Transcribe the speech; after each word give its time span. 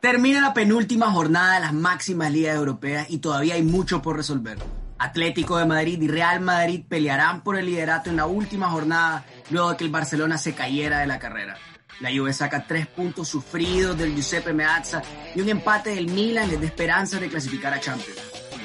Termina 0.00 0.40
la 0.40 0.54
penúltima 0.54 1.10
jornada 1.10 1.54
de 1.54 1.60
las 1.60 1.72
máximas 1.74 2.30
ligas 2.30 2.54
europeas 2.54 3.10
y 3.10 3.18
todavía 3.18 3.54
hay 3.54 3.62
mucho 3.62 4.00
por 4.00 4.16
resolver. 4.16 4.56
Atlético 4.96 5.58
de 5.58 5.66
Madrid 5.66 6.00
y 6.00 6.06
Real 6.06 6.40
Madrid 6.40 6.84
pelearán 6.88 7.42
por 7.42 7.58
el 7.58 7.66
liderato 7.66 8.08
en 8.08 8.16
la 8.16 8.26
última 8.26 8.70
jornada 8.70 9.24
luego 9.50 9.70
de 9.70 9.76
que 9.76 9.84
el 9.84 9.90
Barcelona 9.90 10.38
se 10.38 10.54
cayera 10.54 11.00
de 11.00 11.08
la 11.08 11.18
carrera. 11.18 11.56
La 11.98 12.10
Juve 12.14 12.32
saca 12.32 12.64
tres 12.64 12.86
puntos 12.86 13.26
sufridos 13.26 13.98
del 13.98 14.14
Giuseppe 14.14 14.52
Meazza 14.52 15.02
y 15.34 15.40
un 15.40 15.48
empate 15.48 15.90
del 15.90 16.06
Milan 16.06 16.48
les 16.48 16.60
da 16.60 16.66
esperanza 16.66 17.18
de 17.18 17.28
clasificar 17.28 17.74
a 17.74 17.80
Champions. 17.80 18.20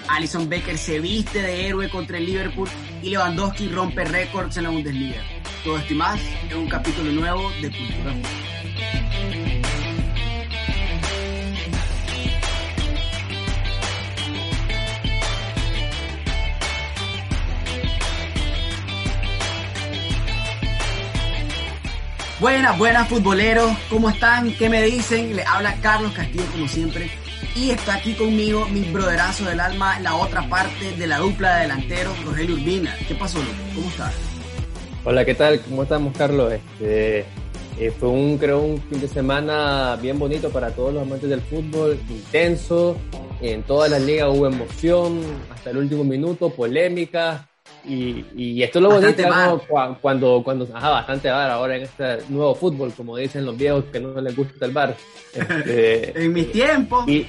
Alison 0.09 0.47
Becker 0.47 0.77
se 0.77 0.99
viste 0.99 1.41
de 1.41 1.67
héroe 1.67 1.89
contra 1.89 2.19
el 2.19 2.27
Liverpool 2.27 2.69
y 3.01 3.09
Lewandowski 3.09 3.69
rompe 3.69 4.05
récords 4.05 4.57
en 4.57 4.63
la 4.65 4.69
Bundesliga. 4.69 5.23
Todo 5.63 5.79
esto 5.79 5.93
y 5.93 5.95
más 5.95 6.21
en 6.47 6.57
un 6.59 6.69
capítulo 6.69 7.11
nuevo 7.11 7.49
de 7.59 7.71
Cultura 7.71 8.13
Buenas, 22.43 22.77
buenas 22.77 23.07
futboleros, 23.07 23.71
¿cómo 23.89 24.09
están? 24.09 24.53
¿Qué 24.57 24.67
me 24.67 24.83
dicen? 24.83 25.33
Le 25.33 25.45
habla 25.45 25.79
Carlos 25.81 26.11
Castillo 26.11 26.43
como 26.51 26.67
siempre 26.67 27.09
y 27.55 27.69
está 27.69 27.93
aquí 27.93 28.15
conmigo 28.15 28.67
mi 28.67 28.81
broderazo 28.81 29.45
del 29.45 29.61
alma, 29.61 29.97
la 30.01 30.17
otra 30.17 30.49
parte 30.49 30.91
de 30.91 31.07
la 31.07 31.19
dupla 31.19 31.55
de 31.55 31.61
delanteros, 31.61 32.21
Rogelio 32.25 32.55
Urbina. 32.55 32.97
¿Qué 33.07 33.15
pasó, 33.15 33.39
¿Cómo 33.73 33.87
estás? 33.87 34.13
Hola, 35.05 35.23
¿qué 35.23 35.35
tal? 35.35 35.61
¿Cómo 35.61 35.83
estamos, 35.83 36.17
Carlos? 36.17 36.51
Este, 36.51 37.19
eh, 37.79 37.93
fue 37.97 38.09
un, 38.09 38.37
creo, 38.37 38.59
un 38.59 38.81
fin 38.89 38.99
de 38.99 39.07
semana 39.07 39.97
bien 40.01 40.19
bonito 40.19 40.49
para 40.49 40.71
todos 40.71 40.93
los 40.93 41.03
amantes 41.03 41.29
del 41.29 41.39
fútbol, 41.39 41.97
intenso, 42.09 42.97
en 43.39 43.63
todas 43.63 43.89
las 43.89 44.01
ligas 44.01 44.27
hubo 44.27 44.47
emoción, 44.47 45.21
hasta 45.49 45.69
el 45.69 45.77
último 45.77 46.03
minuto, 46.03 46.49
polémica, 46.49 47.47
y, 47.85 48.63
esto 48.63 48.79
es 48.79 48.83
lo 48.83 48.91
bonito 48.91 49.23
cuando, 49.99 50.43
cuando, 50.43 50.67
ajá, 50.73 50.89
bastante 50.89 51.29
bar 51.29 51.51
ahora 51.51 51.75
en 51.75 51.83
este 51.83 52.19
nuevo 52.29 52.55
fútbol, 52.55 52.93
como 52.93 53.17
dicen 53.17 53.45
los 53.45 53.57
viejos 53.57 53.85
que 53.91 53.99
no 53.99 54.19
les 54.21 54.35
gusta 54.35 54.65
el 54.65 54.71
bar. 54.71 54.95
Este, 55.33 56.23
en 56.23 56.33
mis 56.33 56.51
tiempos. 56.51 57.07
Y, 57.07 57.25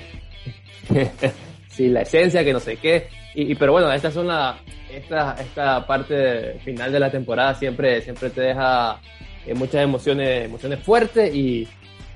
sí, 1.69 1.89
la 1.89 2.03
esencia, 2.03 2.45
que 2.45 2.53
no 2.53 2.61
sé 2.61 2.77
qué. 2.77 3.09
Y, 3.35 3.55
pero 3.57 3.73
bueno, 3.73 3.91
estas 3.93 4.15
son 4.15 4.29
la, 4.29 4.59
esta, 4.93 5.37
esta 5.41 5.85
parte 5.87 6.61
final 6.65 6.93
de 6.93 7.01
la 7.01 7.11
temporada 7.11 7.55
siempre, 7.55 8.01
siempre 8.01 8.31
te 8.31 8.43
deja 8.43 9.01
eh, 9.47 9.55
muchas 9.55 9.83
emociones, 9.83 10.45
emociones 10.45 10.79
fuertes 10.81 11.35
y, 11.35 11.67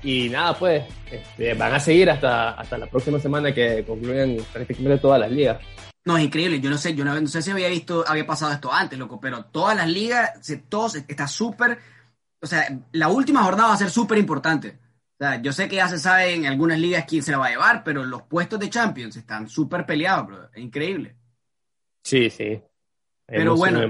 y 0.01 0.29
nada, 0.29 0.53
pues 0.53 0.83
este, 1.11 1.53
van 1.55 1.73
a 1.73 1.79
seguir 1.79 2.09
hasta, 2.09 2.51
hasta 2.51 2.77
la 2.77 2.87
próxima 2.87 3.19
semana 3.19 3.53
que 3.53 3.83
concluyen 3.83 4.37
prácticamente 4.53 4.99
todas 4.99 5.19
las 5.19 5.31
ligas. 5.31 5.57
No, 6.05 6.17
es 6.17 6.23
increíble. 6.23 6.59
Yo 6.59 6.69
no 6.69 6.77
sé, 6.77 6.95
yo 6.95 7.03
no, 7.05 7.27
sé 7.27 7.41
si 7.41 7.51
había 7.51 7.69
visto, 7.69 8.03
había 8.07 8.25
pasado 8.25 8.51
esto 8.51 8.71
antes, 8.73 8.97
loco, 8.97 9.19
pero 9.19 9.45
todas 9.45 9.75
las 9.75 9.87
ligas, 9.87 10.31
todos 10.69 10.95
está 10.95 11.27
súper. 11.27 11.79
O 12.41 12.47
sea, 12.47 12.67
la 12.93 13.09
última 13.09 13.43
jornada 13.43 13.69
va 13.69 13.75
a 13.75 13.77
ser 13.77 13.89
súper 13.89 14.17
importante. 14.17 14.79
O 15.19 15.23
sea, 15.23 15.41
yo 15.41 15.51
sé 15.51 15.67
que 15.67 15.75
ya 15.75 15.89
se 15.89 15.99
sabe 15.99 16.33
en 16.33 16.45
algunas 16.45 16.79
ligas 16.79 17.05
quién 17.07 17.21
se 17.21 17.31
la 17.31 17.39
va 17.39 17.47
a 17.47 17.51
llevar, 17.51 17.83
pero 17.83 18.05
los 18.05 18.21
puestos 18.23 18.59
de 18.59 18.69
Champions 18.69 19.17
están 19.17 19.49
súper 19.49 19.85
peleados, 19.85 20.27
bro. 20.27 20.49
Es 20.53 20.63
increíble. 20.63 21.15
Sí, 22.03 22.29
sí. 22.29 22.61
Pero 23.25 23.55
bueno. 23.55 23.81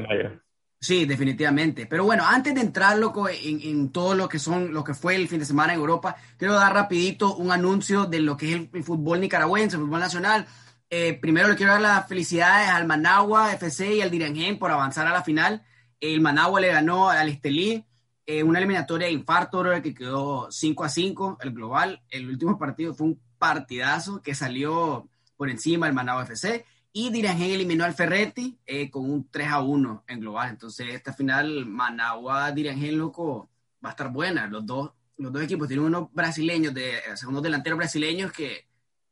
Sí, 0.82 1.06
definitivamente. 1.06 1.86
Pero 1.88 2.06
bueno, 2.06 2.24
antes 2.26 2.56
de 2.56 2.62
entrar, 2.62 2.98
loco, 2.98 3.28
en, 3.28 3.60
en, 3.62 3.90
todo 3.90 4.16
lo 4.16 4.30
que 4.30 4.40
son, 4.40 4.74
lo 4.74 4.82
que 4.84 4.94
fue 4.94 5.16
el 5.16 5.28
fin 5.28 5.40
de 5.40 5.46
semana 5.46 5.74
en 5.74 5.80
Europa, 5.80 6.16
quiero 6.38 6.54
dar 6.54 6.74
rapidito 6.74 7.36
un 7.36 7.52
anuncio 7.52 8.06
de 8.06 8.22
lo 8.22 8.38
que 8.38 8.54
es 8.54 8.62
el 8.74 8.84
fútbol 8.84 9.20
nicaragüense, 9.20 9.76
el 9.76 9.84
fútbol 9.84 10.00
nacional. 10.00 10.48
Eh, 10.92 11.14
primero 11.14 11.48
le 11.48 11.56
quiero 11.56 11.74
dar 11.74 11.82
las 11.82 12.08
felicidades 12.08 12.70
al 12.70 12.88
Managua 12.88 13.54
FC 13.54 13.96
y 13.96 14.02
al 14.02 14.10
Dirangén 14.10 14.58
por 14.58 14.72
avanzar 14.72 15.06
a 15.06 15.14
la 15.14 15.24
final. 15.24 15.64
El 16.00 16.20
Managua 16.22 16.60
le 16.60 16.70
ganó 16.70 17.10
al 17.10 17.30
Estelí 17.30 17.86
eh, 18.26 18.44
una 18.44 18.60
eliminatoria 18.60 19.08
de 19.08 19.14
infarto 19.14 19.64
que 19.84 19.94
quedó 19.94 20.52
5 20.52 20.84
a 20.84 20.90
5 20.90 21.38
el 21.42 21.52
global. 21.52 22.02
El 22.10 22.30
último 22.30 22.58
partido 22.58 22.96
fue 22.96 23.08
un 23.08 23.22
partidazo 23.38 24.22
que 24.22 24.34
salió 24.34 25.08
por 25.38 25.50
encima 25.50 25.86
del 25.86 25.96
Managua 25.96 26.24
FC. 26.24 26.66
Y 26.92 27.12
Dirangén 27.12 27.52
eliminó 27.52 27.86
al 27.86 27.94
Ferretti 27.94 28.58
eh, 28.66 28.90
con 28.90 29.10
un 29.10 29.30
3 29.30 29.48
a 29.48 29.62
1 29.62 30.06
en 30.08 30.20
global. 30.20 30.50
Entonces, 30.50 30.88
esta 30.94 31.14
final 31.14 31.68
Managua-Dirangén, 31.68 32.98
loco, 32.98 33.50
va 33.84 33.90
a 33.90 33.92
estar 33.92 34.12
buena. 34.12 34.48
Los 34.48 34.66
dos, 34.66 34.92
los 35.18 35.32
dos 35.32 35.44
equipos 35.44 35.68
tienen 35.68 35.86
unos 35.86 36.12
brasileños, 36.12 36.74
de, 36.74 36.94
o 37.26 37.30
unos 37.30 37.44
delanteros 37.44 37.78
brasileños 37.78 38.32
que 38.32 38.69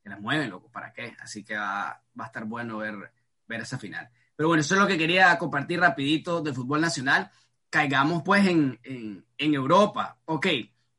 la 0.10 0.18
mueven, 0.18 0.50
loco, 0.50 0.70
¿para 0.72 0.94
qué? 0.94 1.16
Así 1.20 1.44
que 1.44 1.56
va, 1.56 1.90
a 1.90 2.26
estar 2.26 2.46
bueno 2.46 2.78
ver, 2.78 3.12
ver 3.48 3.62
esa 3.62 3.78
final. 3.78 4.10
Pero 4.36 4.50
bueno, 4.50 4.62
eso 4.62 4.76
es 4.76 4.82
lo 4.82 4.88
que 4.88 4.98
quería 4.98 5.38
compartir 5.38 5.80
rapidito 5.80 6.42
del 6.42 6.54
fútbol 6.54 6.82
nacional. 6.82 7.30
Caigamos 7.70 8.24
pues 8.24 8.46
en, 8.48 8.80
en, 8.84 9.54
Europa. 9.54 10.18
Ok, 10.26 10.48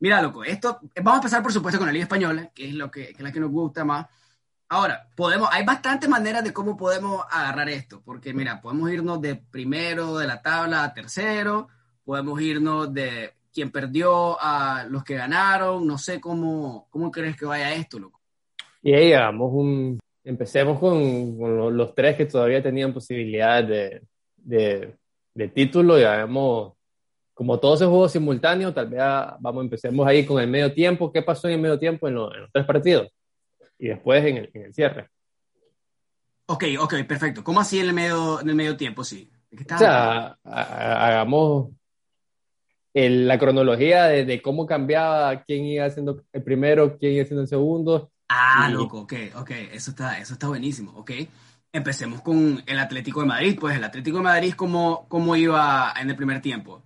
mira, 0.00 0.20
loco, 0.20 0.44
esto, 0.44 0.80
vamos 0.96 1.14
a 1.14 1.16
empezar 1.16 1.42
por 1.42 1.52
supuesto 1.52 1.78
con 1.78 1.86
la 1.86 1.92
Liga 1.92 2.04
Española, 2.04 2.50
que 2.54 2.68
es, 2.68 2.74
lo 2.74 2.90
que, 2.90 3.10
es 3.10 3.20
la 3.20 3.32
que 3.32 3.40
nos 3.40 3.50
gusta 3.50 3.84
más. 3.84 4.06
Ahora, 4.70 5.08
podemos, 5.16 5.48
hay 5.50 5.64
bastantes 5.64 6.10
maneras 6.10 6.44
de 6.44 6.52
cómo 6.52 6.76
podemos 6.76 7.24
agarrar 7.30 7.70
esto, 7.70 8.02
porque 8.04 8.34
mira, 8.34 8.60
podemos 8.60 8.90
irnos 8.90 9.20
de 9.20 9.36
primero 9.36 10.18
de 10.18 10.26
la 10.26 10.42
tabla 10.42 10.84
a 10.84 10.92
tercero, 10.92 11.68
podemos 12.04 12.40
irnos 12.42 12.92
de 12.92 13.34
quien 13.52 13.70
perdió 13.70 14.40
a 14.40 14.84
los 14.88 15.04
que 15.04 15.16
ganaron, 15.16 15.86
no 15.86 15.96
sé 15.96 16.20
cómo, 16.20 16.86
cómo 16.90 17.10
crees 17.10 17.36
que 17.36 17.46
vaya 17.46 17.72
esto, 17.72 17.98
loco. 17.98 18.17
Y 18.82 18.92
ahí 18.92 19.12
hagamos 19.12 19.52
un, 19.52 19.98
empecemos 20.28 20.78
con, 20.78 21.38
los, 21.76 21.94
tres 21.94 22.16
que 22.16 22.26
todavía 22.26 22.62
tenían 22.62 22.92
posibilidades 22.92 24.02
de, 24.36 24.94
de, 25.34 25.48
título 25.48 25.98
y 25.98 26.04
hagamos, 26.04 26.74
como 27.32 27.58
todo 27.58 27.76
se 27.76 27.86
jugó 27.86 28.08
simultáneo, 28.08 28.74
tal 28.74 28.88
vez 28.88 29.00
vamos, 29.40 29.64
empecemos 29.64 30.06
ahí 30.06 30.26
con 30.26 30.40
el 30.42 30.48
medio 30.48 30.72
tiempo, 30.72 31.10
qué 31.10 31.22
pasó 31.22 31.48
en 31.48 31.54
el 31.54 31.60
medio 31.60 31.78
tiempo 31.78 32.08
en, 32.08 32.14
los 32.14 32.30
tres 32.52 32.66
partidos 32.66 33.08
y 33.78 33.88
después 33.88 34.24
en 34.24 34.36
el, 34.36 34.50
en 34.52 34.62
el, 34.64 34.74
cierre. 34.74 35.08
Ok, 36.46 36.64
ok, 36.78 36.94
perfecto. 37.06 37.42
¿Cómo 37.42 37.60
así 37.60 37.78
en 37.78 37.86
el 37.86 37.94
medio, 37.94 38.40
en 38.40 38.48
el 38.48 38.54
medio 38.54 38.76
tiempo? 38.76 39.04
Sí. 39.04 39.30
O 39.74 39.78
sea, 39.78 40.36
hagamos 40.44 41.70
la 42.92 43.38
cronología 43.38 44.06
de, 44.06 44.24
de, 44.24 44.42
cómo 44.42 44.66
cambiaba, 44.66 45.42
quién 45.44 45.64
iba 45.64 45.88
siendo 45.88 46.22
el 46.32 46.42
primero, 46.42 46.98
quién 46.98 47.14
iba 47.14 47.24
siendo 47.24 47.42
el 47.42 47.48
segundo, 47.48 48.10
Ah, 48.28 48.68
loco, 48.70 49.00
ok, 49.00 49.12
ok, 49.36 49.50
eso 49.72 49.90
está, 49.90 50.18
eso 50.18 50.34
está 50.34 50.48
buenísimo, 50.48 50.92
ok. 50.96 51.12
Empecemos 51.72 52.20
con 52.20 52.62
el 52.66 52.78
Atlético 52.78 53.20
de 53.20 53.26
Madrid, 53.26 53.56
pues 53.58 53.76
el 53.76 53.84
Atlético 53.84 54.18
de 54.18 54.22
Madrid, 54.22 54.54
¿cómo, 54.54 55.06
cómo 55.08 55.34
iba 55.36 55.94
en 55.98 56.10
el 56.10 56.16
primer 56.16 56.42
tiempo? 56.42 56.82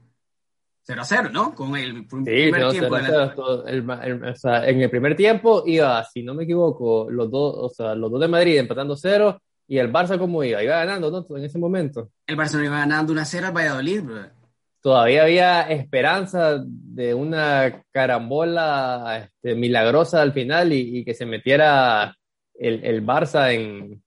0 0.84 1.00
a 1.00 1.04
0, 1.04 1.30
¿no? 1.32 1.54
Con 1.54 1.76
el 1.76 2.06
primer 2.06 2.70
tiempo. 2.70 2.96
en 2.96 4.82
el 4.82 4.90
primer 4.90 5.16
tiempo 5.16 5.62
iba, 5.66 6.04
si 6.04 6.22
no 6.22 6.34
me 6.34 6.44
equivoco, 6.44 7.08
los 7.10 7.30
dos, 7.30 7.54
o 7.56 7.68
sea, 7.68 7.94
los 7.94 8.10
dos 8.10 8.20
de 8.20 8.28
Madrid 8.28 8.58
empatando 8.58 8.96
0 8.96 9.40
y 9.68 9.78
el 9.78 9.92
Barça 9.92 10.18
cómo 10.18 10.42
iba, 10.42 10.62
iba 10.62 10.76
ganando, 10.78 11.10
¿no? 11.10 11.36
En 11.36 11.44
ese 11.44 11.58
momento. 11.58 12.10
El 12.26 12.36
Barça 12.36 12.64
iba 12.64 12.78
ganando 12.78 13.12
1 13.12 13.20
a 13.20 13.24
0 13.24 13.46
al 13.48 13.52
Valladolid, 13.52 14.02
bro 14.02 14.41
todavía 14.82 15.22
había 15.22 15.62
esperanza 15.62 16.60
de 16.66 17.14
una 17.14 17.84
carambola 17.92 19.30
este, 19.30 19.54
milagrosa 19.54 20.20
al 20.20 20.32
final 20.32 20.72
y, 20.72 21.04
que 21.04 21.14
se 21.14 21.24
metiera 21.24 22.14
el, 22.54 23.06
Barça 23.06 23.52
en, 23.54 24.02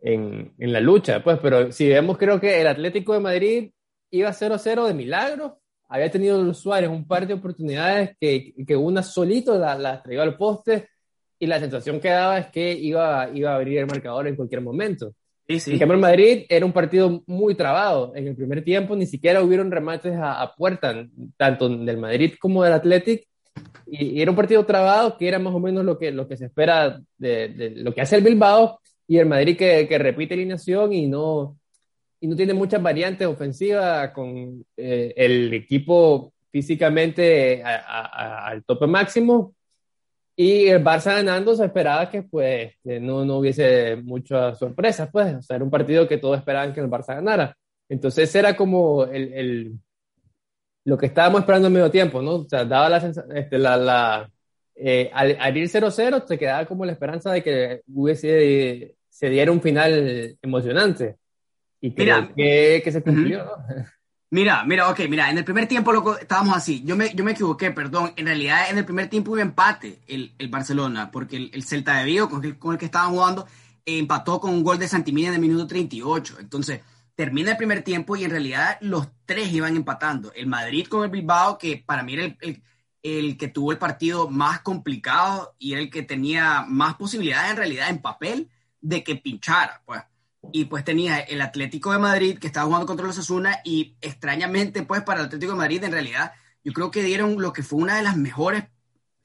en, 0.00 0.72
la 0.72 0.80
lucha. 0.80 1.22
Pues, 1.22 1.38
pero 1.40 1.70
si 1.70 1.88
vemos, 1.88 2.18
creo 2.18 2.40
que 2.40 2.60
el 2.60 2.66
Atlético 2.66 3.12
de 3.12 3.20
Madrid 3.20 3.70
iba 4.10 4.30
0-0 4.30 4.86
de 4.86 4.94
milagro. 4.94 5.60
Había 5.88 6.10
tenido 6.10 6.52
Suárez 6.54 6.90
un 6.90 7.06
par 7.06 7.26
de 7.26 7.34
oportunidades 7.34 8.16
que, 8.18 8.54
que 8.66 8.74
una 8.74 9.02
solito 9.02 9.56
la, 9.58 9.76
la 9.78 10.02
traía 10.02 10.22
al 10.22 10.36
poste 10.36 10.88
y 11.38 11.46
la 11.46 11.60
sensación 11.60 12.00
que 12.00 12.08
daba 12.08 12.38
es 12.38 12.46
que 12.48 12.72
iba, 12.72 13.30
iba 13.32 13.52
a 13.52 13.56
abrir 13.56 13.78
el 13.78 13.86
marcador 13.86 14.26
en 14.26 14.36
cualquier 14.36 14.62
momento. 14.62 15.14
Sí, 15.48 15.60
sí. 15.60 15.72
En 15.72 15.78
cambio, 15.78 15.98
Madrid 15.98 16.44
era 16.48 16.66
un 16.66 16.72
partido 16.72 17.22
muy 17.26 17.54
trabado. 17.54 18.12
En 18.16 18.26
el 18.26 18.34
primer 18.34 18.64
tiempo 18.64 18.96
ni 18.96 19.06
siquiera 19.06 19.42
hubieron 19.42 19.70
remates 19.70 20.14
a, 20.20 20.52
puerta, 20.56 21.06
tanto 21.36 21.68
del 21.68 21.98
Madrid 21.98 22.34
como 22.40 22.64
del 22.64 22.72
Athletic. 22.72 23.28
Y, 23.86 24.20
era 24.20 24.30
un 24.30 24.36
partido 24.36 24.64
trabado 24.66 25.16
que 25.16 25.28
era 25.28 25.38
más 25.38 25.54
o 25.54 25.60
menos 25.60 25.84
lo 25.84 25.98
que, 25.98 26.10
lo 26.10 26.26
que 26.26 26.36
se 26.36 26.46
espera 26.46 27.00
de, 27.16 27.74
lo 27.76 27.94
que 27.94 28.00
hace 28.00 28.16
el 28.16 28.24
Bilbao 28.24 28.80
y 29.06 29.18
el 29.18 29.26
Madrid 29.26 29.56
que, 29.56 29.86
que, 29.88 29.98
repite 29.98 30.34
alineación 30.34 30.92
y 30.92 31.06
no, 31.06 31.56
y 32.20 32.26
no 32.26 32.34
tiene 32.34 32.52
muchas 32.52 32.82
variantes 32.82 33.28
ofensivas 33.28 34.10
con 34.10 34.64
eh, 34.76 35.14
el 35.16 35.54
equipo 35.54 36.32
físicamente 36.50 37.62
al 37.62 38.64
tope 38.64 38.86
máximo 38.88 39.54
y 40.36 40.66
el 40.66 40.84
Barça 40.84 41.14
ganando 41.14 41.56
se 41.56 41.64
esperaba 41.64 42.10
que 42.10 42.22
pues 42.22 42.74
no, 42.84 43.24
no 43.24 43.38
hubiese 43.38 43.96
muchas 43.96 44.58
sorpresas, 44.58 45.08
pues, 45.10 45.34
o 45.34 45.42
sea, 45.42 45.56
era 45.56 45.64
un 45.64 45.70
partido 45.70 46.06
que 46.06 46.18
todos 46.18 46.38
esperaban 46.38 46.74
que 46.74 46.80
el 46.80 46.90
Barça 46.90 47.14
ganara. 47.14 47.56
Entonces 47.88 48.34
era 48.34 48.54
como 48.56 49.04
el, 49.04 49.32
el 49.32 49.80
lo 50.84 50.96
que 50.96 51.06
estábamos 51.06 51.40
esperando 51.40 51.66
en 51.66 51.74
medio 51.74 51.90
tiempo, 51.90 52.22
¿no? 52.22 52.36
O 52.36 52.48
sea, 52.48 52.64
daba 52.64 52.88
la, 52.88 52.98
este, 52.98 53.58
la, 53.58 53.76
la, 53.76 54.30
eh, 54.76 55.10
al, 55.12 55.56
ir 55.56 55.68
0-0 55.68 56.24
te 56.26 56.38
quedaba 56.38 56.64
como 56.66 56.84
la 56.84 56.92
esperanza 56.92 57.32
de 57.32 57.42
que 57.42 57.80
hubiese, 57.92 58.94
se 59.08 59.28
diera 59.28 59.50
un 59.50 59.60
final 59.60 60.38
emocionante. 60.40 61.16
Y 61.80 61.92
creo 61.92 62.32
que, 62.34 62.82
que, 62.84 62.92
se 62.92 63.02
cumplió, 63.02 63.44
¿no? 63.44 63.52
Mira, 64.30 64.64
mira, 64.64 64.90
ok, 64.90 65.00
mira, 65.08 65.30
en 65.30 65.38
el 65.38 65.44
primer 65.44 65.68
tiempo 65.68 65.92
loco, 65.92 66.18
estábamos 66.18 66.56
así. 66.56 66.82
Yo 66.84 66.96
me, 66.96 67.14
yo 67.14 67.22
me 67.24 67.30
equivoqué, 67.32 67.70
perdón. 67.70 68.12
En 68.16 68.26
realidad, 68.26 68.70
en 68.70 68.78
el 68.78 68.84
primer 68.84 69.08
tiempo 69.08 69.30
hubo 69.32 69.38
empate 69.38 70.00
el, 70.08 70.34
el 70.38 70.48
Barcelona, 70.48 71.10
porque 71.12 71.36
el, 71.52 71.62
Celta 71.62 71.98
de 71.98 72.04
Vigo, 72.04 72.28
con 72.28 72.44
el, 72.44 72.58
con 72.58 72.72
el 72.72 72.78
que 72.78 72.86
estaban 72.86 73.12
jugando, 73.12 73.46
empató 73.84 74.40
con 74.40 74.52
un 74.52 74.64
gol 74.64 74.78
de 74.78 74.88
Santimina 74.88 75.28
en 75.28 75.34
el 75.34 75.40
minuto 75.40 75.66
38. 75.68 76.38
Entonces, 76.40 76.80
termina 77.14 77.52
el 77.52 77.56
primer 77.56 77.82
tiempo 77.82 78.16
y 78.16 78.24
en 78.24 78.30
realidad 78.32 78.78
los 78.80 79.08
tres 79.26 79.52
iban 79.52 79.76
empatando. 79.76 80.32
El 80.34 80.48
Madrid 80.48 80.86
con 80.88 81.04
el 81.04 81.10
Bilbao, 81.10 81.56
que 81.58 81.82
para 81.86 82.02
mí 82.02 82.14
era 82.14 82.24
el, 82.24 82.62
el, 83.02 83.36
que 83.38 83.48
tuvo 83.48 83.72
el 83.72 83.78
partido 83.78 84.28
más 84.28 84.60
complicado 84.60 85.54
y 85.58 85.74
el 85.74 85.88
que 85.90 86.02
tenía 86.02 86.64
más 86.68 86.96
posibilidades 86.96 87.52
en 87.52 87.56
realidad 87.58 87.90
en 87.90 88.02
papel 88.02 88.50
de 88.80 89.04
que 89.04 89.16
pinchara, 89.16 89.82
pues 89.86 90.02
y 90.52 90.66
pues 90.66 90.84
tenía 90.84 91.18
el 91.18 91.40
Atlético 91.40 91.92
de 91.92 91.98
Madrid 91.98 92.38
que 92.38 92.46
estaba 92.46 92.66
jugando 92.66 92.86
contra 92.86 93.06
los 93.06 93.18
Asuna 93.18 93.60
y 93.64 93.96
extrañamente 94.00 94.82
pues 94.82 95.02
para 95.02 95.20
el 95.20 95.26
Atlético 95.26 95.52
de 95.52 95.58
Madrid 95.58 95.84
en 95.84 95.92
realidad 95.92 96.32
yo 96.64 96.72
creo 96.72 96.90
que 96.90 97.02
dieron 97.02 97.40
lo 97.40 97.52
que 97.52 97.62
fue 97.62 97.80
una 97.80 97.96
de 97.96 98.02
las 98.02 98.16
mejores 98.16 98.64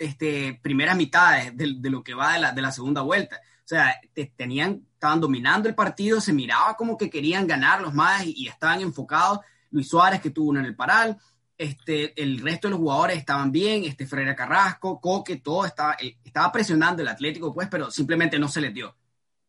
este, 0.01 0.59
primeras 0.61 0.97
mitades 0.97 1.55
de, 1.55 1.89
lo 1.89 2.03
que 2.03 2.13
va 2.13 2.33
de 2.33 2.39
la, 2.39 2.51
de 2.51 2.61
la, 2.61 2.71
segunda 2.71 3.01
vuelta. 3.01 3.37
O 3.37 3.67
sea, 3.67 3.99
tenían, 4.35 4.87
estaban 4.93 5.21
dominando 5.21 5.69
el 5.69 5.75
partido, 5.75 6.19
se 6.19 6.33
miraba 6.33 6.75
como 6.75 6.97
que 6.97 7.09
querían 7.09 7.45
ganar 7.45 7.81
los 7.81 7.93
más 7.93 8.25
y, 8.25 8.47
estaban 8.47 8.81
enfocados. 8.81 9.39
Luis 9.69 9.87
Suárez 9.87 10.19
que 10.19 10.31
tuvo 10.31 10.49
uno 10.49 10.59
en 10.59 10.65
el 10.65 10.75
paral, 10.75 11.17
este, 11.57 12.19
el 12.21 12.39
resto 12.39 12.67
de 12.67 12.71
los 12.71 12.79
jugadores 12.79 13.17
estaban 13.17 13.51
bien, 13.51 13.85
este 13.85 14.05
Ferreira 14.05 14.35
Carrasco, 14.35 14.99
Coque, 14.99 15.37
todo 15.37 15.65
estaba, 15.65 15.95
eh, 16.01 16.17
estaba 16.23 16.51
presionando 16.51 17.01
el 17.03 17.07
Atlético 17.07 17.53
pues, 17.53 17.67
pero 17.69 17.89
simplemente 17.91 18.37
no 18.37 18.47
se 18.47 18.61
les 18.61 18.73
dio 18.73 18.95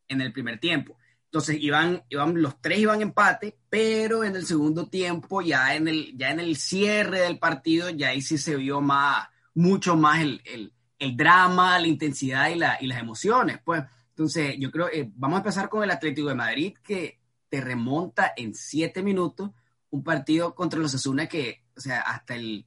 en 0.06 0.20
el 0.20 0.32
primer 0.32 0.60
tiempo. 0.60 0.96
Entonces 1.32 1.56
iban, 1.62 2.04
iban, 2.10 2.42
los 2.42 2.60
tres 2.60 2.80
iban 2.80 3.00
empate, 3.00 3.56
pero 3.70 4.22
en 4.22 4.36
el 4.36 4.44
segundo 4.44 4.88
tiempo, 4.90 5.40
ya 5.40 5.74
en 5.74 5.88
el, 5.88 6.14
ya 6.14 6.30
en 6.30 6.40
el 6.40 6.56
cierre 6.58 7.20
del 7.20 7.38
partido, 7.38 7.88
ya 7.88 8.10
ahí 8.10 8.20
sí 8.20 8.36
se 8.36 8.54
vio 8.54 8.82
más, 8.82 9.30
mucho 9.54 9.96
más 9.96 10.20
el, 10.20 10.42
el, 10.44 10.74
el 10.98 11.16
drama, 11.16 11.78
la 11.78 11.86
intensidad 11.86 12.50
y, 12.50 12.56
la, 12.56 12.76
y, 12.78 12.86
las 12.86 13.00
emociones. 13.00 13.60
Pues, 13.64 13.82
entonces, 14.10 14.56
yo 14.58 14.70
creo, 14.70 14.90
eh, 14.92 15.10
vamos 15.14 15.36
a 15.36 15.38
empezar 15.38 15.70
con 15.70 15.82
el 15.82 15.90
Atlético 15.90 16.28
de 16.28 16.34
Madrid, 16.34 16.74
que 16.84 17.18
te 17.48 17.62
remonta 17.62 18.34
en 18.36 18.54
siete 18.54 19.02
minutos 19.02 19.52
un 19.88 20.04
partido 20.04 20.54
contra 20.54 20.80
los 20.80 20.94
Asuna 20.94 21.28
que, 21.28 21.64
o 21.74 21.80
sea, 21.80 22.02
hasta 22.02 22.34
el, 22.34 22.66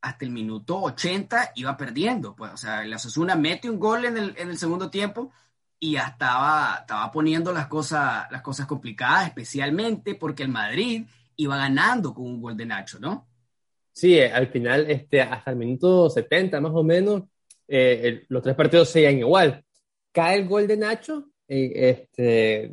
hasta 0.00 0.24
el 0.24 0.30
minuto 0.30 0.80
80 0.80 1.52
iba 1.56 1.76
perdiendo. 1.76 2.34
Pues, 2.34 2.50
o 2.50 2.56
sea, 2.56 2.82
el 2.82 2.94
Asuna 2.94 3.36
mete 3.36 3.68
un 3.68 3.78
gol 3.78 4.06
en 4.06 4.16
el, 4.16 4.34
en 4.38 4.48
el 4.48 4.56
segundo 4.56 4.88
tiempo 4.88 5.30
y 5.82 5.92
ya 5.92 6.08
estaba, 6.08 6.78
estaba 6.80 7.10
poniendo 7.10 7.52
las 7.52 7.66
cosas, 7.66 8.30
las 8.30 8.42
cosas 8.42 8.66
complicadas, 8.66 9.28
especialmente 9.28 10.14
porque 10.14 10.42
el 10.42 10.50
Madrid 10.50 11.04
iba 11.36 11.56
ganando 11.56 12.12
con 12.12 12.26
un 12.26 12.42
gol 12.42 12.56
de 12.56 12.66
Nacho, 12.66 12.98
¿no? 13.00 13.26
Sí, 13.90 14.18
eh, 14.18 14.30
al 14.30 14.48
final, 14.48 14.90
este, 14.90 15.22
hasta 15.22 15.50
el 15.50 15.56
minuto 15.56 16.10
70 16.10 16.60
más 16.60 16.72
o 16.74 16.82
menos, 16.82 17.22
eh, 17.66 18.24
los 18.28 18.42
tres 18.42 18.54
partidos 18.54 18.90
seguían 18.90 19.18
igual. 19.18 19.64
Cae 20.12 20.38
el 20.38 20.48
gol 20.48 20.66
de 20.66 20.76
Nacho, 20.76 21.30
en 21.48 21.72
este, 21.74 22.70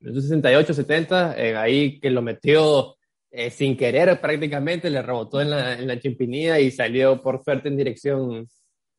68, 0.00 0.72
70, 0.72 1.32
ahí 1.60 1.98
que 1.98 2.10
lo 2.10 2.22
metió 2.22 2.96
eh, 3.30 3.50
sin 3.50 3.76
querer 3.76 4.20
prácticamente, 4.20 4.88
le 4.88 5.02
rebotó 5.02 5.40
en 5.40 5.50
la, 5.50 5.74
en 5.74 5.88
la 5.88 5.98
chimpinilla 5.98 6.60
y 6.60 6.70
salió 6.70 7.20
por 7.20 7.42
suerte 7.42 7.68
en 7.68 7.76
dirección 7.76 8.48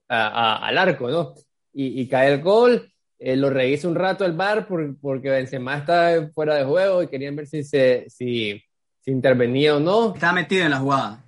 al 0.10 0.78
arco, 0.78 1.10
¿no? 1.10 1.34
Y, 1.74 2.02
y 2.02 2.08
cae 2.08 2.34
el 2.34 2.42
gol, 2.42 2.92
eh, 3.20 3.36
lo 3.36 3.50
revisa 3.50 3.88
un 3.88 3.96
rato 3.96 4.26
el 4.26 4.34
bar 4.34 4.68
porque 4.68 5.30
Benzema 5.30 5.78
está 5.78 6.30
fuera 6.34 6.56
de 6.56 6.66
juego 6.66 7.02
y 7.04 7.08
querían 7.08 7.36
ver 7.36 7.48
si, 7.48 7.64
se, 7.64 8.06
si, 8.10 8.62
si 9.00 9.12
intervenía 9.12 9.76
o 9.76 9.80
no. 9.80 10.14
Está 10.14 10.34
metido 10.34 10.66
en 10.66 10.72
la 10.72 10.80
jugada. 10.80 11.24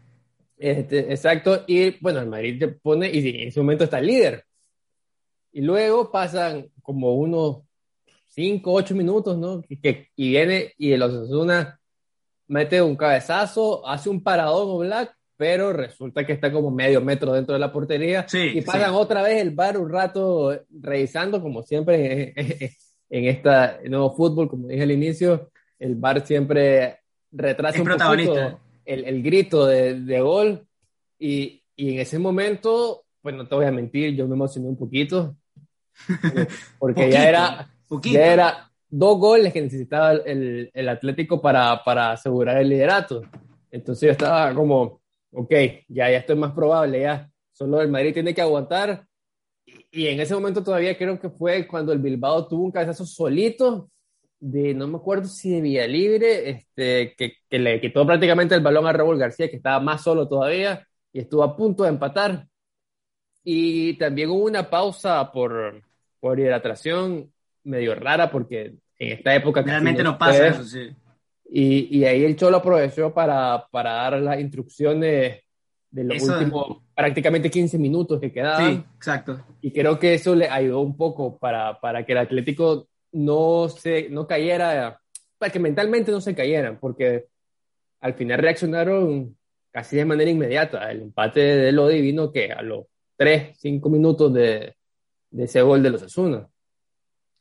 Este, 0.58 1.12
exacto, 1.12 1.64
y 1.68 1.92
bueno, 2.02 2.20
el 2.20 2.28
Madrid 2.28 2.60
te 2.60 2.68
pone, 2.68 3.10
y 3.10 3.30
en 3.30 3.48
ese 3.48 3.62
momento 3.62 3.86
está 3.86 4.00
el 4.00 4.08
líder. 4.08 4.44
Y 5.54 5.62
luego 5.62 6.12
pasan 6.12 6.70
como 6.82 7.16
unos 7.16 7.64
5, 8.28 8.72
8 8.72 8.94
minutos, 8.94 9.38
¿no? 9.38 9.62
Que, 9.82 10.10
y 10.16 10.30
viene 10.30 10.74
y 10.78 10.92
el 10.92 11.02
Osasuna 11.02 11.80
mete 12.48 12.82
un 12.82 12.96
cabezazo, 12.96 13.88
hace 13.88 14.10
un 14.10 14.22
paradón 14.22 14.70
o 14.70 14.78
black 14.80 15.16
pero 15.40 15.72
resulta 15.72 16.26
que 16.26 16.34
está 16.34 16.52
como 16.52 16.70
medio 16.70 17.00
metro 17.00 17.32
dentro 17.32 17.54
de 17.54 17.62
la 17.62 17.72
portería 17.72 18.26
y 18.34 18.60
pasan 18.60 18.94
otra 18.94 19.24
vez 19.24 19.42
el 19.42 19.52
bar 19.52 19.78
un 19.78 19.90
rato 19.90 20.66
revisando, 20.70 21.42
como 21.42 21.64
siempre 21.64 22.34
en, 23.10 23.26
este 23.26 23.90
nuevo 23.90 24.14
fútbol, 24.14 24.50
como 24.50 24.68
dije 24.68 24.84
al 24.84 24.92
inicio, 24.92 25.50
el 25.80 25.96
bar 25.96 26.28
siempre 26.28 27.00
retrasa 27.32 27.82
un 27.82 27.88
poquito 27.88 28.60
el, 28.84 29.06
el, 29.06 29.24
grito 29.24 29.66
de, 29.66 30.02
de 30.02 30.20
gol 30.20 30.68
y, 31.18 31.64
y, 31.74 31.94
en 31.94 32.00
ese 32.02 32.20
momento, 32.20 33.06
pues 33.22 33.34
no 33.34 33.48
te 33.48 33.56
voy 33.56 33.66
a 33.66 33.72
mentir, 33.72 34.14
yo 34.16 34.28
me 34.28 34.36
emocioné 34.36 34.68
un 34.68 34.78
poquito, 34.78 35.38
porque 36.80 37.10
ya, 37.10 37.30
era, 37.30 37.70
ya 38.04 38.34
era 38.34 38.72
dos 38.90 39.18
goles 39.18 39.54
que 39.54 39.62
necesitaba 39.62 40.12
el, 40.12 40.70
el 40.74 40.90
Atlético 40.90 41.42
para, 41.42 41.82
para 41.82 42.12
asegurar 42.12 42.58
el 42.58 42.68
liderato. 42.68 43.22
Entonces 43.72 44.08
yo 44.08 44.12
estaba 44.12 44.54
como, 44.54 45.00
ok, 45.32 45.52
ya, 45.88 46.10
ya 46.10 46.18
estoy 46.18 46.36
más 46.36 46.54
probable, 46.54 47.02
ya. 47.02 47.30
Solo 47.52 47.82
el 47.82 47.90
Madrid 47.90 48.14
tiene 48.14 48.34
que 48.34 48.42
aguantar. 48.42 49.06
Y, 49.92 50.08
en 50.08 50.20
ese 50.20 50.34
momento 50.34 50.64
todavía 50.64 50.98
creo 50.98 51.20
que 51.20 51.30
fue 51.30 51.68
cuando 51.68 51.94
el 51.94 52.00
Bilbao 52.00 52.48
tuvo 52.48 52.64
un 52.64 52.72
cabezazo 52.72 53.06
solito 53.06 53.92
de, 54.40 54.74
no 54.74 54.88
me 54.88 54.98
acuerdo 54.98 55.28
si 55.28 55.52
de 55.52 55.62
Vía 55.62 55.88
Libre, 55.88 56.50
este, 56.50 57.14
que, 57.18 57.34
que 57.48 57.60
le 57.60 57.82
quitó 57.82 58.06
prácticamente 58.06 58.56
el 58.56 58.62
balón 58.62 58.88
a 58.88 58.94
Raúl 58.94 59.18
García, 59.18 59.50
que 59.50 59.58
estaba 59.58 59.80
más 59.80 60.02
solo 60.04 60.28
todavía 60.28 60.88
y 61.12 61.20
estuvo 61.20 61.44
a 61.44 61.56
punto 61.56 61.84
de 61.84 61.90
empatar. 61.90 62.48
Y 63.44 63.98
también 63.98 64.30
hubo 64.30 64.46
una 64.46 64.70
pausa 64.70 65.32
por, 65.32 65.84
por 66.20 66.40
hidratación 66.40 67.32
medio 67.64 67.96
rara 67.96 68.32
porque 68.32 68.76
en 68.98 69.12
esta 69.12 69.36
época... 69.36 69.62
Realmente 69.62 70.04
no 70.04 70.18
pasa 70.18 70.48
eso, 70.48 70.64
sí. 70.64 70.90
Y, 71.52 71.98
y, 71.98 72.06
ahí 72.06 72.24
el 72.24 72.36
Cholo 72.36 72.58
aprovechó 72.58 73.14
para, 73.14 73.68
para 73.72 73.94
dar 73.94 74.22
las 74.22 74.40
instrucciones 74.40 75.42
de 75.90 76.04
los 76.04 76.22
últimos 76.22 76.84
prácticamente 76.96 77.50
15 77.50 77.80
minutos 77.80 78.20
que 78.20 78.32
quedaban. 78.32 78.76
Sí, 78.76 78.84
exacto. 78.96 79.44
Y 79.62 79.72
creo 79.72 79.98
que 79.98 80.14
eso 80.14 80.36
le 80.36 80.48
ayudó 80.48 80.82
un 80.82 80.96
poco 80.96 81.38
para, 81.40 81.80
para 81.80 82.06
que 82.06 82.12
el 82.12 82.20
Atlético 82.20 82.88
no, 83.12 83.68
se, 83.70 84.10
no 84.10 84.28
cayera, 84.28 85.02
para 85.38 85.52
que 85.52 85.60
mentalmente 85.60 86.12
no 86.12 86.22
se 86.22 86.36
cayeran, 86.36 86.78
porque 86.80 87.26
al 88.02 88.14
final 88.14 88.40
reaccionaron 88.40 89.36
casi 89.72 89.96
de 89.98 90.06
manera 90.06 90.30
inmediata. 90.30 90.92
El 90.92 91.02
empate 91.02 91.40
de 91.40 91.72
Lodi 91.72 92.02
vino 92.02 92.32
que 92.32 92.52
a 92.52 92.62
los 92.62 92.86
3, 93.18 93.58
5 93.58 93.90
minutos 93.90 94.34
de, 94.34 94.76
de 95.32 95.44
ese 95.44 95.62
gol 95.62 95.82
de 95.82 95.90
los 95.90 96.04
Asunas. 96.04 96.48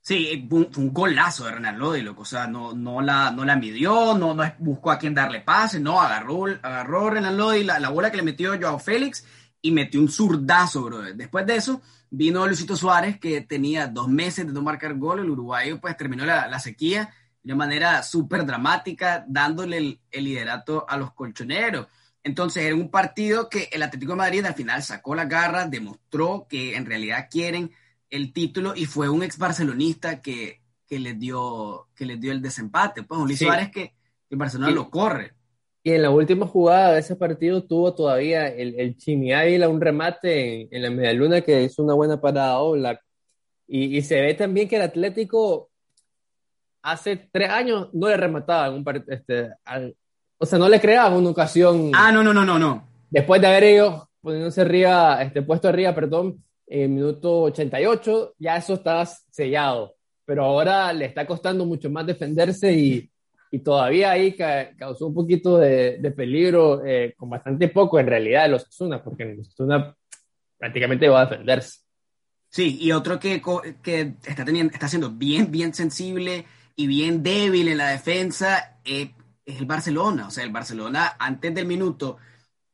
Sí, 0.08 0.46
fue 0.48 0.66
un, 0.74 0.90
golazo 0.94 1.44
de 1.44 1.52
Renan 1.52 1.78
Lodi, 1.78 2.00
loco. 2.00 2.22
O 2.22 2.24
sea, 2.24 2.46
no, 2.46 2.72
no, 2.72 3.02
la, 3.02 3.30
no 3.30 3.44
la 3.44 3.56
midió, 3.56 4.16
no, 4.16 4.32
no 4.32 4.54
buscó 4.58 4.90
a 4.90 4.98
quién 4.98 5.12
darle 5.12 5.42
pase, 5.42 5.80
no, 5.80 6.00
agarró, 6.00 6.46
agarró 6.46 7.10
Renan 7.10 7.36
Lodi 7.36 7.62
la, 7.62 7.78
la 7.78 7.90
bola 7.90 8.10
que 8.10 8.16
le 8.16 8.22
metió 8.22 8.58
Joao 8.58 8.78
Félix 8.78 9.26
y 9.60 9.70
metió 9.70 10.00
un 10.00 10.08
zurdazo, 10.08 10.84
bro. 10.84 11.02
Después 11.12 11.44
de 11.44 11.56
eso, 11.56 11.82
vino 12.08 12.46
Luisito 12.46 12.74
Suárez, 12.74 13.20
que 13.20 13.42
tenía 13.42 13.86
dos 13.86 14.08
meses 14.08 14.46
de 14.46 14.52
no 14.54 14.62
marcar 14.62 14.94
gol. 14.94 15.18
El 15.18 15.28
uruguayo, 15.28 15.78
pues, 15.78 15.94
terminó 15.98 16.24
la, 16.24 16.48
la 16.48 16.58
sequía 16.58 17.12
de 17.42 17.54
manera 17.54 18.02
súper 18.02 18.46
dramática, 18.46 19.26
dándole 19.28 19.76
el, 19.76 20.00
el, 20.10 20.24
liderato 20.24 20.86
a 20.88 20.96
los 20.96 21.12
colchoneros. 21.12 21.86
Entonces, 22.22 22.64
era 22.64 22.74
un 22.74 22.90
partido 22.90 23.50
que 23.50 23.68
el 23.72 23.82
Atlético 23.82 24.12
de 24.12 24.18
Madrid 24.18 24.46
al 24.46 24.54
final 24.54 24.82
sacó 24.82 25.14
la 25.14 25.26
garra, 25.26 25.66
demostró 25.66 26.46
que 26.48 26.76
en 26.76 26.86
realidad 26.86 27.28
quieren 27.30 27.72
el 28.10 28.32
título 28.32 28.74
y 28.74 28.86
fue 28.86 29.08
un 29.08 29.22
ex 29.22 29.38
barcelonista 29.38 30.20
que, 30.20 30.60
que 30.86 30.98
les 30.98 31.18
dio 31.18 31.88
que 31.94 32.06
les 32.06 32.20
dio 32.20 32.32
el 32.32 32.42
desempate. 32.42 33.02
Pues 33.02 33.20
Luis 33.20 33.38
Suárez 33.38 33.70
que 33.70 33.94
el 34.30 34.38
Barcelona 34.38 34.72
lo 34.72 34.90
corre. 34.90 35.34
Y 35.82 35.92
en 35.92 36.02
la 36.02 36.10
última 36.10 36.46
jugada 36.46 36.92
de 36.92 37.00
ese 37.00 37.16
partido 37.16 37.64
tuvo 37.64 37.94
todavía 37.94 38.48
el, 38.48 38.78
el 38.78 38.96
Chimi 38.96 39.32
Águila 39.32 39.68
un 39.68 39.80
remate 39.80 40.62
en, 40.62 40.68
en 40.70 40.82
la 40.82 40.90
medialuna 40.90 41.40
que 41.40 41.62
hizo 41.62 41.82
una 41.82 41.94
buena 41.94 42.20
parada 42.20 42.58
Oblak. 42.58 43.00
Y, 43.66 43.96
y, 43.96 44.02
se 44.02 44.20
ve 44.20 44.34
también 44.34 44.66
que 44.66 44.76
el 44.76 44.82
Atlético 44.82 45.70
hace 46.82 47.16
tres 47.30 47.50
años 47.50 47.90
no 47.92 48.08
le 48.08 48.16
remataba 48.16 48.68
en 48.68 48.74
un 48.74 49.04
este, 49.08 49.50
o 50.38 50.46
sea, 50.46 50.58
no 50.58 50.68
le 50.68 50.80
creaba 50.80 51.16
una 51.16 51.30
ocasión. 51.30 51.90
Ah, 51.94 52.10
no, 52.10 52.22
no, 52.22 52.32
no, 52.32 52.44
no, 52.44 52.58
no. 52.58 52.88
Después 53.10 53.40
de 53.40 53.46
haber 53.46 53.64
ellos 53.64 54.04
poniéndose 54.20 54.60
arriba, 54.62 55.22
este, 55.22 55.42
puesto 55.42 55.68
arriba, 55.68 55.94
perdón, 55.94 56.42
en 56.68 56.94
minuto 56.94 57.42
88 57.42 58.34
ya 58.38 58.56
eso 58.56 58.74
estaba 58.74 59.06
sellado, 59.06 59.94
pero 60.24 60.44
ahora 60.44 60.92
le 60.92 61.06
está 61.06 61.26
costando 61.26 61.64
mucho 61.64 61.90
más 61.90 62.06
defenderse 62.06 62.72
y, 62.72 63.10
y 63.50 63.58
todavía 63.60 64.10
ahí 64.10 64.36
causó 64.76 65.06
un 65.06 65.14
poquito 65.14 65.58
de, 65.58 65.98
de 65.98 66.10
peligro, 66.10 66.84
eh, 66.84 67.14
con 67.16 67.30
bastante 67.30 67.68
poco 67.68 67.98
en 67.98 68.06
realidad 68.06 68.44
de 68.44 68.50
los 68.50 68.62
Osasuna, 68.62 69.02
porque 69.02 69.24
los 69.24 69.48
Osasuna 69.48 69.96
prácticamente 70.58 71.08
va 71.08 71.22
a 71.22 71.26
defenderse. 71.26 71.80
Sí, 72.50 72.78
y 72.80 72.92
otro 72.92 73.18
que, 73.18 73.42
que 73.82 74.14
está, 74.26 74.44
teniendo, 74.44 74.72
está 74.72 74.88
siendo 74.88 75.10
bien, 75.10 75.50
bien 75.50 75.74
sensible 75.74 76.46
y 76.76 76.86
bien 76.86 77.22
débil 77.22 77.68
en 77.68 77.78
la 77.78 77.90
defensa 77.90 78.78
eh, 78.84 79.12
es 79.44 79.60
el 79.60 79.66
Barcelona. 79.66 80.28
O 80.28 80.30
sea, 80.30 80.44
el 80.44 80.50
Barcelona 80.50 81.16
antes 81.18 81.54
del 81.54 81.66
minuto, 81.66 82.16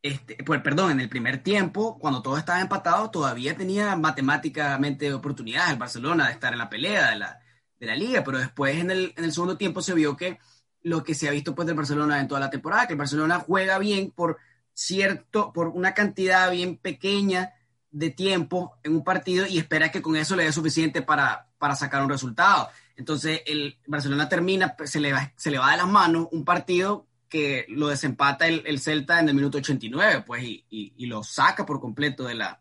este, 0.05 0.37
pues, 0.45 0.61
perdón, 0.61 0.91
en 0.91 1.01
el 1.01 1.09
primer 1.09 1.43
tiempo, 1.43 1.99
cuando 1.99 2.21
todo 2.21 2.37
estaba 2.37 2.61
empatado, 2.61 3.11
todavía 3.11 3.57
tenía 3.57 3.97
matemáticamente 3.97 5.11
oportunidades 5.15 5.73
el 5.73 5.79
Barcelona 5.79 6.27
de 6.27 6.33
estar 6.33 6.53
en 6.53 6.59
la 6.59 6.69
pelea 6.69 7.13
de 7.13 7.17
la, 7.17 7.41
de 7.81 7.87
la 7.87 7.97
liga, 7.97 8.23
pero 8.23 8.37
después 8.37 8.77
en 8.77 8.91
el, 8.91 9.15
en 9.17 9.25
el 9.25 9.33
segundo 9.33 9.57
tiempo 9.57 9.81
se 9.81 9.95
vio 9.95 10.15
que 10.15 10.39
lo 10.83 11.03
que 11.03 11.15
se 11.15 11.27
ha 11.27 11.31
visto 11.31 11.55
pues 11.55 11.65
del 11.67 11.75
Barcelona 11.75 12.21
en 12.21 12.29
toda 12.29 12.39
la 12.39 12.51
temporada, 12.51 12.87
que 12.87 12.93
el 12.93 12.99
Barcelona 12.99 13.39
juega 13.39 13.79
bien 13.79 14.11
por 14.11 14.37
cierto, 14.75 15.55
por 15.55 15.69
una 15.69 15.95
cantidad 15.95 16.51
bien 16.51 16.77
pequeña 16.77 17.55
de 17.91 18.11
tiempo 18.11 18.77
en 18.83 18.97
un 18.97 19.05
partido 19.05 19.47
y 19.47 19.57
espera 19.57 19.91
que 19.91 20.03
con 20.03 20.17
eso 20.17 20.37
le 20.37 20.45
dé 20.45 20.53
suficiente 20.53 21.01
para, 21.01 21.49
para 21.57 21.77
sacar 21.77 22.03
un 22.03 22.11
resultado. 22.11 22.69
Entonces 22.97 23.41
el 23.47 23.79
Barcelona 23.87 24.29
termina, 24.29 24.77
se 24.85 25.01
le, 25.01 25.15
se 25.35 25.51
le 25.51 25.59
va 25.59 25.71
de 25.71 25.79
las 25.79 25.89
manos 25.89 26.29
un 26.31 26.45
partido 26.45 27.07
que 27.35 27.67
lo 27.71 27.89
desempata 27.89 28.47
el, 28.47 28.79
Celta 28.79 29.19
en 29.19 29.29
el 29.29 29.35
minuto 29.35 29.59
89, 29.59 30.23
pues, 30.25 30.45
y, 30.45 30.65
y, 30.71 31.07
lo 31.07 31.25
saca 31.25 31.67
por 31.67 31.81
completo 31.81 32.23
de 32.23 32.37
la, 32.37 32.61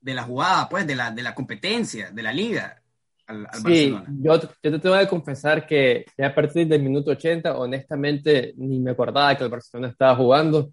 de 0.00 0.14
la 0.14 0.22
jugada, 0.22 0.68
pues, 0.68 0.86
de 0.86 0.94
la, 0.94 1.10
de 1.10 1.24
la 1.24 1.34
competencia, 1.34 2.12
de 2.12 2.22
la 2.22 2.32
liga. 2.32 2.80
Al, 3.26 3.48
sí, 3.66 3.92
Yo, 4.20 4.40
yo 4.40 4.48
te 4.70 4.78
tengo 4.78 4.96
que 4.96 5.08
confesar 5.08 5.66
que 5.66 6.06
ya 6.16 6.28
a 6.28 6.34
partir 6.36 6.68
del 6.68 6.84
minuto 6.84 7.10
80, 7.10 7.58
honestamente, 7.58 8.54
ni 8.58 8.78
me 8.78 8.92
acordaba 8.92 9.34
que 9.34 9.42
el 9.42 9.50
Barcelona 9.50 9.88
estaba 9.88 10.14
jugando. 10.14 10.70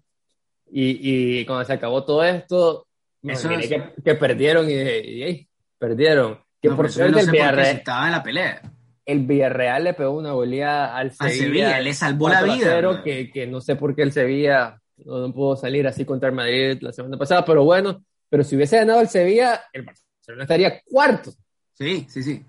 Y, 0.70 1.40
y 1.40 1.44
cuando 1.44 1.64
se 1.64 1.72
acabó 1.72 2.04
todo 2.04 2.22
esto, 2.22 2.86
que, 3.20 4.14
perdieron 4.14 4.68
y, 4.70 5.48
perdieron. 5.76 6.38
Que 6.62 6.70
por 6.70 6.88
suerte 6.88 7.18
el 7.18 7.30
Villarreal 7.32 7.78
estaba 7.78 8.06
en 8.06 8.12
la 8.12 8.22
pelea. 8.22 8.62
El 9.08 9.24
Villarreal 9.24 9.84
le 9.84 9.94
pegó 9.94 10.10
una 10.10 10.32
goleada 10.32 10.94
al 10.94 11.12
Sevilla. 11.12 11.32
Al 11.32 11.38
Sevilla, 11.38 11.80
le 11.80 11.94
salvó 11.94 12.28
la 12.28 12.42
vida. 12.42 13.02
Que, 13.02 13.30
que, 13.30 13.46
no 13.46 13.62
sé 13.62 13.74
por 13.74 13.96
qué 13.96 14.02
el 14.02 14.12
Sevilla 14.12 14.78
no, 15.04 15.32
pudo 15.32 15.56
salir 15.56 15.86
así 15.86 16.04
contra 16.04 16.28
el 16.28 16.34
Madrid 16.34 16.76
la 16.82 16.92
semana 16.92 17.16
pasada, 17.16 17.42
pero 17.42 17.64
bueno, 17.64 18.04
pero 18.28 18.44
si 18.44 18.54
hubiese 18.54 18.76
ganado 18.76 19.00
el 19.00 19.08
Sevilla, 19.08 19.62
el 19.72 19.84
Barcelona 19.84 20.44
estaría 20.44 20.82
cuarto. 20.82 21.32
Sí, 21.72 22.06
sí, 22.10 22.22
sí. 22.22 22.44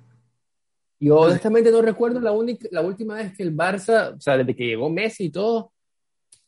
Yo 0.99 1.17
honestamente 1.17 1.71
no 1.71 1.81
recuerdo 1.81 2.19
la, 2.19 2.33
única, 2.33 2.67
la 2.71 2.81
última 2.81 3.15
vez 3.15 3.33
que 3.37 3.43
el 3.43 3.55
Barça, 3.55 4.17
o 4.17 4.19
sea, 4.19 4.37
desde 4.37 4.53
que 4.53 4.65
llegó 4.65 4.89
Messi 4.89 5.27
y 5.27 5.29
todo, 5.29 5.71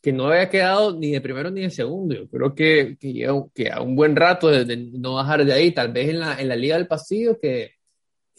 que 0.02 0.12
no 0.12 0.26
había 0.26 0.50
quedado 0.50 0.94
ni 0.98 1.12
de 1.12 1.22
primero 1.22 1.50
ni 1.50 1.62
de 1.62 1.70
segundo. 1.70 2.14
Yo 2.14 2.28
creo 2.28 2.54
que, 2.54 2.98
que, 3.00 3.26
que 3.54 3.70
a 3.70 3.80
un 3.80 3.96
buen 3.96 4.14
rato 4.14 4.48
de, 4.48 4.76
no 4.76 5.14
bajar 5.14 5.42
de 5.42 5.54
ahí, 5.54 5.72
tal 5.72 5.90
vez 5.90 6.10
en 6.10 6.20
la, 6.20 6.38
en 6.38 6.48
la 6.48 6.56
Liga 6.56 6.76
del 6.76 6.86
Pasillo, 6.86 7.38
que, 7.40 7.76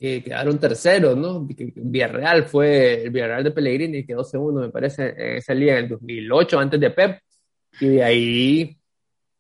que 0.03 0.22
quedaron 0.22 0.60
terceros, 0.60 1.15
¿no? 1.15 1.48
Villarreal 1.48 2.43
fue 2.43 3.05
el 3.05 3.10
Villarreal 3.10 3.41
de 3.41 3.51
Pellegrini, 3.51 4.05
quedó 4.05 4.25
segundo, 4.25 4.60
me 4.60 4.67
parece, 4.67 5.15
en 5.17 5.38
esa 5.38 5.53
liga 5.53 5.77
en 5.77 5.86
el 5.86 5.89
2008, 5.91 6.60
antes 6.60 6.77
de 6.77 6.89
Pep, 6.89 7.22
y 7.79 7.88
de 7.88 8.03
ahí... 8.03 8.77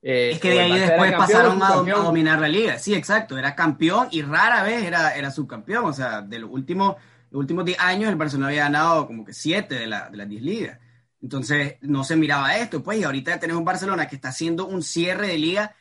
Eh, 0.01 0.31
es 0.31 0.39
que 0.39 0.51
de 0.51 0.61
ahí 0.61 0.79
después 0.79 1.11
pasaron 1.11 1.61
a, 1.61 1.73
dominar 1.73 2.39
la 2.39 2.47
liga, 2.47 2.79
sí, 2.79 2.95
exacto, 2.95 3.37
era 3.37 3.53
campeón 3.55 4.07
y 4.11 4.21
rara 4.21 4.63
vez 4.63 4.85
era, 4.85 5.13
era 5.17 5.31
subcampeón, 5.31 5.83
o 5.83 5.91
sea, 5.91 6.21
de 6.21 6.39
los 6.39 6.49
últimos, 6.49 6.95
los 7.29 7.41
últimos 7.41 7.65
10 7.65 7.79
años 7.81 8.09
el 8.09 8.15
Barcelona 8.15 8.47
había 8.47 8.63
ganado 8.63 9.05
como 9.05 9.25
que 9.25 9.33
7 9.33 9.75
de, 9.75 9.85
la, 9.85 10.09
de 10.09 10.15
las 10.15 10.29
10 10.29 10.41
ligas. 10.43 10.79
Entonces 11.21 11.75
no 11.81 12.05
se 12.05 12.15
miraba 12.15 12.55
esto, 12.55 12.81
pues, 12.81 12.99
y 12.99 13.03
ahorita 13.03 13.37
tenemos 13.37 13.59
un 13.59 13.65
Barcelona 13.65 14.07
que 14.07 14.15
está 14.15 14.29
haciendo 14.29 14.65
un 14.65 14.81
cierre 14.81 15.27
de 15.27 15.37
liga 15.37 15.75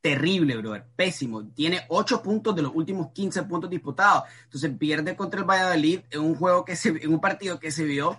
terrible, 0.00 0.56
brother, 0.56 0.86
pésimo. 0.96 1.46
Tiene 1.48 1.82
8 1.88 2.22
puntos 2.22 2.54
de 2.56 2.62
los 2.62 2.72
últimos 2.74 3.12
15 3.12 3.42
puntos 3.44 3.70
disputados. 3.70 4.24
Entonces 4.44 4.70
pierde 4.78 5.16
contra 5.16 5.40
el 5.40 5.46
Valladolid 5.46 6.00
en 6.10 6.20
un 6.20 6.34
juego 6.34 6.64
que 6.64 6.76
se, 6.76 6.88
en 6.88 7.12
un 7.12 7.20
partido 7.20 7.58
que 7.58 7.70
se 7.70 7.84
vio 7.84 8.18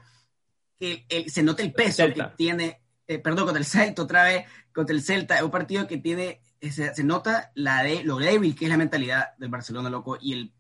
que 0.82 1.26
se 1.30 1.44
nota 1.44 1.62
el 1.62 1.74
peso 1.74 2.04
que 2.12 2.24
tiene, 2.36 2.82
eh, 3.06 3.20
perdón, 3.20 3.46
contra 3.46 3.60
el 3.60 3.66
Celta 3.66 4.02
otra 4.02 4.24
vez, 4.24 4.46
contra 4.74 4.96
el 4.96 5.04
Celta, 5.04 5.36
es 5.36 5.44
un 5.44 5.52
partido 5.52 5.88
que 5.88 5.98
tiene, 5.98 6.42
se, 6.60 6.96
se, 6.96 7.04
nota 7.04 7.52
la 7.54 7.84
de, 7.84 8.04
lo 8.04 8.18
débil 8.18 8.56
que 8.56 8.66
es 8.66 8.72
la 8.72 8.78
mentalidad 8.78 9.38
del 9.38 9.50
Barcelona, 9.50 9.92
loco, 9.92 10.18
y 10.20 10.34
el 10.34 10.52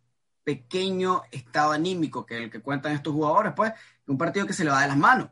pequeño 0.44 1.24
estado 1.32 1.72
anímico 1.72 2.24
que 2.24 2.38
el 2.38 2.51
que 2.51 2.62
cuentan 2.62 2.94
estos 2.94 3.13
jugadores, 3.13 3.54
pues, 3.56 3.74
un 4.06 4.18
partido 4.18 4.46
que 4.46 4.54
se 4.54 4.63
le 4.63 4.70
va 4.70 4.84
de 4.84 4.90
las 4.90 4.98
manos. 4.98 5.30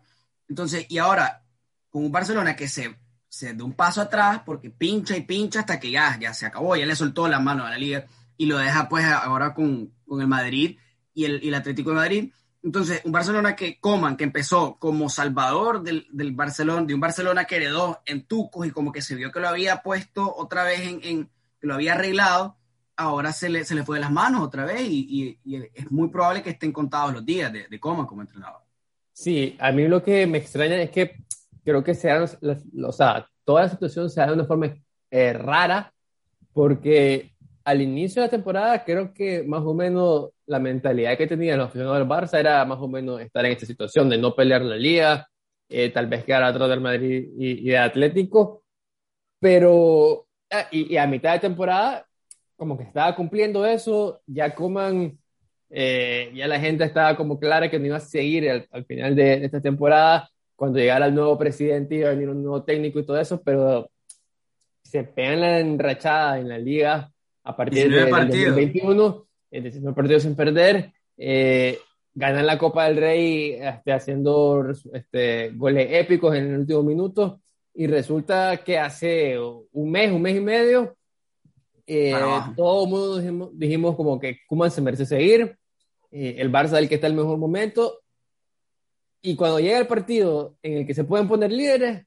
Entonces, 0.48 0.88
y 0.90 0.98
ahora, 0.98 1.44
con 1.92 2.04
un 2.04 2.12
Barcelona 2.12 2.56
que 2.56 2.68
se, 2.68 2.98
se 3.30 3.54
da 3.54 3.64
un 3.64 3.74
paso 3.74 4.02
atrás 4.02 4.42
porque 4.44 4.72
pincha 4.72 5.16
y 5.16 5.22
pincha 5.22 5.62
hasta 5.62 5.80
que 5.80 5.92
ya, 5.92 6.18
ya 6.20 6.34
se 6.34 6.48
acabó, 6.48 6.76
ya 6.76 6.86
le 6.86 6.96
soltó 6.96 7.28
la 7.28 7.40
mano 7.40 7.66
a 7.66 7.70
la 7.70 7.78
liga 7.78 8.06
y 8.36 8.48
lo 8.48 8.58
deja 8.58 8.90
pues 8.90 9.06
ahora 9.06 9.54
con, 9.54 9.94
con 10.08 10.20
el 10.20 10.28
Madrid 10.28 10.78
y 11.14 11.26
el, 11.26 11.44
y 11.44 11.50
el, 11.50 11.54
Atlético 11.54 11.92
de 11.92 11.96
Madrid. 11.96 12.34
Entonces, 12.64 13.02
un 13.06 13.12
Barcelona 13.12 13.56
que 13.56 13.80
Coman, 13.80 14.18
que 14.18 14.24
empezó 14.24 14.78
como 14.80 15.10
salvador 15.10 15.84
del, 15.84 16.08
del, 16.12 16.32
Barcelona, 16.32 16.86
de 16.86 16.94
un 16.94 17.00
Barcelona 17.00 17.46
que 17.46 17.58
heredó 17.58 18.02
en 18.06 18.26
Tucos 18.26 18.68
y 18.68 18.72
como 18.72 18.92
que 18.92 19.02
se 19.02 19.16
vio 19.16 19.32
que 19.32 19.40
lo 19.40 19.48
había 19.48 19.82
puesto 19.82 20.34
otra 20.36 20.64
vez 20.64 20.82
en, 20.82 21.00
en 21.04 21.30
que 21.60 21.68
lo 21.68 21.76
había 21.76 21.94
arreglado, 21.94 22.58
ahora 22.96 23.32
se 23.32 23.50
le, 23.50 23.64
se 23.64 23.76
le 23.76 23.84
fue 23.84 23.98
de 23.98 24.02
las 24.02 24.12
manos 24.12 24.42
otra 24.42 24.66
vez 24.66 24.82
y, 24.82 25.38
y, 25.44 25.56
es 25.74 25.92
muy 25.92 26.10
probable 26.10 26.42
que 26.42 26.50
estén 26.50 26.72
contados 26.72 27.14
los 27.14 27.26
días 27.26 27.52
de, 27.54 27.68
de 27.68 27.80
Coman 27.80 28.06
como 28.06 28.22
entrenador. 28.22 28.62
Sí, 29.14 29.56
a 29.60 29.72
mí 29.72 29.88
lo 29.88 30.02
que 30.02 30.26
me 30.28 30.38
extraña 30.38 30.82
es 30.82 30.92
que 30.92 31.26
creo 31.64 31.84
que 31.84 31.94
sea, 31.94 32.24
o 32.24 32.92
sea, 32.92 33.28
toda 33.44 33.64
la 33.64 33.70
situación 33.70 34.10
se 34.10 34.20
da 34.22 34.28
de 34.28 34.34
una 34.34 34.46
forma 34.46 34.76
eh, 35.12 35.34
rara, 35.34 35.94
porque 36.54 37.32
al 37.64 37.82
inicio 37.82 38.22
de 38.22 38.28
la 38.28 38.32
temporada 38.32 38.84
creo 38.84 39.14
que 39.14 39.44
más 39.44 39.62
o 39.64 39.74
menos 39.74 40.32
la 40.46 40.60
mentalidad 40.60 41.18
que 41.18 41.28
tenía 41.28 41.56
los 41.56 41.68
aficionados 41.68 42.00
del 42.00 42.08
Barça 42.08 42.40
era 42.40 42.66
más 42.66 42.80
o 42.80 42.88
menos 42.88 43.22
estar 43.22 43.46
en 43.46 43.52
esta 43.52 43.66
situación 43.66 44.10
de 44.10 44.18
no 44.18 44.36
pelear 44.36 44.62
la 44.64 44.76
liga, 44.76 45.28
eh, 45.70 45.90
tal 45.92 46.08
vez 46.08 46.24
quedar 46.24 46.44
atrás 46.44 46.70
del 46.70 46.82
Madrid 46.82 47.30
y, 47.38 47.68
y 47.68 47.72
de 47.72 47.78
Atlético, 47.78 48.64
pero 49.40 50.28
ah, 50.52 50.68
y, 50.72 50.94
y, 50.94 50.98
a 50.98 51.08
mitad 51.08 51.34
de 51.34 51.40
temporada 51.40 52.06
como 52.56 52.78
que 52.78 52.84
estaba 52.84 53.16
cumpliendo 53.16 53.66
eso, 53.66 54.22
ya 54.26 54.54
coman 54.54 55.18
eh, 55.70 56.32
ya 56.34 56.48
la 56.48 56.60
gente 56.60 56.84
estaba 56.84 57.16
como 57.16 57.40
clara 57.40 57.70
que 57.70 57.80
no 57.80 57.86
iba 57.86 57.98
a 57.98 58.00
seguir 58.00 58.50
al, 58.72 58.86
final 58.86 59.16
de, 59.16 59.46
esta 59.46 59.62
temporada, 59.62 60.30
cuando 60.60 60.78
llegara 60.78 61.06
el 61.06 61.16
nuevo 61.16 61.38
presidente 61.38 61.96
iba 61.96 62.10
a 62.10 62.12
venir 62.12 62.28
un 62.28 62.44
nuevo 62.44 62.64
técnico 62.64 63.00
y 63.00 63.06
todo 63.06 63.18
eso, 63.18 63.42
pero 63.42 63.90
se 64.84 65.06
pegan 65.06 65.40
la 65.40 65.60
enrachada 65.62 66.38
en 66.38 66.50
la 66.50 66.58
liga 66.58 67.10
a 67.46 67.56
partir 67.56 67.90
de, 67.90 68.04
del 68.04 68.10
2021, 68.12 69.28
19 69.52 69.96
partidos 69.96 70.24
sin 70.24 70.36
perder, 70.36 70.92
eh, 71.16 71.80
ganan 72.14 72.46
la 72.46 72.58
Copa 72.58 72.90
del 72.90 72.98
Rey 72.98 73.54
este, 73.54 73.94
haciendo 73.94 74.70
este, 74.92 75.52
goles 75.52 75.88
épicos 75.92 76.36
en 76.36 76.48
el 76.48 76.60
último 76.60 76.84
minuto 76.84 77.40
y 77.74 77.88
resulta 77.88 78.58
que 78.58 78.78
hace 78.78 79.40
un 79.40 79.90
mes, 79.90 80.12
un 80.12 80.22
mes 80.22 80.36
y 80.36 80.42
medio, 80.42 80.98
eh, 81.88 82.14
todo 82.58 82.84
el 82.84 82.90
mundo 82.90 83.18
dijimos, 83.18 83.50
dijimos, 83.54 83.96
como 83.96 84.20
que 84.20 84.40
Kuman 84.46 84.72
se 84.72 84.82
merece 84.82 85.06
seguir, 85.06 85.56
eh, 86.12 86.36
el 86.38 86.52
Barça 86.52 86.74
es 86.74 86.74
el 86.74 86.90
que 86.90 86.96
está 86.96 87.08
en 87.08 87.14
el 87.14 87.20
mejor 87.20 87.38
momento. 87.38 88.02
Y 89.22 89.36
cuando 89.36 89.60
llega 89.60 89.80
el 89.80 89.88
partido 89.88 90.56
en 90.64 90.80
el 90.80 90.88
que 90.88 90.94
se 90.94 91.04
pueden 91.04 91.28
poner 91.28 91.52
líderes, 91.52 92.06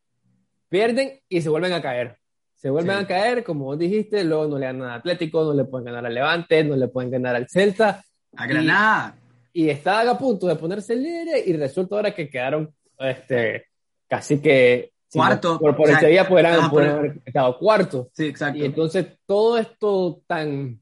pierden 0.69 1.21
y 1.29 1.43
se 1.43 1.49
vuelven 1.49 1.73
a 1.73 1.83
caer. 1.83 2.17
Se 2.55 2.71
vuelven 2.71 2.97
a 2.97 3.07
caer, 3.07 3.43
como 3.43 3.65
vos 3.65 3.79
dijiste, 3.79 4.23
luego 4.25 4.47
no 4.47 4.59
le 4.59 4.67
ganan 4.67 4.89
al 4.89 4.99
Atlético, 5.01 5.45
no 5.45 5.53
le 5.53 5.65
pueden 5.65 5.87
ganar 5.87 6.07
al 6.07 6.15
Levante, 6.15 6.63
no 6.65 6.77
le 6.77 6.89
pueden 6.89 7.11
ganar 7.11 7.35
al 7.35 7.49
Celta. 7.49 8.05
A 8.37 8.47
Granada. 8.47 9.17
Y, 9.53 9.69
estaban 9.69 10.09
a 10.09 10.17
punto 10.17 10.47
de 10.47 10.57
ponerse 10.57 10.97
líderes 10.97 11.47
y 11.47 11.55
resulta 11.55 11.97
ahora 11.97 12.15
que 12.15 12.31
quedaron 12.31 12.73
este, 12.99 13.67
casi 14.09 14.41
que 14.41 14.93
cuarto. 15.13 15.59
por, 15.59 15.77
por 15.77 15.91
ese 15.91 16.07
día 16.07 16.27
podrían, 16.27 16.61
haber 16.61 17.21
quedado 17.21 17.59
cuarto. 17.59 18.09
Sí, 18.15 18.27
exacto. 18.27 18.59
Y 18.59 18.65
entonces 18.65 19.07
todo 19.27 19.59
esto 19.59 20.23
tan 20.27 20.82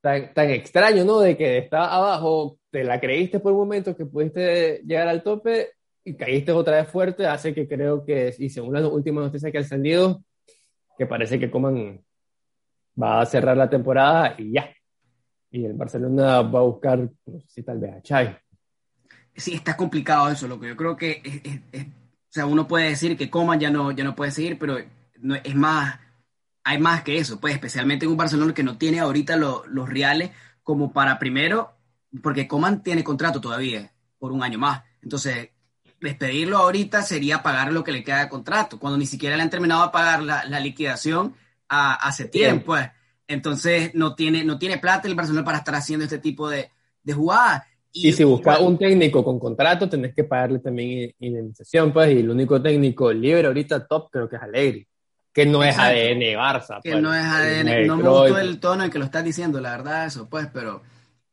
tan, 0.00 0.50
extraño, 0.50 1.04
¿no? 1.04 1.20
De 1.20 1.36
que 1.36 1.58
estaba 1.58 1.94
abajo, 1.94 2.58
te 2.70 2.84
la 2.84 3.00
creíste 3.00 3.40
por 3.40 3.52
un 3.52 3.58
momento 3.58 3.96
que 3.96 4.06
pudiste 4.06 4.82
llegar 4.84 5.08
al 5.08 5.22
tope 5.22 5.72
y 6.04 6.14
caíste 6.14 6.52
otra 6.52 6.76
vez 6.76 6.88
fuerte, 6.88 7.26
hace 7.26 7.54
que 7.54 7.68
creo 7.68 8.04
que, 8.04 8.34
y 8.38 8.48
según 8.48 8.74
las 8.74 8.84
últimas 8.84 9.24
noticias 9.24 9.52
que 9.52 9.58
han 9.58 9.64
salido, 9.64 10.22
que 10.96 11.06
parece 11.06 11.38
que 11.38 11.50
Coman 11.50 12.00
va 13.00 13.20
a 13.20 13.26
cerrar 13.26 13.56
la 13.56 13.70
temporada 13.70 14.34
y 14.38 14.52
ya. 14.52 14.70
Y 15.50 15.64
el 15.64 15.74
Barcelona 15.74 16.42
va 16.42 16.60
a 16.60 16.62
buscar, 16.62 16.98
no 16.98 17.40
sé 17.40 17.46
si 17.48 17.62
tal 17.62 17.78
vez 17.78 17.94
a 17.94 18.02
Chai. 18.02 18.36
Sí, 19.34 19.54
está 19.54 19.76
complicado 19.76 20.30
eso, 20.30 20.48
lo 20.48 20.58
que 20.58 20.68
yo 20.68 20.76
creo 20.76 20.96
que 20.96 21.22
es, 21.72 21.82
o 21.82 22.30
sea, 22.30 22.46
uno 22.46 22.66
puede 22.66 22.90
decir 22.90 23.16
que 23.16 23.30
Coman 23.30 23.60
ya 23.60 23.70
no, 23.70 23.92
ya 23.92 24.04
no 24.04 24.14
puede 24.14 24.30
seguir, 24.30 24.58
pero 24.58 24.76
no, 25.20 25.36
es 25.36 25.54
más 25.54 25.98
hay 26.68 26.78
más 26.78 27.02
que 27.02 27.16
eso, 27.16 27.40
pues 27.40 27.54
especialmente 27.54 28.04
en 28.04 28.10
un 28.10 28.18
Barcelona 28.18 28.52
que 28.52 28.62
no 28.62 28.76
tiene 28.76 29.00
ahorita 29.00 29.36
los 29.36 29.88
reales 29.88 30.32
como 30.62 30.92
para 30.92 31.18
primero, 31.18 31.72
porque 32.22 32.46
Coman 32.46 32.82
tiene 32.82 33.02
contrato 33.02 33.40
todavía 33.40 33.90
por 34.18 34.32
un 34.32 34.42
año 34.42 34.58
más. 34.58 34.82
Entonces, 35.02 35.48
despedirlo 35.98 36.58
ahorita 36.58 37.00
sería 37.00 37.42
pagar 37.42 37.72
lo 37.72 37.82
que 37.82 37.92
le 37.92 38.04
queda 38.04 38.20
de 38.20 38.28
contrato, 38.28 38.78
cuando 38.78 38.98
ni 38.98 39.06
siquiera 39.06 39.34
le 39.34 39.44
han 39.44 39.48
terminado 39.48 39.82
de 39.84 39.92
pagar 39.92 40.22
la, 40.22 40.60
liquidación 40.60 41.34
a, 41.70 41.94
hace 41.94 42.26
tiempo, 42.26 42.66
pues. 42.66 42.90
Entonces 43.26 43.94
no 43.94 44.14
tiene, 44.14 44.44
no 44.44 44.58
tiene 44.58 44.76
plata 44.76 45.08
el 45.08 45.14
Barcelona 45.14 45.46
para 45.46 45.58
estar 45.58 45.74
haciendo 45.74 46.04
este 46.04 46.18
tipo 46.18 46.50
de, 46.50 46.68
de 47.02 47.12
jugadas. 47.14 47.62
Y, 47.92 48.12
si 48.12 48.24
buscas 48.24 48.60
un 48.60 48.76
técnico 48.76 49.24
con 49.24 49.38
contrato, 49.38 49.88
tenés 49.88 50.14
que 50.14 50.24
pagarle 50.24 50.58
también 50.58 51.14
indemnización, 51.18 51.94
pues, 51.94 52.14
y 52.14 52.18
el 52.18 52.28
único 52.28 52.60
técnico 52.60 53.10
libre 53.10 53.46
ahorita 53.46 53.86
top 53.86 54.10
creo 54.10 54.28
que 54.28 54.36
es 54.36 54.42
Alegri, 54.42 54.86
que 55.38 55.46
no 55.46 55.62
es 55.62 55.78
ADN 55.78 56.36
Barça. 56.36 56.80
Que 56.82 56.90
pues, 56.90 57.02
no 57.02 57.14
es 57.14 57.24
ADN, 57.24 57.86
no 57.86 57.96
me 57.96 58.08
gustó 58.08 58.38
el 58.38 58.58
tono 58.58 58.82
en 58.82 58.90
que 58.90 58.98
lo 58.98 59.04
estás 59.04 59.22
diciendo, 59.22 59.60
la 59.60 59.70
verdad, 59.70 60.06
eso, 60.06 60.28
pues, 60.28 60.48
pero... 60.52 60.82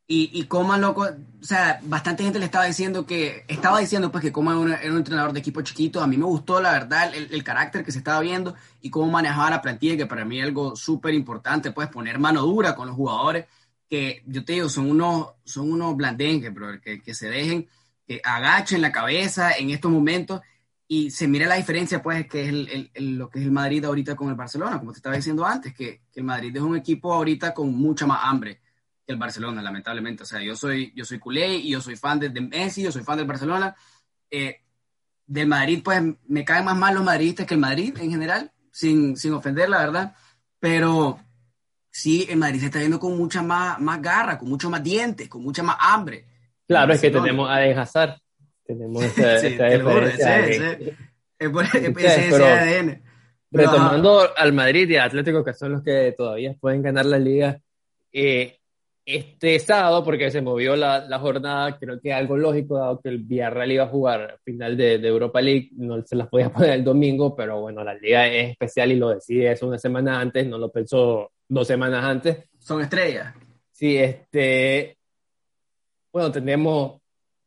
Y, 0.07 0.29
y 0.31 0.43
Coman, 0.43 0.81
loco, 0.81 1.01
o 1.01 1.43
sea, 1.43 1.79
bastante 1.81 2.23
gente 2.23 2.37
le 2.37 2.45
estaba 2.45 2.65
diciendo 2.65 3.07
que, 3.07 3.43
estaba 3.47 3.79
diciendo 3.79 4.11
pues 4.11 4.23
que 4.23 4.31
Coman 4.31 4.77
era 4.79 4.91
un, 4.91 4.97
entrenador 4.97 5.33
de 5.33 5.39
equipo 5.39 5.63
chiquito, 5.63 5.99
a 5.99 6.05
mí 6.05 6.15
me 6.15 6.25
gustó 6.25 6.61
la 6.61 6.73
verdad 6.73 7.15
el, 7.15 7.33
el, 7.33 7.43
carácter 7.43 7.83
que 7.83 7.91
se 7.91 7.97
estaba 7.97 8.19
viendo 8.19 8.53
y 8.83 8.91
cómo 8.91 9.09
manejaba 9.09 9.49
la 9.49 9.63
plantilla, 9.63 9.97
que 9.97 10.05
para 10.05 10.23
mí 10.23 10.37
es 10.37 10.45
algo 10.45 10.75
súper 10.75 11.15
importante, 11.15 11.71
pues 11.71 11.89
poner 11.89 12.19
mano 12.19 12.43
dura 12.43 12.75
con 12.75 12.85
los 12.85 12.95
jugadores, 12.95 13.47
que 13.89 14.21
yo 14.27 14.45
te 14.45 14.53
digo, 14.53 14.69
son 14.69 14.91
unos, 14.91 15.29
son 15.43 15.71
unos 15.71 15.95
blandengues, 15.97 16.53
bro, 16.53 16.79
que, 16.79 17.01
que 17.01 17.15
se 17.15 17.27
dejen, 17.27 17.67
que 18.07 18.21
agachen 18.23 18.83
la 18.83 18.91
cabeza 18.91 19.53
en 19.53 19.71
estos 19.71 19.89
momentos 19.89 20.41
y 20.87 21.09
se 21.09 21.27
mire 21.27 21.47
la 21.47 21.55
diferencia, 21.55 22.01
pues, 22.01 22.27
que 22.27 22.43
es 22.43 22.49
el, 22.49 22.91
el, 22.93 23.17
lo 23.17 23.29
que 23.29 23.39
es 23.39 23.45
el 23.45 23.51
Madrid 23.51 23.83
ahorita 23.83 24.15
con 24.15 24.29
el 24.29 24.35
Barcelona, 24.35 24.77
como 24.77 24.91
te 24.91 24.97
estaba 24.97 25.15
diciendo 25.15 25.45
antes, 25.45 25.73
que, 25.73 26.01
que 26.11 26.19
el 26.19 26.23
Madrid 26.23 26.55
es 26.55 26.61
un 26.61 26.77
equipo 26.77 27.13
ahorita 27.13 27.53
con 27.53 27.73
mucha 27.73 28.05
más 28.05 28.19
hambre 28.23 28.61
el 29.07 29.17
Barcelona, 29.17 29.61
lamentablemente. 29.61 30.23
O 30.23 30.25
sea, 30.25 30.41
yo 30.41 30.55
soy, 30.55 30.93
yo 30.95 31.05
soy 31.05 31.19
culé 31.19 31.55
y 31.55 31.71
yo 31.71 31.81
soy 31.81 31.95
fan 31.95 32.19
de, 32.19 32.29
Messi, 32.41 32.83
yo 32.83 32.91
soy 32.91 33.03
fan 33.03 33.17
del 33.17 33.27
Barcelona. 33.27 33.75
Eh, 34.29 34.61
del 35.27 35.47
Madrid, 35.47 35.81
pues 35.83 36.03
me 36.27 36.45
caen 36.45 36.65
más 36.65 36.77
mal 36.77 36.93
los 36.93 37.03
madridistas 37.03 37.47
que 37.47 37.55
el 37.55 37.59
Madrid 37.59 37.95
en 37.99 38.11
general, 38.11 38.51
sin, 38.71 39.17
sin 39.17 39.33
ofender, 39.33 39.69
la 39.69 39.79
verdad. 39.79 40.15
Pero 40.59 41.19
sí, 41.89 42.25
el 42.29 42.37
Madrid 42.37 42.59
se 42.59 42.65
está 42.67 42.79
viendo 42.79 42.99
con 42.99 43.17
mucha 43.17 43.41
más, 43.41 43.79
más 43.79 44.01
garra, 44.01 44.37
con 44.37 44.49
mucho 44.49 44.69
más 44.69 44.83
dientes, 44.83 45.27
con 45.27 45.41
mucha 45.41 45.63
más 45.63 45.77
hambre. 45.79 46.27
Claro, 46.67 46.93
es 46.93 47.01
que 47.01 47.11
tenemos 47.11 47.49
a 47.49 47.57
Hazard. 47.81 48.19
Tenemos 48.65 49.03
esa, 49.17 49.39
sí, 49.39 49.57
Es 49.57 51.49
por 51.49 51.63
ese 51.65 52.43
ADN. 52.43 53.01
Retomando 53.51 54.35
al 54.35 54.53
Madrid 54.53 54.89
y 54.89 54.95
al 54.97 55.07
Atlético, 55.07 55.43
que 55.43 55.53
son 55.53 55.73
los 55.73 55.83
que 55.83 56.13
todavía 56.17 56.53
pueden 56.59 56.81
ganar 56.81 57.05
la 57.05 57.19
liga, 57.19 57.61
eh, 58.11 58.57
este 59.05 59.59
sábado, 59.59 60.03
porque 60.03 60.31
se 60.31 60.41
movió 60.41 60.75
la, 60.75 61.05
la, 61.07 61.19
jornada, 61.19 61.77
creo 61.77 62.01
que 62.01 62.11
algo 62.11 62.37
lógico, 62.37 62.77
dado 62.77 62.99
que 62.99 63.09
el 63.09 63.19
Villarreal 63.19 63.71
iba 63.71 63.83
a 63.83 63.87
jugar 63.87 64.39
final 64.43 64.75
de, 64.75 64.97
de, 64.97 65.07
Europa 65.07 65.41
League, 65.41 65.69
no 65.73 66.01
se 66.01 66.15
las 66.15 66.27
podía 66.27 66.49
poner 66.53 66.71
el 66.71 66.83
domingo, 66.83 67.35
pero 67.35 67.61
bueno, 67.61 67.83
la 67.83 67.93
liga 67.93 68.27
es 68.27 68.51
especial 68.51 68.91
y 68.91 68.95
lo 68.95 69.09
decide 69.09 69.51
eso 69.51 69.67
una 69.67 69.77
semana 69.77 70.19
antes, 70.19 70.47
no 70.47 70.57
lo 70.57 70.71
pensó 70.71 71.31
dos 71.47 71.67
semanas 71.67 72.03
antes. 72.03 72.49
Son 72.59 72.81
estrellas. 72.81 73.33
Sí, 73.71 73.95
este. 73.97 74.97
Bueno, 76.11 76.31
tenemos 76.31 77.01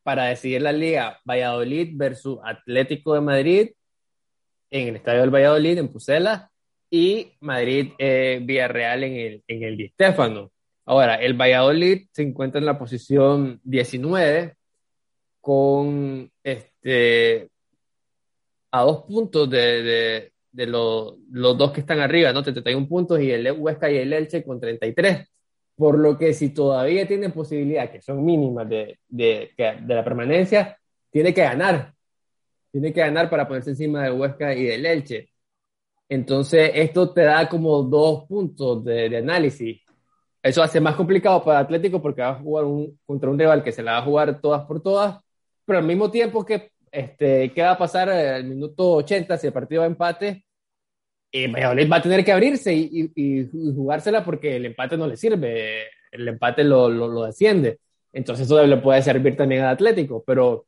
para 0.08 0.24
decidir 0.24 0.62
la 0.62 0.72
liga 0.72 1.20
Valladolid 1.22 1.90
versus 1.92 2.38
Atlético 2.42 3.12
de 3.12 3.20
Madrid 3.20 3.70
en 4.70 4.88
el 4.88 4.96
estadio 4.96 5.20
del 5.20 5.34
Valladolid, 5.34 5.76
en 5.76 5.88
Pucela, 5.88 6.50
y 6.88 7.34
Madrid 7.40 7.90
eh, 7.98 8.42
en 8.42 9.02
el, 9.02 9.44
en 9.46 9.62
el 9.64 9.76
Di. 9.76 9.92
Ahora, 10.86 11.16
el 11.16 11.34
Valladolid 11.34 12.06
se 12.10 12.22
encuentra 12.22 12.58
en 12.58 12.64
la 12.64 12.78
posición 12.78 13.60
19 13.64 14.54
con 15.42 16.32
este 16.42 17.50
a 18.70 18.84
dos 18.84 19.02
puntos 19.02 19.50
de, 19.50 20.32
de, 20.50 20.66
los 20.66 21.18
dos 21.58 21.70
que 21.70 21.80
están 21.80 22.00
arriba, 22.00 22.32
¿no? 22.32 22.42
31 22.42 22.88
puntos 22.88 23.20
y 23.20 23.30
el 23.30 23.52
Huesca 23.52 23.90
y 23.90 23.98
el 23.98 24.14
Elche 24.14 24.42
con 24.42 24.58
33. 24.58 25.28
Por 25.78 25.98
lo 25.98 26.18
que 26.18 26.34
si 26.34 26.50
todavía 26.50 27.06
tienen 27.08 27.32
posibilidad, 27.32 27.90
que 27.90 28.02
son 28.02 28.22
mínimas 28.24 28.68
de, 28.68 28.98
de, 29.08 29.52
de 29.56 29.94
la 29.94 30.04
permanencia, 30.04 30.76
tiene 31.10 31.32
que 31.32 31.42
ganar. 31.42 31.94
Tiene 32.70 32.92
que 32.92 33.00
ganar 33.00 33.30
para 33.30 33.48
ponerse 33.48 33.70
encima 33.70 34.02
del 34.02 34.20
Huesca 34.20 34.54
y 34.54 34.64
del 34.64 34.84
Elche. 34.84 35.30
Entonces, 36.08 36.72
esto 36.74 37.12
te 37.12 37.22
da 37.22 37.48
como 37.48 37.82
dos 37.82 38.26
puntos 38.26 38.84
de, 38.84 39.08
de 39.08 39.16
análisis 39.18 39.80
eso 40.42 40.62
hace 40.62 40.80
más 40.80 40.94
complicado 40.94 41.42
para 41.44 41.58
Atlético 41.60 42.00
porque 42.00 42.22
va 42.22 42.30
a 42.30 42.34
jugar 42.40 42.64
un, 42.64 42.98
contra 43.04 43.30
un 43.30 43.38
rival 43.38 43.62
que 43.62 43.72
se 43.72 43.82
la 43.82 43.92
va 43.92 43.98
a 43.98 44.02
jugar 44.02 44.40
todas 44.40 44.64
por 44.66 44.82
todas, 44.82 45.20
pero 45.64 45.78
al 45.78 45.84
mismo 45.84 46.10
tiempo 46.10 46.44
que, 46.44 46.70
este, 46.90 47.52
¿qué 47.52 47.62
va 47.62 47.72
a 47.72 47.78
pasar 47.78 48.08
al 48.08 48.44
minuto 48.44 48.92
80 48.94 49.36
si 49.36 49.46
el 49.48 49.52
partido 49.52 49.80
va 49.80 49.86
a 49.86 49.90
empate? 49.90 50.44
Eh, 51.30 51.46
va 51.52 51.96
a 51.96 52.02
tener 52.02 52.24
que 52.24 52.32
abrirse 52.32 52.74
y, 52.74 53.10
y, 53.14 53.48
jugársela 53.74 54.24
porque 54.24 54.56
el 54.56 54.66
empate 54.66 54.96
no 54.96 55.06
le 55.06 55.16
sirve, 55.16 55.82
el 56.10 56.26
empate 56.26 56.64
lo, 56.64 56.88
lo, 56.88 57.06
lo, 57.08 57.24
desciende. 57.24 57.80
Entonces 58.12 58.46
eso 58.46 58.66
le 58.66 58.76
puede 58.78 59.02
servir 59.02 59.36
también 59.36 59.62
al 59.62 59.74
Atlético, 59.74 60.24
pero, 60.26 60.66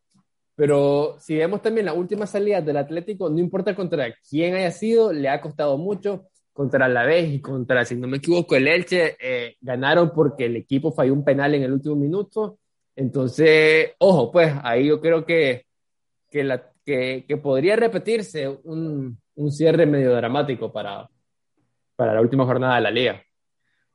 pero 0.55 1.17
si 1.19 1.37
vemos 1.37 1.63
también 1.63 1.87
la 1.87 1.95
última 1.95 2.27
salida 2.27 2.61
del 2.61 2.77
Atlético, 2.77 3.31
no 3.31 3.39
importa 3.39 3.75
contra 3.75 4.15
quién 4.29 4.55
haya 4.55 4.71
sido, 4.71 5.13
le 5.13 5.31
ha 5.31 5.41
costado 5.41 5.79
mucho 5.79 6.27
contra 6.53 6.89
la 6.89 7.05
vez 7.05 7.33
y 7.33 7.41
contra, 7.41 7.85
si 7.87 7.97
no 7.97 8.07
me 8.07 8.19
equivoco, 8.19 8.55
el 8.55 8.69
Elche, 8.69 9.17
eh, 9.19 9.57
ganaron 9.63 10.13
porque 10.13 10.45
el 10.47 10.57
equipo 10.57 10.93
falló 10.93 11.15
un 11.15 11.25
penal 11.25 11.55
en 11.55 11.63
el 11.63 11.73
último 11.73 11.97
minuto. 11.97 12.59
Entonces, 12.97 13.93
ojo, 13.99 14.31
pues 14.31 14.53
ahí 14.63 14.89
yo 14.89 15.01
creo 15.01 15.25
que, 15.25 15.65
que, 16.31 16.45
la, 16.45 16.70
que, 16.91 17.25
que 17.29 17.37
podría 17.37 17.77
repetirse 17.77 18.49
un, 18.65 19.17
un, 19.37 19.53
cierre 19.53 19.87
medio 19.87 20.13
dramático 20.17 20.73
para, 20.73 21.09
para 21.95 22.15
la 22.15 22.21
última 22.21 22.45
jornada 22.45 22.75
de 22.75 22.81
la 22.81 22.91
liga. 22.91 23.23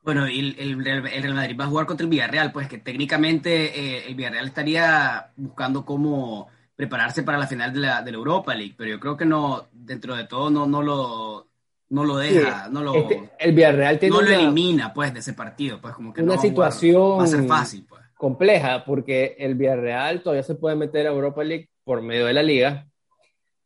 Bueno, 0.01 0.29
y 0.29 0.39
el, 0.39 0.59
el, 0.59 0.85
Real 1.03 1.33
Madrid 1.33 1.57
va 1.59 1.65
a 1.65 1.67
jugar 1.67 1.85
contra 1.85 2.05
el 2.05 2.09
Villarreal, 2.09 2.53
pues 2.53 2.69
que 2.69 2.77
técnicamente 2.77 3.79
eh, 3.79 4.03
el 4.07 4.15
Villarreal 4.15 4.45
estaría 4.45 5.31
buscando 5.35 5.83
cómo 5.83 6.47
prepararse 6.75 7.23
para 7.23 7.37
la 7.37 7.47
final 7.47 7.73
de 7.73 7.79
la, 7.81 8.01
de 8.01 8.11
la 8.11 8.17
Europa 8.17 8.55
League, 8.55 8.75
pero 8.77 8.91
yo 8.91 8.99
creo 8.99 9.17
que 9.17 9.25
no, 9.25 9.67
dentro 9.73 10.15
de 10.15 10.25
todo, 10.25 10.49
no, 10.49 10.65
no 10.65 10.81
lo 10.81 11.47
no 11.87 12.03
lo 12.03 12.17
deja, 12.17 12.67
no 12.69 12.81
lo, 12.81 12.95
este, 12.95 13.29
el 13.39 13.53
Villarreal 13.53 13.99
tiene 13.99 14.15
no 14.15 14.21
lo 14.21 14.29
elimina 14.31 14.91
pues 14.93 15.13
de 15.13 15.19
ese 15.19 15.33
partido, 15.33 15.79
pues 15.81 15.93
como 15.93 16.13
que 16.13 16.23
una 16.23 16.37
situación 16.37 17.19
va 17.19 17.23
a 17.23 17.27
ser 17.27 17.45
fácil, 17.45 17.85
pues. 17.87 18.01
compleja, 18.15 18.83
porque 18.85 19.35
el 19.37 19.55
Villarreal 19.55 20.21
todavía 20.21 20.43
se 20.43 20.55
puede 20.55 20.75
meter 20.75 21.07
a 21.07 21.11
Europa 21.11 21.43
League 21.43 21.69
por 21.85 22.01
medio 22.01 22.25
de 22.25 22.33
la 22.33 22.43
liga. 22.43 22.85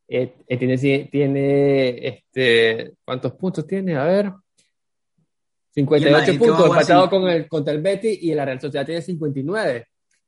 Eh, 0.08 0.36
eh, 0.48 0.58
tiene, 0.58 0.78
tiene 1.12 2.08
este, 2.08 2.94
¿cuántos 3.04 3.34
puntos 3.34 3.66
tiene? 3.66 3.96
A 3.96 4.04
ver. 4.04 4.32
58 5.72 6.38
puntos, 6.38 6.66
empatado 6.68 7.10
con 7.10 7.28
el, 7.28 7.48
contra 7.48 7.74
el 7.74 7.82
Betis 7.82 8.22
y 8.22 8.36
la 8.36 8.46
Real 8.46 8.62
Sociedad 8.62 8.86
tiene 8.86 9.02
59. 9.02 9.88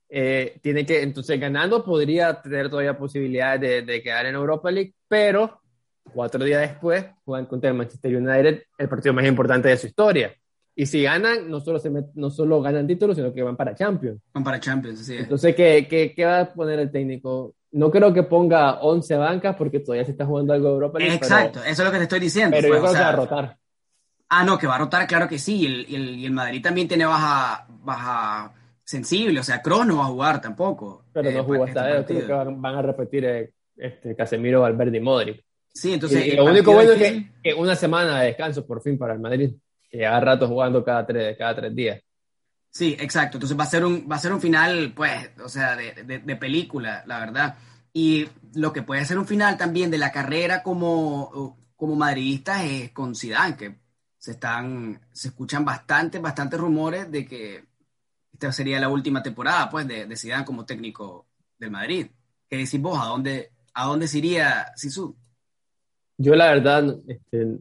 Eh, 0.10 0.58
tiene 0.62 0.86
que, 0.86 1.04
entonces 1.04 1.40
ganando 1.40 1.86
podría 1.86 2.42
tener 2.42 2.70
todavía 2.70 2.98
posibilidades 2.98 3.62
de, 3.62 3.82
de 3.84 4.02
quedar 4.02 4.26
en 4.26 4.36
Europa 4.36 4.72
League, 4.72 4.94
pero 5.08 5.62
Cuatro 6.04 6.44
días 6.44 6.62
después 6.62 7.06
juegan 7.24 7.46
contra 7.46 7.70
el 7.70 7.76
Manchester 7.76 8.16
United, 8.16 8.64
el 8.78 8.90
partido 8.90 9.14
más 9.14 9.26
importante 9.26 9.70
de 9.70 9.78
su 9.78 9.88
historia. 9.88 10.34
Y 10.76 10.86
si 10.86 11.04
ganan, 11.04 11.50
no 11.50 11.60
solo, 11.60 11.80
se 11.80 11.92
no 12.16 12.30
solo 12.30 12.62
ganan 12.62 12.88
títulos, 12.88 13.16
sino 13.16 13.34
que 13.34 13.44
van 13.44 13.56
para 13.56 13.76
Champions. 13.76 14.22
Van 14.34 14.44
para 14.44 14.60
Champions, 14.60 15.06
sí. 15.06 15.18
Entonces, 15.18 15.56
¿qué, 15.56 15.88
qué, 15.90 16.14
qué 16.14 16.26
va 16.26 16.42
a 16.42 16.54
poner 16.54 16.80
el 16.80 16.92
técnico? 16.92 17.56
No 17.72 17.90
creo 17.90 18.14
que 18.14 18.24
ponga 18.24 18.82
11 18.82 19.16
bancas 19.16 19.56
porque 19.56 19.80
todavía 19.80 20.06
se 20.06 20.12
está 20.12 20.26
jugando 20.26 20.54
algo 20.54 20.68
de 20.68 20.74
Europa 20.74 21.00
Exacto, 21.02 21.60
eso 21.64 21.82
es 21.82 21.86
lo 21.86 21.92
que 21.92 21.98
te 21.98 22.04
estoy 22.04 22.20
diciendo. 22.20 22.56
Pero 22.56 22.68
yo 22.68 22.82
pues, 22.82 22.92
creo 22.92 22.94
que 22.94 23.06
va 23.06 23.10
a 23.10 23.16
rotar. 23.16 23.58
Ah, 24.30 24.44
no, 24.44 24.58
que 24.58 24.68
va 24.68 24.76
a 24.76 24.80
rotar, 24.80 25.08
claro 25.08 25.28
que 25.28 25.38
sí. 25.38 25.86
Y 25.88 26.26
el, 26.26 26.32
Madrid 26.32 26.62
también 26.62 26.88
tiene 26.88 27.06
baja, 27.06 27.66
baja 27.70 28.54
sensible, 28.84 29.40
o 29.40 29.44
sea, 29.44 29.62
Kroos 29.62 29.86
no 29.86 29.98
va 29.98 30.04
a 30.04 30.08
jugar 30.08 30.42
tampoco. 30.42 31.06
Pero 31.14 31.32
no 31.32 31.40
eh, 31.40 31.44
jugó 31.44 31.64
hasta 31.66 31.98
este 31.98 32.16
creo 32.16 32.28
que 32.28 32.34
van, 32.34 32.62
van, 32.62 32.76
a 32.76 32.82
repetir 32.82 33.26
eh, 33.26 33.54
este, 33.76 34.16
Casemiro, 34.16 34.62
Valverde 34.62 34.98
y 34.98 35.02
Modric. 35.02 35.44
Sí, 35.74 35.94
entonces. 35.94 36.36
lo 36.36 36.46
único 36.46 36.74
bueno 36.74 36.92
es 36.92 37.26
que, 37.42 37.54
una 37.54 37.76
semana 37.76 38.20
de 38.20 38.28
descanso 38.28 38.66
por 38.66 38.82
fin 38.82 38.98
para 38.98 39.14
el 39.14 39.20
Madrid, 39.20 39.54
que 39.90 39.98
lleva 39.98 40.20
rato 40.20 40.48
jugando 40.48 40.84
cada 40.84 41.06
tres, 41.06 41.38
cada 41.38 41.56
tres 41.56 41.76
días. 41.76 42.02
Sí, 42.72 42.96
exacto. 43.00 43.38
Entonces 43.38 43.60
va 43.60 43.66
a 43.66 43.68
ser 43.68 43.86
un, 43.86 44.08
va 44.10 44.16
a 44.16 44.20
ser 44.20 44.34
un 44.34 44.42
final, 44.42 44.94
pues, 44.96 45.32
o 45.44 45.50
sea, 45.50 45.76
de, 45.76 46.04
de, 46.04 46.36
película, 46.38 47.04
la 47.06 47.20
verdad. 47.20 47.58
Y 47.94 48.28
lo 48.54 48.72
que 48.72 48.82
puede 48.82 49.06
ser 49.06 49.20
un 49.20 49.28
final 49.28 49.58
también 49.58 49.92
de 49.92 49.98
la 49.98 50.12
carrera 50.12 50.64
como, 50.64 51.58
como 51.76 51.96
madridista 51.96 52.64
es 52.64 52.92
con 52.92 53.14
Zidane, 53.14 53.58
que 53.58 53.76
se 54.18 54.32
están, 54.32 55.02
se 55.12 55.30
escuchan 55.30 55.66
bastantes, 55.66 56.22
bastantes 56.22 56.60
rumores 56.60 57.12
de 57.12 57.26
que 57.26 57.66
esta 58.32 58.54
sería 58.54 58.80
la 58.80 58.90
última 58.90 59.22
temporada, 59.22 59.70
pues, 59.70 59.86
de, 59.88 60.06
de 60.06 60.16
Zidane 60.16 60.46
como 60.46 60.66
técnico 60.66 61.28
del 61.60 61.72
Madrid. 61.72 62.08
¿Qué 62.50 62.58
decís 62.58 62.82
vos? 62.82 62.98
¿A 63.00 63.08
dónde, 63.08 63.52
a 63.74 63.86
dónde 63.86 64.08
iría 64.14 64.72
Sisu? 64.76 65.16
Yo 66.18 66.36
la 66.36 66.54
verdad, 66.54 66.98
este, 67.08 67.58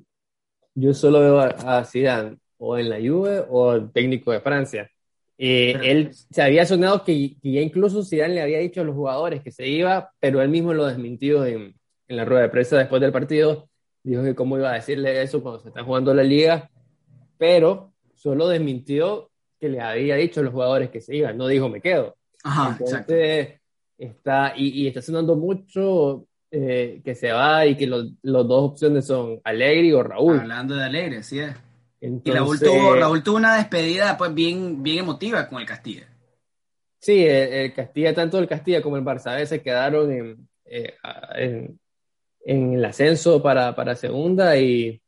yo 0.74 0.94
solo 0.94 1.20
veo 1.20 1.40
a, 1.40 1.84
Zidane 1.84 2.38
o 2.58 2.78
en 2.78 2.90
la 2.90 2.96
Juve 2.96 3.44
o 3.48 3.72
el 3.72 3.90
técnico 3.90 4.30
de 4.32 4.40
Francia. 4.40 4.90
Eh, 5.42 5.74
él 5.84 6.10
se 6.12 6.42
había 6.42 6.66
sonado 6.66 7.02
que, 7.02 7.34
ya 7.42 7.62
incluso 7.62 8.04
Zidane 8.04 8.34
le 8.34 8.42
había 8.42 8.58
dicho 8.58 8.82
a 8.82 8.84
los 8.84 8.94
jugadores 8.94 9.42
que 9.42 9.50
se 9.50 9.66
iba, 9.66 10.12
pero 10.20 10.42
él 10.42 10.50
mismo 10.50 10.74
lo 10.74 10.84
desmintió 10.84 11.46
en, 11.46 11.74
en, 12.08 12.16
la 12.16 12.26
rueda 12.26 12.42
de 12.42 12.50
prensa 12.50 12.76
después 12.76 13.00
del 13.00 13.10
partido, 13.10 13.66
dijo 14.02 14.22
que 14.22 14.34
cómo 14.34 14.58
iba 14.58 14.70
a 14.70 14.74
decirle 14.74 15.22
eso 15.22 15.42
cuando 15.42 15.60
se 15.60 15.68
está 15.68 15.82
jugando 15.82 16.12
la 16.12 16.22
liga, 16.24 16.68
pero 17.38 17.94
solo 18.14 18.48
desmintió 18.48 19.30
que 19.58 19.70
le 19.70 19.80
había 19.80 20.16
dicho 20.16 20.40
a 20.40 20.42
los 20.42 20.52
jugadores 20.52 20.90
que 20.90 21.00
se 21.00 21.16
iban, 21.16 21.38
no 21.38 21.46
dijo 21.46 21.70
me 21.70 21.80
quedo. 21.80 22.16
Ajá, 22.44 22.76
exacto. 22.78 23.14
Está, 23.96 24.52
y, 24.54 24.82
y, 24.82 24.88
está 24.88 25.00
sonando 25.00 25.36
mucho 25.36 26.26
eh, 26.50 27.00
que 27.02 27.14
se 27.14 27.32
va 27.32 27.64
y 27.64 27.76
que 27.76 27.86
los, 27.86 28.12
dos 28.22 28.72
opciones 28.72 29.06
son 29.06 29.40
Alegre 29.44 29.94
o 29.94 30.02
Raúl. 30.02 30.40
Hablando 30.40 30.74
de 30.74 30.84
Alegre, 30.84 31.22
sí 31.22 31.38
es. 31.38 31.54
Y 32.00 32.30
Raúl 32.30 32.58
tuvo, 32.58 32.94
Raúl 32.94 33.22
tuvo 33.22 33.36
una 33.36 33.56
despedida 33.56 34.16
pues 34.16 34.32
bien, 34.32 34.82
bien 34.82 34.98
emotiva 35.00 35.48
con 35.48 35.60
el 35.60 35.66
Castilla. 35.66 36.08
Sí, 36.98 37.24
el, 37.26 37.72
Castilla, 37.74 38.14
tanto 38.14 38.38
el 38.38 38.48
Castilla 38.48 38.82
como 38.82 38.96
el 38.96 39.04
Barça 39.04 39.34
veces 39.36 39.62
quedaron 39.62 40.10
en, 40.10 40.48
eh, 40.64 40.94
en, 41.34 41.80
en, 42.44 42.74
el 42.74 42.84
ascenso 42.84 43.42
para, 43.42 43.74
para 43.74 43.94
segunda 43.94 44.56
y 44.56 45.00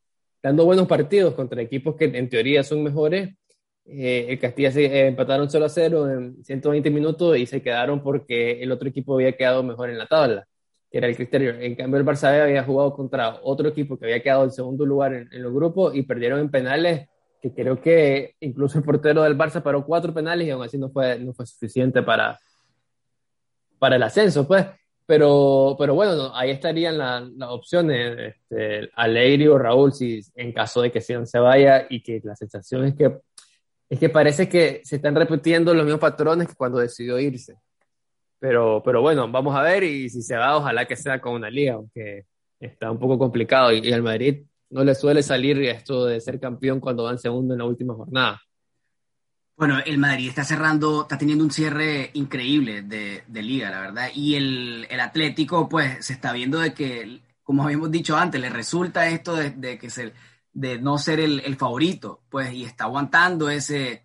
dando 0.42 0.64
buenos 0.64 0.86
partidos 0.86 1.34
contra 1.34 1.62
equipos 1.62 1.96
que 1.96 2.06
en 2.06 2.28
teoría 2.28 2.62
son 2.62 2.82
mejores. 2.82 3.34
Eh, 3.84 4.26
el 4.28 4.38
Castilla 4.38 4.70
se 4.70 4.84
eh, 4.84 5.06
empataron 5.08 5.50
0 5.50 5.64
a 5.64 5.68
0 5.68 6.10
en 6.10 6.44
120 6.44 6.90
minutos 6.90 7.36
y 7.36 7.46
se 7.46 7.62
quedaron 7.62 8.02
porque 8.02 8.62
el 8.62 8.70
otro 8.70 8.88
equipo 8.88 9.14
había 9.14 9.36
quedado 9.36 9.62
mejor 9.62 9.90
en 9.90 9.98
la 9.98 10.06
tabla 10.06 10.46
que 10.92 10.98
era 10.98 11.08
el 11.08 11.16
criterio. 11.16 11.58
En 11.58 11.74
cambio, 11.74 11.98
el 11.98 12.04
Barça 12.04 12.42
había 12.42 12.62
jugado 12.64 12.92
contra 12.94 13.40
otro 13.42 13.66
equipo 13.66 13.98
que 13.98 14.04
había 14.04 14.22
quedado 14.22 14.44
en 14.44 14.50
segundo 14.50 14.84
lugar 14.84 15.14
en, 15.14 15.42
los 15.42 15.52
grupos 15.52 15.94
y 15.94 16.02
perdieron 16.02 16.38
en 16.38 16.50
penales, 16.50 17.08
que 17.40 17.54
creo 17.54 17.80
que 17.80 18.36
incluso 18.40 18.76
el 18.76 18.84
portero 18.84 19.22
del 19.22 19.36
Barça 19.36 19.62
paró 19.62 19.86
cuatro 19.86 20.12
penales 20.12 20.46
y 20.46 20.50
aún 20.50 20.62
así 20.62 20.76
no 20.76 20.90
fue, 20.90 21.18
no 21.18 21.32
fue 21.32 21.46
suficiente 21.46 22.02
para, 22.02 22.38
para 23.78 23.96
el 23.96 24.02
ascenso, 24.02 24.46
pues. 24.46 24.66
Pero, 25.06 25.76
pero 25.78 25.94
bueno, 25.94 26.30
ahí 26.34 26.50
estarían 26.50 26.98
las 26.98 27.22
opciones, 27.48 28.34
este, 28.50 29.48
o 29.48 29.58
Raúl, 29.58 29.92
si 29.92 30.20
en 30.34 30.52
caso 30.52 30.82
de 30.82 30.92
que 30.92 31.00
Sion 31.00 31.26
se 31.26 31.38
vaya 31.38 31.86
y 31.88 32.02
que 32.02 32.20
la 32.22 32.36
sensación 32.36 32.84
es 32.84 32.94
que, 32.94 33.18
es 33.88 33.98
que 33.98 34.08
parece 34.10 34.46
que 34.46 34.82
se 34.84 34.96
están 34.96 35.14
repitiendo 35.14 35.72
los 35.74 35.84
mismos 35.84 36.00
patrones 36.00 36.48
que 36.48 36.54
cuando 36.54 36.78
decidió 36.78 37.18
irse. 37.18 37.56
Pero, 38.42 38.82
pero 38.84 39.00
bueno, 39.02 39.30
vamos 39.30 39.54
a 39.54 39.62
ver 39.62 39.84
y 39.84 40.10
si 40.10 40.20
se 40.20 40.34
va, 40.34 40.56
ojalá 40.56 40.84
que 40.84 40.96
sea 40.96 41.20
con 41.20 41.34
una 41.34 41.48
liga, 41.48 41.74
aunque 41.74 42.26
está 42.58 42.90
un 42.90 42.98
poco 42.98 43.16
complicado 43.16 43.70
y, 43.72 43.92
al 43.92 44.02
Madrid 44.02 44.42
no 44.68 44.82
le 44.82 44.96
suele 44.96 45.22
salir 45.22 45.62
esto 45.62 46.06
de 46.06 46.20
ser 46.20 46.40
campeón 46.40 46.80
cuando 46.80 47.04
van 47.04 47.20
segundo 47.20 47.54
en 47.54 47.58
la 47.58 47.66
última 47.66 47.94
jornada. 47.94 48.42
Bueno, 49.56 49.78
el 49.86 49.96
Madrid 49.96 50.28
está 50.28 50.42
cerrando, 50.42 51.02
está 51.02 51.16
teniendo 51.16 51.44
un 51.44 51.52
cierre 51.52 52.10
increíble 52.14 52.82
de, 52.82 53.22
liga, 53.42 53.70
la 53.70 53.80
verdad. 53.80 54.08
Y 54.12 54.34
el, 54.34 54.88
el, 54.90 54.98
Atlético, 54.98 55.68
pues, 55.68 56.04
se 56.04 56.14
está 56.14 56.32
viendo 56.32 56.58
de 56.58 56.74
que, 56.74 57.20
como 57.44 57.62
habíamos 57.62 57.92
dicho 57.92 58.16
antes, 58.16 58.40
le 58.40 58.50
resulta 58.50 59.06
esto 59.06 59.36
de, 59.36 59.78
que 59.78 59.88
ser, 59.88 60.14
de 60.52 60.80
no 60.80 60.98
ser 60.98 61.20
el, 61.20 61.54
favorito, 61.54 62.24
pues, 62.28 62.52
y 62.52 62.64
está 62.64 62.84
aguantando 62.84 63.50
ese, 63.50 64.02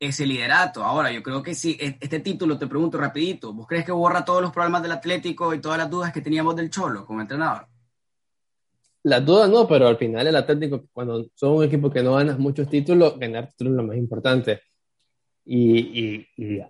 ese 0.00 0.26
liderato. 0.26 0.84
Ahora, 0.84 1.10
yo 1.10 1.22
creo 1.22 1.42
que 1.42 1.54
sí, 1.54 1.76
e-, 1.80 1.96
este 2.00 2.20
título, 2.20 2.58
te 2.58 2.66
pregunto 2.66 2.98
rapidito, 2.98 3.52
¿vos 3.52 3.66
crees 3.66 3.84
que 3.84 3.92
borra 3.92 4.24
todos 4.24 4.42
los 4.42 4.52
problemas 4.52 4.82
del 4.82 4.92
Atlético 4.92 5.52
y 5.54 5.60
todas 5.60 5.78
las 5.78 5.90
dudas 5.90 6.12
que 6.12 6.20
teníamos 6.20 6.54
del 6.56 6.70
Cholo 6.70 7.04
como 7.04 7.20
entrenador? 7.20 7.66
Las 9.04 9.24
dudas 9.24 9.48
no, 9.48 9.66
pero 9.66 9.88
al 9.88 9.96
final 9.96 10.26
el 10.26 10.36
Atlético, 10.36 10.84
cuando 10.92 11.24
son 11.34 11.56
un 11.56 11.64
equipo 11.64 11.90
que 11.90 12.02
no 12.02 12.14
ganas 12.14 12.38
muchos 12.38 12.68
títulos, 12.68 13.18
ganar 13.18 13.48
títulos 13.48 13.72
es 13.72 13.76
lo 13.76 13.82
más 13.84 13.96
importante. 13.96 14.60
Y, 15.44 16.26
y, 16.36 16.60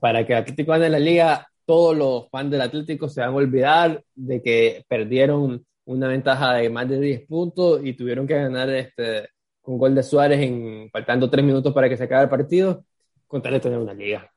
para 0.00 0.24
que 0.24 0.32
el 0.32 0.38
Atlético 0.38 0.72
gane 0.72 0.88
la 0.88 0.98
liga, 0.98 1.46
todos 1.66 1.96
los 1.96 2.30
fans 2.30 2.50
del 2.50 2.62
Atlético 2.62 3.08
se 3.08 3.20
van 3.20 3.30
a 3.30 3.34
olvidar 3.34 4.02
de 4.14 4.42
que 4.42 4.84
perdieron 4.88 5.64
una 5.86 6.08
ventaja 6.08 6.54
de 6.54 6.70
más 6.70 6.88
de 6.88 7.00
10 7.00 7.26
puntos 7.26 7.80
y 7.84 7.92
tuvieron 7.92 8.26
que 8.26 8.34
ganar 8.34 8.70
este, 8.70 9.28
con 9.64 9.78
gol 9.78 9.94
de 9.94 10.02
Suárez 10.02 10.40
en 10.42 10.90
faltando 10.92 11.30
tres 11.30 11.42
minutos 11.42 11.72
para 11.72 11.88
que 11.88 11.96
se 11.96 12.04
acabe 12.04 12.24
el 12.24 12.28
partido, 12.28 12.84
con 13.26 13.40
tal 13.40 13.54
de 13.54 13.60
tener 13.60 13.78
una 13.78 13.94
liga. 13.94 14.30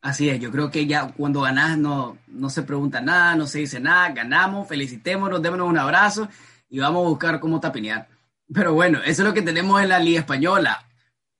Así 0.00 0.28
es, 0.28 0.38
yo 0.38 0.52
creo 0.52 0.70
que 0.70 0.86
ya 0.86 1.12
cuando 1.16 1.40
ganás 1.40 1.76
no, 1.76 2.16
no 2.28 2.48
se 2.48 2.62
pregunta 2.62 3.00
nada, 3.00 3.34
no 3.34 3.48
se 3.48 3.58
dice 3.58 3.80
nada, 3.80 4.10
ganamos, 4.10 4.68
felicitémonos, 4.68 5.42
démonos 5.42 5.68
un 5.68 5.78
abrazo 5.78 6.28
y 6.70 6.78
vamos 6.78 7.04
a 7.04 7.08
buscar 7.08 7.40
cómo 7.40 7.58
tapinear. 7.58 8.06
Pero 8.54 8.72
bueno, 8.72 9.00
eso 9.04 9.22
es 9.22 9.28
lo 9.28 9.34
que 9.34 9.42
tenemos 9.42 9.82
en 9.82 9.88
la 9.88 9.98
Liga 9.98 10.20
Española. 10.20 10.86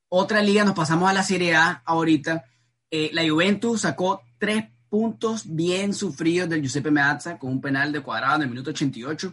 Otra 0.09 0.43
liga, 0.43 0.65
nos 0.65 0.75
pasamos 0.75 1.09
a 1.09 1.13
la 1.13 1.23
Serie 1.23 1.55
A 1.55 1.83
ahorita. 1.85 2.45
Eh, 2.91 3.11
la 3.13 3.23
Juventus 3.29 3.83
sacó 3.83 4.23
tres 4.39 4.65
puntos 4.89 5.45
bien 5.47 5.95
sufridos 5.95 6.49
del 6.49 6.61
Giuseppe 6.63 6.91
Meazza 6.91 7.39
con 7.39 7.53
un 7.53 7.61
penal 7.61 7.93
de 7.93 8.01
cuadrado 8.01 8.37
en 8.37 8.43
el 8.43 8.49
minuto 8.49 8.71
88 8.71 9.33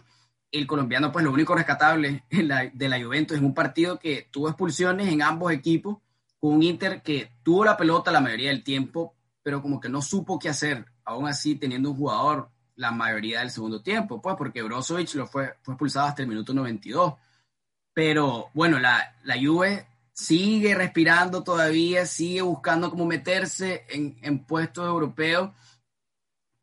el 0.58 0.66
colombiano, 0.66 1.12
pues 1.12 1.24
lo 1.24 1.32
único 1.32 1.54
rescatable 1.54 2.24
de 2.30 2.88
la 2.88 3.02
Juventus 3.02 3.36
en 3.36 3.44
un 3.44 3.54
partido 3.54 3.98
que 3.98 4.28
tuvo 4.30 4.48
expulsiones 4.48 5.08
en 5.08 5.22
ambos 5.22 5.52
equipos, 5.52 5.98
con 6.38 6.54
un 6.54 6.62
Inter 6.62 7.02
que 7.02 7.32
tuvo 7.42 7.64
la 7.64 7.76
pelota 7.76 8.12
la 8.12 8.20
mayoría 8.20 8.50
del 8.50 8.62
tiempo, 8.62 9.14
pero 9.42 9.62
como 9.62 9.80
que 9.80 9.88
no 9.88 10.02
supo 10.02 10.38
qué 10.38 10.48
hacer, 10.48 10.84
aún 11.04 11.26
así 11.26 11.56
teniendo 11.56 11.90
un 11.90 11.96
jugador 11.96 12.50
la 12.76 12.90
mayoría 12.90 13.40
del 13.40 13.50
segundo 13.50 13.82
tiempo, 13.82 14.20
pues 14.20 14.36
porque 14.36 14.62
Brozovic 14.62 15.14
lo 15.14 15.26
fue, 15.26 15.54
fue 15.62 15.74
expulsado 15.74 16.08
hasta 16.08 16.22
el 16.22 16.28
minuto 16.28 16.52
92. 16.52 17.14
Pero 17.92 18.48
bueno, 18.52 18.80
la, 18.80 19.16
la 19.22 19.36
Juve 19.40 19.86
sigue 20.12 20.74
respirando 20.74 21.44
todavía, 21.44 22.06
sigue 22.06 22.42
buscando 22.42 22.90
cómo 22.90 23.06
meterse 23.06 23.84
en, 23.88 24.16
en 24.22 24.40
puestos 24.40 24.86
europeos 24.86 25.50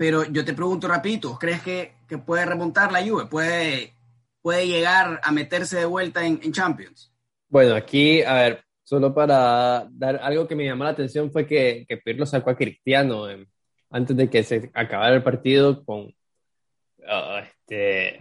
pero 0.01 0.23
yo 0.23 0.43
te 0.43 0.55
pregunto 0.55 0.87
rapidito, 0.87 1.37
¿crees 1.37 1.61
que, 1.61 1.93
que, 2.11 2.17
puede 2.17 2.45
remontar 2.45 2.91
la 2.91 3.01
Juve? 3.01 3.25
¿Puede, 3.25 3.93
¿Puede 4.41 4.67
llegar 4.67 5.19
a 5.23 5.31
meterse 5.31 5.77
de 5.77 5.85
vuelta 5.85 6.25
en, 6.25 6.39
en, 6.43 6.51
Champions? 6.51 7.13
Bueno, 7.47 7.75
aquí, 7.75 8.21
a 8.21 8.33
ver, 8.33 8.63
solo 8.83 9.13
para 9.13 9.87
dar 9.91 10.17
algo 10.21 10.47
que 10.47 10.55
me 10.55 10.65
llamó 10.65 10.83
la 10.83 10.91
atención 10.91 11.31
fue 11.31 11.45
que, 11.45 11.85
que 11.87 11.97
Pirlo 11.97 12.25
sacó 12.25 12.49
a 12.49 12.57
Cristiano 12.57 13.25
antes 13.89 14.15
de 14.15 14.29
que 14.29 14.43
se 14.43 14.69
acabara 14.73 15.15
el 15.15 15.23
partido 15.23 15.83
con... 15.83 16.13
Uh, 16.99 17.39
este, 17.41 18.19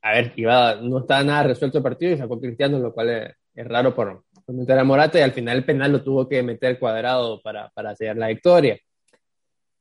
a 0.00 0.12
ver, 0.12 0.32
iba, 0.36 0.76
no 0.76 1.00
estaba 1.00 1.22
nada 1.24 1.42
resuelto 1.44 1.78
el 1.78 1.84
partido 1.84 2.12
y 2.12 2.18
sacó 2.18 2.34
a 2.34 2.40
Cristiano, 2.40 2.78
lo 2.78 2.92
cual 2.92 3.10
es, 3.10 3.34
es 3.54 3.66
raro 3.66 3.94
por, 3.94 4.24
por, 4.44 4.54
meter 4.54 4.78
a 4.78 4.84
Morata 4.84 5.18
y 5.18 5.22
al 5.22 5.32
final 5.32 5.58
el 5.58 5.64
penal 5.64 5.92
lo 5.92 6.02
tuvo 6.02 6.28
que 6.28 6.42
meter 6.42 6.78
cuadrado 6.78 7.40
para, 7.42 7.68
para 7.70 7.94
sellar 7.96 8.16
la 8.16 8.28
victoria. 8.28 8.78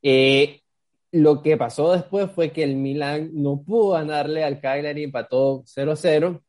Eh, 0.02 0.62
lo 1.12 1.42
que 1.42 1.58
pasó 1.58 1.92
después 1.92 2.32
fue 2.32 2.52
que 2.52 2.64
el 2.64 2.76
Milan 2.76 3.32
no 3.34 3.62
pudo 3.62 3.92
ganarle 3.92 4.44
al 4.44 4.62
Cagliari, 4.62 5.04
empató 5.04 5.64
0-0. 5.64 6.42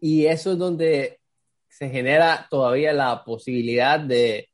Y 0.00 0.26
eso 0.26 0.52
es 0.52 0.58
donde 0.58 1.18
se 1.68 1.88
genera 1.90 2.46
todavía 2.48 2.92
la 2.92 3.24
posibilidad 3.24 3.98
de, 3.98 4.48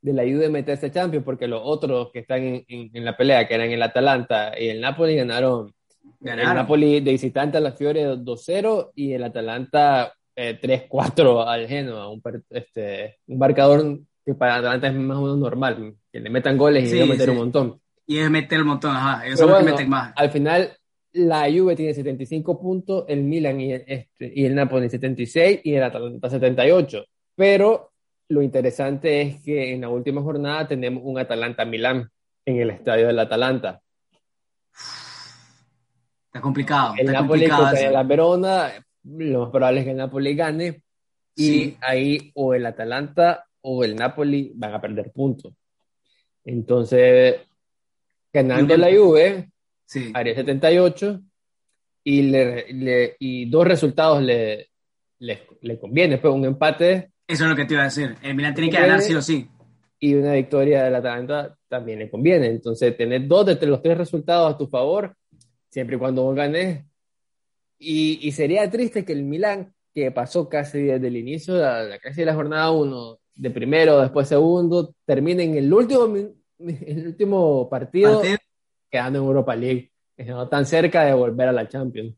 de 0.00 0.12
la 0.12 0.22
ayuda 0.22 0.42
de 0.42 0.48
meterse 0.48 0.86
a 0.86 0.92
Champions, 0.92 1.24
porque 1.24 1.46
los 1.46 1.60
otros 1.62 2.10
que 2.12 2.20
están 2.20 2.42
en, 2.42 2.64
en, 2.68 3.04
la 3.04 3.16
pelea, 3.16 3.46
que 3.46 3.54
eran 3.54 3.70
el 3.70 3.82
Atalanta 3.82 4.52
y 4.58 4.68
el 4.68 4.80
Napoli, 4.80 5.16
ganaron. 5.16 5.72
El 6.22 6.36
Napoli 6.36 7.00
de 7.00 7.12
visitante 7.12 7.58
a 7.58 7.60
la 7.60 7.72
Fiore 7.72 8.16
2-0 8.16 8.92
y 8.94 9.12
el 9.12 9.24
Atalanta 9.24 10.12
3-4 10.36 11.42
eh, 11.42 11.44
al 11.46 11.68
Genoa, 11.68 12.08
un, 12.10 12.22
este, 12.50 13.18
un 13.26 13.38
marcador 13.38 14.00
que 14.24 14.34
para 14.34 14.56
Atalanta 14.56 14.88
es 14.88 14.94
más 14.94 15.18
o 15.18 15.22
menos 15.22 15.38
normal, 15.38 15.94
que 16.10 16.20
le 16.20 16.30
metan 16.30 16.56
goles 16.56 16.84
y 16.84 16.98
sí, 16.98 17.08
meter 17.08 17.30
un 17.30 17.36
montón. 17.36 17.80
Y 18.06 18.18
es 18.18 18.30
meter 18.30 18.60
un 18.60 18.68
montón, 18.68 18.94
ajá. 18.94 19.26
Eso 19.26 19.44
es 19.44 19.50
lo 19.50 19.58
que 19.58 19.64
meten 19.64 19.88
más. 19.88 20.12
Al 20.16 20.30
final, 20.30 20.76
la 21.12 21.50
Juve 21.50 21.76
tiene 21.76 21.94
75 21.94 22.60
puntos, 22.60 23.04
el 23.08 23.22
Milan 23.22 23.60
y 23.60 23.72
el, 23.72 23.84
este, 23.86 24.32
y 24.34 24.44
el 24.44 24.54
Napoli 24.54 24.90
76 24.90 25.60
y 25.64 25.74
el 25.74 25.82
Atalanta 25.82 26.28
78. 26.28 27.04
Pero 27.36 27.92
lo 28.28 28.42
interesante 28.42 29.22
es 29.22 29.42
que 29.42 29.72
en 29.72 29.82
la 29.82 29.88
última 29.88 30.22
jornada 30.22 30.66
tenemos 30.66 31.02
un 31.04 31.18
Atalanta-Milán 31.18 32.10
en 32.44 32.60
el 32.60 32.70
estadio 32.70 33.06
del 33.06 33.18
Atalanta. 33.18 33.80
Está 36.26 36.40
complicado. 36.40 36.94
El 36.98 37.06
está 37.06 37.20
Napoli 37.22 37.48
contra 37.48 37.90
la 37.90 38.02
Verona, 38.02 38.72
lo 39.04 39.40
más 39.42 39.50
probable 39.50 39.80
es 39.80 39.84
que 39.84 39.90
el 39.92 39.96
Napoli 39.96 40.34
gane. 40.34 40.82
Y 41.36 41.44
sí. 41.44 41.76
ahí 41.80 42.32
o 42.34 42.54
el 42.54 42.66
Atalanta 42.66 43.46
o 43.60 43.82
el 43.82 43.96
Napoli 43.96 44.52
van 44.54 44.74
a 44.74 44.80
perder 44.80 45.10
puntos. 45.12 45.52
Entonces, 46.44 47.36
ganando 48.34 48.76
la 48.76 48.88
Juve, 48.92 49.50
sí. 49.86 50.10
haría 50.12 50.34
78, 50.34 51.20
y, 52.02 52.22
le, 52.22 52.72
le, 52.72 53.16
y 53.20 53.48
dos 53.48 53.66
resultados 53.66 54.20
le, 54.22 54.70
le, 55.20 55.46
le 55.62 55.78
conviene, 55.78 56.18
pues 56.18 56.34
un 56.34 56.44
empate. 56.44 57.12
Eso 57.26 57.44
es 57.44 57.50
lo 57.50 57.56
que 57.56 57.64
te 57.64 57.74
iba 57.74 57.82
a 57.82 57.86
decir, 57.86 58.16
el 58.20 58.34
Milan 58.34 58.54
tiene 58.54 58.70
que 58.70 58.80
ganar 58.80 59.00
sí 59.00 59.14
o 59.14 59.22
sí. 59.22 59.48
Y 60.00 60.14
una 60.14 60.32
victoria 60.32 60.84
del 60.84 60.96
Atalanta 60.96 61.56
también 61.68 62.00
le 62.00 62.10
conviene, 62.10 62.48
entonces 62.48 62.94
tener 62.96 63.26
dos 63.26 63.46
de 63.46 63.66
los 63.66 63.80
tres 63.80 63.96
resultados 63.96 64.52
a 64.52 64.58
tu 64.58 64.66
favor, 64.66 65.14
siempre 65.70 65.96
y 65.96 65.98
cuando 65.98 66.24
vos 66.24 66.34
ganes. 66.34 66.84
Y, 67.78 68.18
y 68.20 68.32
sería 68.32 68.68
triste 68.68 69.04
que 69.04 69.12
el 69.12 69.22
Milan, 69.22 69.72
que 69.94 70.10
pasó 70.10 70.48
casi 70.48 70.82
desde 70.82 71.06
el 71.06 71.16
inicio, 71.16 71.54
la, 71.56 71.98
casi 72.02 72.20
de 72.20 72.26
la 72.26 72.34
jornada 72.34 72.70
1, 72.72 73.18
de 73.36 73.50
primero, 73.50 74.00
después 74.00 74.28
segundo, 74.28 74.94
termine 75.06 75.44
en 75.44 75.56
el 75.56 75.72
último 75.72 76.08
el 76.86 77.06
último 77.08 77.68
partido, 77.68 78.22
quedando 78.90 79.18
en 79.18 79.24
Europa 79.24 79.54
League, 79.54 79.92
no 80.18 80.48
tan 80.48 80.66
cerca 80.66 81.04
de 81.04 81.14
volver 81.14 81.48
a 81.48 81.52
la 81.52 81.68
Champions. 81.68 82.14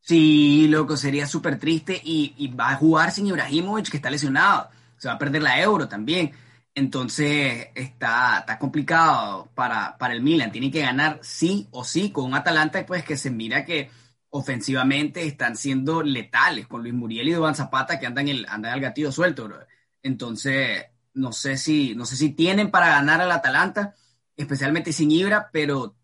Sí, 0.00 0.66
loco, 0.68 0.96
sería 0.96 1.26
súper 1.26 1.58
triste 1.58 2.00
y, 2.02 2.48
va 2.48 2.70
a 2.70 2.76
jugar 2.76 3.12
sin 3.12 3.28
Ibrahimovic, 3.28 3.88
que 3.88 3.98
está 3.98 4.10
lesionado. 4.10 4.68
Se 4.96 5.08
va 5.08 5.14
a 5.14 5.18
perder 5.18 5.42
la 5.42 5.60
Euro 5.60 5.88
también. 5.88 6.32
Entonces 6.74 7.68
está, 7.74 8.38
está 8.40 8.58
complicado 8.58 9.48
para, 9.54 9.96
para 9.98 10.14
el 10.14 10.22
Milan. 10.22 10.50
Tiene 10.50 10.70
que 10.70 10.80
ganar 10.80 11.20
sí 11.22 11.68
o 11.70 11.84
sí 11.84 12.10
con 12.10 12.24
un 12.24 12.34
Atalanta 12.34 12.84
pues 12.84 13.04
que 13.04 13.16
se 13.16 13.30
mira 13.30 13.64
que 13.64 13.90
ofensivamente 14.30 15.24
están 15.24 15.56
siendo 15.56 16.02
letales 16.02 16.66
con 16.66 16.82
Luis 16.82 16.94
Muriel 16.94 17.28
y 17.28 17.32
Duván 17.32 17.54
Zapata 17.54 18.00
que 18.00 18.06
andan 18.06 18.28
el, 18.28 18.46
andan 18.48 18.74
el 18.74 18.80
gatillo 18.80 19.12
suelto, 19.12 19.44
bro. 19.44 19.58
Entonces, 20.02 20.86
no 21.14 21.32
sé 21.32 21.56
si, 21.56 21.94
no 21.94 22.06
sé 22.06 22.16
si 22.16 22.30
tienen 22.30 22.70
para 22.70 22.88
ganar 22.88 23.20
al 23.20 23.32
Atalanta, 23.32 23.94
especialmente 24.36 24.92
sin 24.92 25.10
Ibra, 25.10 25.50
pero 25.52 25.96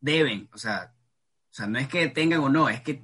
deben, 0.00 0.48
o 0.52 0.58
sea, 0.58 0.92
o 1.50 1.54
sea, 1.54 1.66
no 1.66 1.78
es 1.78 1.88
que 1.88 2.08
tengan 2.08 2.40
o 2.40 2.48
no, 2.48 2.68
es 2.68 2.80
que 2.80 3.02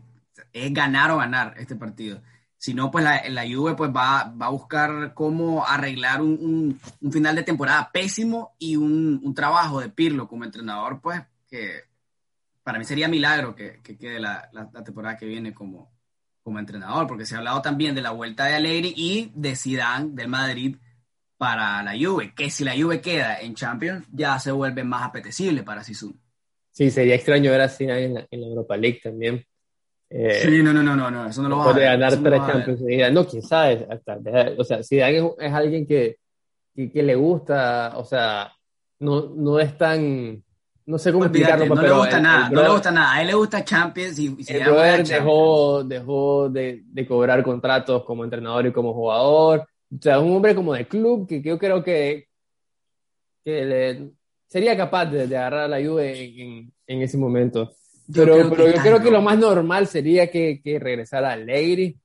es 0.52 0.72
ganar 0.72 1.10
o 1.10 1.18
ganar 1.18 1.54
este 1.58 1.76
partido. 1.76 2.22
Si 2.58 2.74
no, 2.74 2.90
pues 2.90 3.04
la, 3.04 3.22
la 3.30 3.42
Juve 3.42 3.74
pues 3.74 3.90
va, 3.90 4.24
va, 4.24 4.46
a 4.46 4.50
buscar 4.50 5.14
cómo 5.14 5.64
arreglar 5.66 6.20
un, 6.20 6.78
un, 7.00 7.12
final 7.12 7.34
de 7.34 7.42
temporada 7.42 7.90
pésimo 7.90 8.54
y 8.58 8.76
un, 8.76 9.20
un, 9.22 9.34
trabajo 9.34 9.80
de 9.80 9.88
Pirlo 9.88 10.28
como 10.28 10.44
entrenador, 10.44 11.00
pues 11.00 11.22
que 11.48 11.84
para 12.62 12.78
mí 12.78 12.84
sería 12.84 13.08
milagro 13.08 13.54
que, 13.54 13.80
que 13.82 13.96
quede 13.96 14.20
la, 14.20 14.50
la, 14.52 14.84
temporada 14.84 15.16
que 15.16 15.24
viene 15.24 15.54
como, 15.54 15.90
como 16.42 16.58
entrenador, 16.58 17.06
porque 17.06 17.24
se 17.24 17.34
ha 17.34 17.38
hablado 17.38 17.62
también 17.62 17.94
de 17.94 18.02
la 18.02 18.10
vuelta 18.10 18.44
de 18.44 18.56
Allegri 18.56 18.92
y 18.94 19.32
de 19.34 19.56
Zidane 19.56 20.10
del 20.12 20.28
Madrid 20.28 20.76
para 21.40 21.82
la 21.82 21.92
Juve, 21.92 22.34
que 22.36 22.50
si 22.50 22.64
la 22.64 22.74
Juve 22.78 23.00
queda 23.00 23.40
en 23.40 23.54
Champions 23.54 24.06
ya 24.12 24.38
se 24.38 24.52
vuelve 24.52 24.84
más 24.84 25.04
apetecible 25.04 25.62
para 25.62 25.82
Sisu. 25.82 26.14
Sí, 26.70 26.90
sería 26.90 27.14
extraño 27.14 27.50
ver 27.50 27.62
a 27.62 27.68
Zidane 27.70 28.04
en 28.04 28.14
la, 28.14 28.26
en 28.30 28.40
la 28.42 28.46
Europa 28.48 28.76
League 28.76 29.00
también. 29.02 29.42
Eh, 30.10 30.40
sí, 30.42 30.62
no, 30.62 30.74
no, 30.74 30.82
no, 30.82 31.10
no, 31.10 31.26
eso 31.26 31.40
no 31.40 31.48
lo 31.48 31.56
va 31.56 31.70
a 31.70 31.72
ver. 31.72 31.84
ganar 31.84 32.22
tres 32.22 32.40
Champions 32.46 33.12
No, 33.14 33.26
quién 33.26 33.42
sabe. 33.42 33.88
o 34.58 34.64
sea, 34.64 34.82
Zidane 34.82 35.16
es, 35.16 35.24
es 35.38 35.52
alguien 35.54 35.86
que, 35.86 36.18
que, 36.76 36.92
que, 36.92 37.02
le 37.02 37.14
gusta, 37.14 37.94
o 37.96 38.04
sea, 38.04 38.52
no, 38.98 39.32
no 39.34 39.58
es 39.58 39.78
tan 39.78 40.44
no 40.84 40.98
sé 40.98 41.10
cómo 41.10 41.24
explicarlo, 41.24 41.74
no 41.74 41.80
le 41.80 41.90
gusta 41.90 42.20
nada, 42.20 42.50
no 42.50 42.62
le 42.62 42.68
gusta 42.68 42.90
nada. 42.90 43.14
A 43.14 43.22
él 43.22 43.28
le 43.28 43.34
gusta 43.34 43.64
Champions 43.64 44.18
y, 44.18 44.36
y 44.38 44.52
el 44.52 44.64
brother 44.64 45.06
dejó, 45.06 45.84
dejó 45.84 46.50
de, 46.50 46.82
de, 46.84 47.06
cobrar 47.06 47.42
contratos 47.42 48.04
como 48.04 48.24
entrenador 48.24 48.66
y 48.66 48.72
como 48.72 48.92
jugador. 48.92 49.66
O 49.92 50.00
sea, 50.00 50.20
un 50.20 50.36
hombre 50.36 50.54
como 50.54 50.74
de 50.74 50.86
club 50.86 51.28
que, 51.28 51.42
yo 51.42 51.58
creo 51.58 51.82
que, 51.82 52.28
que 53.44 53.64
le, 53.64 54.10
sería 54.46 54.76
capaz 54.76 55.06
de, 55.06 55.26
de, 55.26 55.36
agarrar 55.36 55.64
a 55.64 55.68
la 55.68 55.84
Juve 55.84 56.24
en, 56.24 56.72
en 56.86 57.02
ese 57.02 57.16
momento. 57.16 57.72
Pero, 58.12 58.50
pero 58.50 58.68
yo 58.68 58.80
creo 58.82 59.00
que 59.00 59.10
lo 59.10 59.22
más 59.22 59.38
normal 59.38 59.86
sería 59.86 60.30
que, 60.30 60.60
que 60.62 60.78
regresara 60.78 61.32
a 61.32 61.36
Leiri 61.36 61.96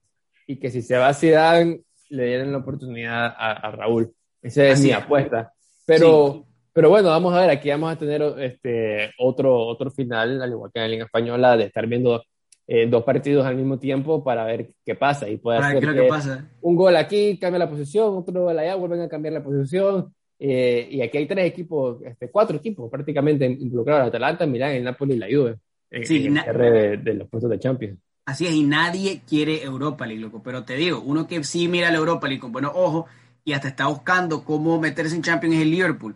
y 0.48 0.58
que 0.58 0.69
si 0.69 0.82
se 0.82 0.98
va 0.98 1.10
a 1.10 1.13
Zidane 1.13 1.82
le 2.10 2.26
dieran 2.28 2.52
la 2.52 2.60
oportunidad 2.60 3.26
a, 3.26 3.54
a 3.54 3.71
Raúl. 3.71 4.13
Esa 4.41 4.67
es 4.67 4.82
mi 4.82 4.91
apuesta. 4.91 5.54
Pero... 5.86 6.45
Pero 6.76 6.89
bueno, 6.89 7.08
vamos 7.08 7.34
a 7.34 7.39
ver, 7.39 7.52
aquí 7.52 7.69
vamos 7.69 7.93
a 7.93 7.98
tener 7.98 8.21
este, 8.39 9.10
otro, 9.17 9.65
otro 9.65 9.89
final, 9.89 10.41
al 10.41 10.52
igual 10.52 10.71
que 10.74 10.80
en 10.80 10.84
la 10.84 10.89
Liga 10.89 11.06
Española, 11.06 11.56
de 11.56 11.63
estar 11.63 11.88
viendo 11.88 12.21
eh, 12.67 12.88
dos 12.88 13.04
partidos 13.04 13.45
al 13.45 13.56
mismo 13.56 13.80
tiempo 13.80 14.23
para 14.23 14.45
ver 14.45 14.71
qué 14.84 14.95
pasa. 14.95 15.30
Y 15.30 15.38
puede 15.38 15.62
ser 15.62 15.93
que 15.93 16.04
pasa. 16.04 16.49
un 16.62 16.75
gol 16.75 16.95
aquí, 16.95 17.38
cambia 17.38 17.60
la 17.60 17.69
posición, 17.69 18.17
otro 18.17 18.43
gol 18.43 18.58
allá, 18.58 18.75
vuelven 18.75 19.01
a 19.01 19.10
cambiar 19.10 19.34
la 19.34 19.43
posición. 19.43 20.13
Eh, 20.38 20.88
y 20.91 21.01
aquí 21.01 21.17
hay 21.17 21.28
tres 21.28 21.45
equipos, 21.45 22.01
este, 22.04 22.30
cuatro 22.30 22.58
equipos 22.58 22.89
prácticamente 22.89 23.45
involucrados: 23.45 24.08
Atalanta, 24.08 24.45
Milán, 24.45 24.71
el 24.71 24.84
Napoli 24.84 25.13
y 25.13 25.17
la 25.17 25.28
Juve. 25.28 25.58
Sí, 26.04 26.25
en 26.25 26.38
el 26.38 27.04
de, 27.04 27.13
los 27.13 27.30
puestos 27.30 27.49
de 27.49 27.60
Champions. 27.60 27.99
Así 28.25 28.47
es, 28.47 28.54
y 28.54 28.63
nadie 28.63 29.21
quiere 29.28 29.63
Europa 29.63 30.06
League, 30.06 30.21
loco. 30.21 30.41
Pero 30.43 30.65
te 30.65 30.75
digo, 30.75 30.99
uno 30.99 31.28
que 31.28 31.43
sí 31.43 31.67
mira 31.67 31.91
la 31.91 31.97
Europa 31.97 32.28
League 32.28 32.41
con 32.41 32.51
buenos 32.51 32.71
ojos 32.75 33.06
y 33.45 33.54
hasta 33.54 33.67
está 33.67 33.88
buscando 33.88 34.43
cómo 34.43 34.80
meterse 34.80 35.15
en 35.15 35.21
Champions 35.21 35.56
es 35.56 35.62
el 35.62 35.71
Liverpool 35.71 36.15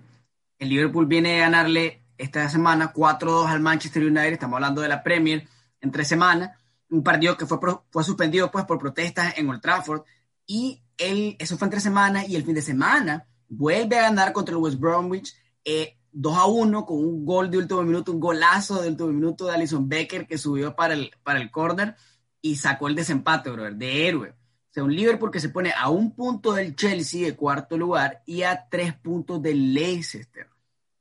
el 0.60 0.70
Liverpool 0.70 1.08
viene 1.08 1.38
a 1.38 1.46
ganarle 1.46 2.04
esta 2.18 2.48
semana 2.50 2.94
4-2 2.94 3.48
al 3.48 3.62
Manchester 3.62 4.04
United, 4.04 4.34
estamos 4.34 4.58
hablando 4.58 4.82
de 4.82 4.90
la 4.90 5.02
Premier, 5.02 5.48
en 5.82 5.92
tres 5.92 6.08
semanas, 6.08 6.58
un 6.90 7.04
partido 7.04 7.38
que 7.38 7.46
fue, 7.46 7.60
fue 7.90 8.04
suspendido 8.04 8.52
pues 8.52 8.66
por 8.66 8.80
protestas 8.80 9.38
en 9.38 9.50
Old 9.50 9.62
Trafford, 9.62 10.04
y 10.46 10.82
él, 10.98 11.36
eso 11.40 11.58
fue 11.58 11.68
en 11.68 11.72
tres 11.72 11.84
semanas, 11.84 12.28
y 12.28 12.36
el 12.36 12.44
fin 12.44 12.56
de 12.56 12.62
semana 12.62 13.28
vuelve 13.48 13.98
a 13.98 14.04
ganar 14.04 14.34
contra 14.34 14.56
el 14.56 14.62
West 14.62 14.80
Bromwich 14.80 15.36
eh, 15.66 15.98
2 16.12 16.38
a 16.38 16.46
1 16.46 16.86
con 16.86 16.98
un 16.98 17.26
gol 17.26 17.52
de 17.52 17.58
último 17.58 17.84
minuto, 17.84 18.12
un 18.12 18.20
golazo 18.20 18.82
de 18.82 18.90
último 18.90 19.10
minuto 19.10 19.46
de 19.46 19.54
Alison 19.54 19.88
Becker 19.88 20.26
que 20.26 20.38
subió 20.38 20.76
para 20.76 20.94
el, 20.94 21.12
para 21.24 21.40
el 21.40 21.52
corner 21.52 21.96
y 22.42 22.56
sacó 22.56 22.88
el 22.88 22.96
desempate, 22.96 23.50
brother, 23.50 23.76
de 23.76 24.08
héroe. 24.08 24.30
O 24.30 24.74
sea, 24.74 24.84
un 24.84 24.96
Liverpool 24.96 25.32
que 25.32 25.40
se 25.40 25.50
pone 25.50 25.72
a 25.72 25.90
un 25.90 26.16
punto 26.16 26.54
del 26.54 26.76
Chelsea 26.76 27.26
de 27.26 27.36
cuarto 27.36 27.78
lugar 27.78 28.24
y 28.26 28.44
a 28.44 28.68
tres 28.70 28.94
puntos 28.94 29.42
del 29.42 29.74
Leicester. 29.74 30.48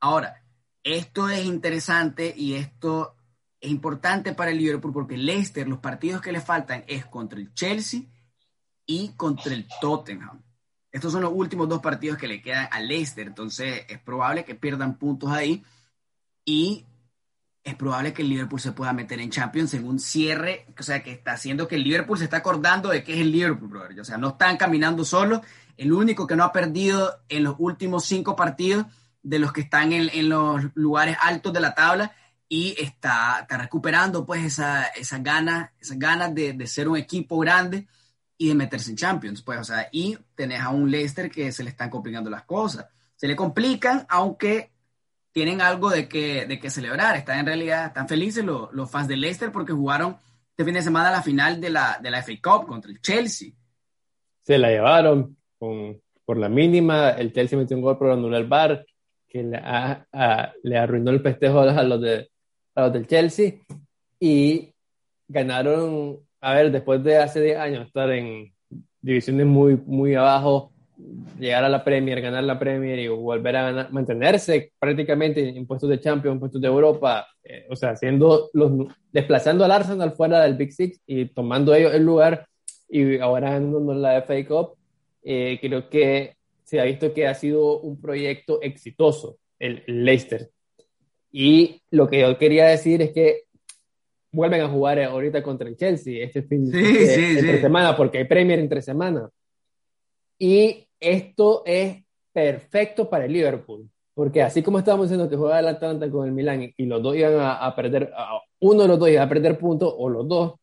Ahora, 0.01 0.43
esto 0.83 1.29
es 1.29 1.45
interesante 1.45 2.33
y 2.37 2.55
esto 2.55 3.15
es 3.61 3.71
importante 3.71 4.35
para 4.35 4.51
el 4.51 4.59
Liverpool 4.59 4.93
porque 4.93 5.17
Leicester, 5.17 5.69
los 5.69 5.79
partidos 5.79 6.21
que 6.21 6.33
le 6.33 6.41
faltan 6.41 6.85
es 6.87 7.07
contra 7.07 7.39
el 7.39 7.53
Chelsea 7.55 8.03
y 8.87 9.11
contra 9.17 9.53
el 9.55 9.67
Tottenham. 9.81 10.43
Estos 10.91 11.13
son 11.13 11.23
los 11.23 11.33
últimos 11.35 11.69
dos 11.69 11.81
partidos 11.81 12.19
que 12.19 12.29
le 12.29 12.41
quedan 12.41 12.69
a 12.71 12.81
Leicester, 12.81 13.27
entonces 13.27 13.85
es 13.89 13.99
probable 13.99 14.45
que 14.45 14.55
pierdan 14.55 14.97
puntos 14.97 15.31
ahí 15.31 15.63
y 16.45 16.87
es 17.69 17.75
probable 17.75 18.13
que 18.13 18.23
el 18.23 18.31
Liverpool 18.31 18.61
se 18.61 18.73
pueda 18.73 18.93
meter 18.93 19.21
en 19.21 19.31
Champions 19.31 19.75
en 19.75 19.87
un 19.87 19.99
cierre, 19.99 20.67
o 20.79 20.83
sea, 20.83 21.03
que 21.03 21.13
está 21.13 21.33
haciendo 21.33 21.69
que 21.69 21.75
el 21.75 21.85
Liverpool 21.85 22.17
se 22.17 22.25
está 22.25 22.39
acordando 22.39 22.89
de 22.89 23.05
que 23.05 23.13
es 23.13 23.21
el 23.21 23.31
Liverpool, 23.31 23.69
brother. 23.69 24.01
O 24.01 24.05
sea, 24.05 24.17
no 24.17 24.29
están 24.29 24.57
caminando 24.57 25.05
solo. 25.05 25.43
El 25.77 25.93
único 25.93 26.27
que 26.27 26.35
no 26.35 26.45
ha 26.45 26.53
perdido 26.53 27.21
en 27.29 27.45
los 27.45 27.57
últimos 27.59 28.07
cinco 28.07 28.35
partidos 28.35 28.87
de 29.23 29.39
los 29.39 29.53
que 29.53 29.61
están 29.61 29.93
en, 29.93 30.29
los 30.29 30.63
lugares 30.75 31.17
altos 31.21 31.53
de 31.53 31.61
la 31.61 31.75
tabla 31.75 32.13
y 32.49 32.75
está, 32.79 33.41
está 33.43 33.59
recuperando 33.59 34.25
pues 34.25 34.45
esa, 34.45 34.85
esas 34.89 35.23
ganas, 35.23 35.71
esas 35.79 35.99
ganas 35.99 36.35
de, 36.35 36.55
de, 36.55 36.67
ser 36.67 36.89
un 36.89 36.97
equipo 36.97 37.39
grande 37.39 37.87
y 38.39 38.49
de 38.49 38.55
meterse 38.55 38.91
en 38.91 38.97
Champions, 38.97 39.43
pues, 39.43 39.59
o 39.59 39.65
sea, 39.65 39.89
y 39.93 40.17
tenés 40.35 40.61
a 40.61 40.71
un 40.71 40.91
Leicester 40.91 41.31
que 41.31 41.53
se 41.53 41.65
le 41.65 41.71
están 41.71 41.91
complicando 41.91 42.31
las 42.31 42.45
cosas. 42.45 42.87
Se 43.17 43.27
le 43.27 43.37
complican, 43.37 44.07
aunque 44.09 44.71
tienen 45.33 45.61
algo 45.61 45.91
de 45.91 46.09
que, 46.09 46.47
de 46.47 46.59
que 46.59 46.71
celebrar. 46.71 47.17
Están 47.17 47.41
en 47.41 47.47
realidad, 47.47 47.87
están 47.87 48.09
felices 48.09 48.45
los, 48.45 48.73
los 48.73 48.91
fans 48.91 49.09
de 49.09 49.17
Leicester 49.17 49.53
porque 49.53 49.73
jugaron 49.73 50.17
este 50.51 50.65
fin 50.65 50.75
de 50.75 50.83
semana 50.83 51.11
la 51.11 51.23
final 51.23 51.61
de 51.61 51.71
la, 51.71 51.99
de 52.03 52.11
la 52.11 52.23
FA 52.23 52.33
Cup 52.43 52.67
contra 52.67 52.91
el 52.91 53.01
Chelsea. 53.01 53.51
Se 54.43 54.59
la 54.59 54.71
llevaron 54.71 55.37
por 55.59 56.39
la 56.39 56.49
mínima. 56.49 57.11
El 57.11 57.33
Chelsea 57.33 57.59
metió 57.59 57.77
un 57.77 57.83
gol 57.83 57.99
por 57.99 58.11
anular 58.11 58.41
el 58.41 58.49
bar 58.49 58.87
que 59.29 59.43
le, 59.43 59.63
le 60.63 60.79
arruinó 60.79 61.11
el 61.11 61.21
festejo 61.21 61.61
a 61.61 61.83
los, 61.83 62.01
de, 62.01 62.31
a 62.79 62.83
los 62.83 62.93
del 62.93 63.07
Chelsea. 63.07 63.55
Y 64.21 64.73
ganaron, 65.29 66.21
a 66.41 66.55
ver, 66.55 66.73
después 66.73 67.03
de 67.03 67.19
hace 67.19 67.41
10 67.41 67.59
años 67.59 67.87
estar 67.87 68.11
en 68.11 68.53
divisiones 69.01 69.47
muy, 69.47 69.77
muy 69.87 70.15
abajo, 70.15 70.73
llegar 71.39 71.65
a 71.65 71.69
la 71.69 71.85
Premier, 71.85 72.21
ganar 72.21 72.45
la 72.45 72.59
Premier 72.59 72.99
y 72.99 73.09
volver 73.09 73.57
a 73.57 73.89
mantenerse 73.91 74.73
prácticamente 74.79 75.49
en 75.49 75.67
puestos 75.67 75.89
de 75.91 76.01
Champions, 76.01 76.35
en 76.35 76.41
puestos 76.41 76.61
de 76.61 76.67
Europa, 76.67 77.27
eh, 77.45 77.67
o 77.71 77.77
sea, 77.77 77.91
haciendo 77.91 78.51
los, 78.53 78.73
desplazando 79.13 79.65
al 79.65 79.71
Arsenal 79.71 80.13
fuera 80.13 80.43
del 80.43 80.55
Big 80.55 80.73
Six 80.73 81.01
y 81.07 81.27
tomando 81.27 81.75
ellos 81.75 81.95
el 81.95 82.03
lugar 82.05 82.49
y 82.89 83.19
ahora 83.19 83.51
ganando 83.51 83.95
la 83.95 84.23
FA 84.23 84.45
Cup, 84.47 84.77
eh, 85.23 85.59
creo 85.61 85.89
que 85.89 86.35
se 86.65 86.81
ha 86.81 86.85
visto 86.85 87.15
que 87.15 87.27
ha 87.27 87.35
sido 87.35 87.81
un 87.81 88.01
proyecto 88.01 88.61
exitoso, 88.63 89.39
el, 89.59 89.83
Leicester. 89.87 90.51
Y 91.31 91.83
lo 91.91 92.09
que 92.09 92.21
yo 92.21 92.39
quería 92.39 92.67
decir 92.67 93.03
es 93.03 93.13
que 93.13 93.45
vuelven 94.31 94.61
a 94.61 94.69
jugar 94.69 95.03
ahorita 95.03 95.43
contra 95.43 95.69
el 95.69 95.77
Chelsea 95.77 96.25
este 96.25 96.43
fin 96.43 96.71
de 96.71 97.61
semana, 97.61 97.97
porque 97.97 98.19
hay 98.19 98.25
Premier 98.25 98.59
entre 98.59 98.83
semana. 98.83 99.29
Y 100.39 100.87
esto 101.01 101.63
es 101.67 102.03
perfecto 102.33 103.09
para 103.09 103.25
el 103.25 103.33
Liverpool, 103.33 103.89
porque 104.15 104.43
así 104.43 104.63
como 104.63 104.79
estábamos 104.79 105.09
diciendo 105.09 105.29
que 105.29 105.37
juega 105.37 105.59
el 105.59 105.69
Atlanta 105.69 106.11
con 106.11 106.27
el 106.27 106.33
Milan 106.33 106.73
y 106.77 106.87
los 106.87 107.03
dos 107.03 107.17
iban 107.17 107.35
a, 107.41 107.75
perder, 107.75 108.13
uno 108.61 108.83
de 108.83 108.89
los 108.89 108.99
dos 108.99 109.09
iba 109.09 109.23
a 109.23 109.29
perder 109.29 109.59
puntos 109.59 109.93
o 109.97 110.09
los 110.09 110.29
dos, 110.29 110.55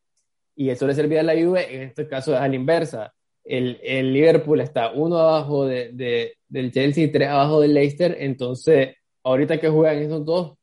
y 0.54 0.70
eso 0.70 0.86
le 0.86 0.94
servía 0.94 1.20
a 1.20 1.24
la 1.24 1.34
Juve, 1.34 1.74
en 1.74 1.82
este 1.82 2.08
caso 2.08 2.34
es 2.34 2.40
a 2.40 2.48
la 2.48 2.54
inversa. 2.54 3.12
El, 3.44 3.78
el 3.82 4.12
Liverpool 4.12 4.60
está 4.60 4.90
uno 4.92 5.18
abajo 5.18 5.66
de, 5.66 5.92
de, 5.92 6.38
del 6.48 6.72
Chelsea 6.72 7.04
y 7.04 7.12
tres 7.12 7.28
abajo 7.28 7.60
del 7.60 7.74
Leicester, 7.74 8.16
entonces 8.18 8.96
ahorita 9.22 9.58
que 9.60 9.68
juegan 9.68 9.98
esos 9.98 10.24
dos, 10.24 10.55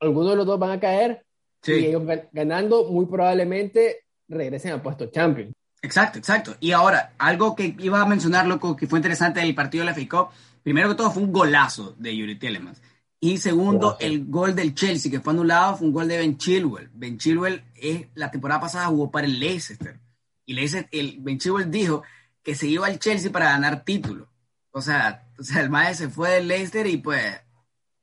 algunos 0.00 0.30
de 0.30 0.36
los 0.36 0.46
dos 0.46 0.58
van 0.58 0.70
a 0.70 0.80
caer 0.80 1.24
y 1.66 1.72
ellos 1.72 2.02
ganando 2.32 2.84
muy 2.84 3.06
probablemente 3.06 4.04
regresen 4.28 4.72
a 4.72 4.82
puesto 4.82 5.06
Champions. 5.06 5.52
Exacto, 5.82 6.18
exacto. 6.18 6.56
Y 6.60 6.72
ahora, 6.72 7.14
algo 7.18 7.54
que 7.54 7.76
iba 7.78 8.00
a 8.00 8.06
mencionar, 8.06 8.46
loco, 8.46 8.76
que 8.76 8.86
fue 8.86 8.98
interesante 8.98 9.40
del 9.40 9.54
partido 9.54 9.84
de 9.84 9.92
la 9.92 9.94
FA 9.94 10.30
primero 10.62 10.88
que 10.88 10.96
todo 10.96 11.10
fue 11.10 11.22
un 11.22 11.32
golazo 11.32 11.94
de 11.98 12.16
Yuri 12.16 12.38
Telemans. 12.38 12.82
Y 13.20 13.38
segundo, 13.38 13.96
el 14.00 14.26
gol 14.26 14.54
del 14.54 14.74
Chelsea, 14.74 15.10
que 15.10 15.20
fue 15.20 15.32
anulado, 15.32 15.76
fue 15.76 15.88
un 15.88 15.92
gol 15.92 16.06
de 16.06 16.18
Ben 16.18 16.36
Chilwell. 16.36 16.90
Ben 16.92 17.18
Chilwell 17.18 17.64
es, 17.74 18.06
la 18.14 18.30
temporada 18.30 18.60
pasada 18.60 18.86
jugó 18.86 19.10
para 19.10 19.26
el 19.26 19.40
Leicester. 19.40 19.98
Y 20.46 20.54
Leicester, 20.54 20.88
el, 20.92 21.16
Ben 21.20 21.38
Chilwell 21.38 21.70
dijo 21.70 22.02
que 22.42 22.54
se 22.54 22.68
iba 22.68 22.86
al 22.86 22.98
Chelsea 22.98 23.32
para 23.32 23.50
ganar 23.50 23.84
título. 23.84 24.28
O 24.70 24.80
sea, 24.80 25.28
o 25.38 25.42
sea 25.42 25.62
el 25.62 25.70
maestro 25.70 26.06
se 26.06 26.14
fue 26.14 26.30
del 26.30 26.48
Leicester 26.48 26.86
y 26.86 26.98
pues 26.98 27.40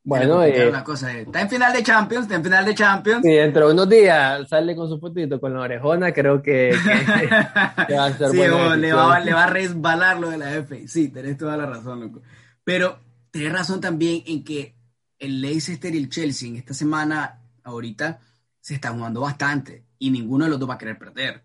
bueno, 0.06 0.44
eh, 0.44 0.68
está 0.68 1.42
en 1.42 1.50
final 1.50 1.74
de 1.74 1.82
Champions, 1.82 2.26
está 2.26 2.36
en 2.36 2.44
final 2.44 2.64
de 2.64 2.76
Champions. 2.76 3.24
Sí, 3.24 3.32
dentro 3.32 3.68
de 3.68 3.74
unos 3.74 3.90
días 3.90 4.48
sale 4.48 4.76
con 4.76 4.88
su 4.88 5.00
fotito 5.00 5.42
con 5.42 5.52
la 5.52 5.62
orejona, 5.62 6.14
creo 6.14 6.44
que, 6.44 6.76
va 7.92 8.06
a 8.06 8.14
ser 8.14 8.30
sí, 8.30 8.38
le, 8.38 8.50
va, 8.50 8.78
le, 9.20 9.34
va, 9.34 9.44
a 9.44 9.48
resbalar 9.48 10.20
lo 10.20 10.30
de 10.30 10.38
la 10.38 10.54
F. 10.58 10.88
Sí, 10.88 11.10
tenés 11.10 11.40
toda 11.40 11.58
la 11.58 11.66
razón, 11.66 12.02
loco. 12.02 12.22
Pero 12.64 13.00
tenés 13.32 13.52
razón 13.52 13.82
también 13.82 14.22
en 14.28 14.44
que 14.44 14.76
el 15.18 15.42
Leicester 15.42 15.96
y 15.96 15.98
el 15.98 16.10
Chelsea 16.10 16.50
en 16.50 16.58
esta 16.58 16.76
semana, 16.76 17.42
ahorita, 17.64 18.20
se 18.62 18.76
están 18.76 18.98
jugando 18.98 19.22
bastante 19.22 19.86
y 19.98 20.12
ninguno 20.12 20.46
de 20.46 20.52
los 20.52 20.60
dos 20.60 20.70
va 20.70 20.76
a 20.76 20.78
querer 20.78 21.00
perder. 21.00 21.44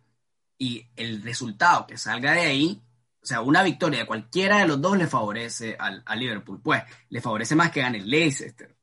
Y 0.59 0.87
el 0.97 1.23
resultado 1.23 1.87
que 1.87 1.97
salga 1.97 2.33
de 2.33 2.41
ahí 2.41 2.83
o 3.23 3.27
sea, 3.27 3.43
una 3.43 3.63
victoria 3.63 4.01
de 4.01 4.07
cualquiera 4.07 4.59
de 4.59 4.67
los 4.67 4.81
dos 4.81 4.97
le 4.97 5.07
favorece 5.07 5.77
al, 5.79 6.03
a 6.07 6.17
Liverpool. 6.17 6.61
Pues, 6.63 6.83
le 7.11 7.21
favorece 7.21 7.55
más 7.55 7.71
que 7.71 7.81
gane 7.81 8.01
Leicester. 8.01 8.77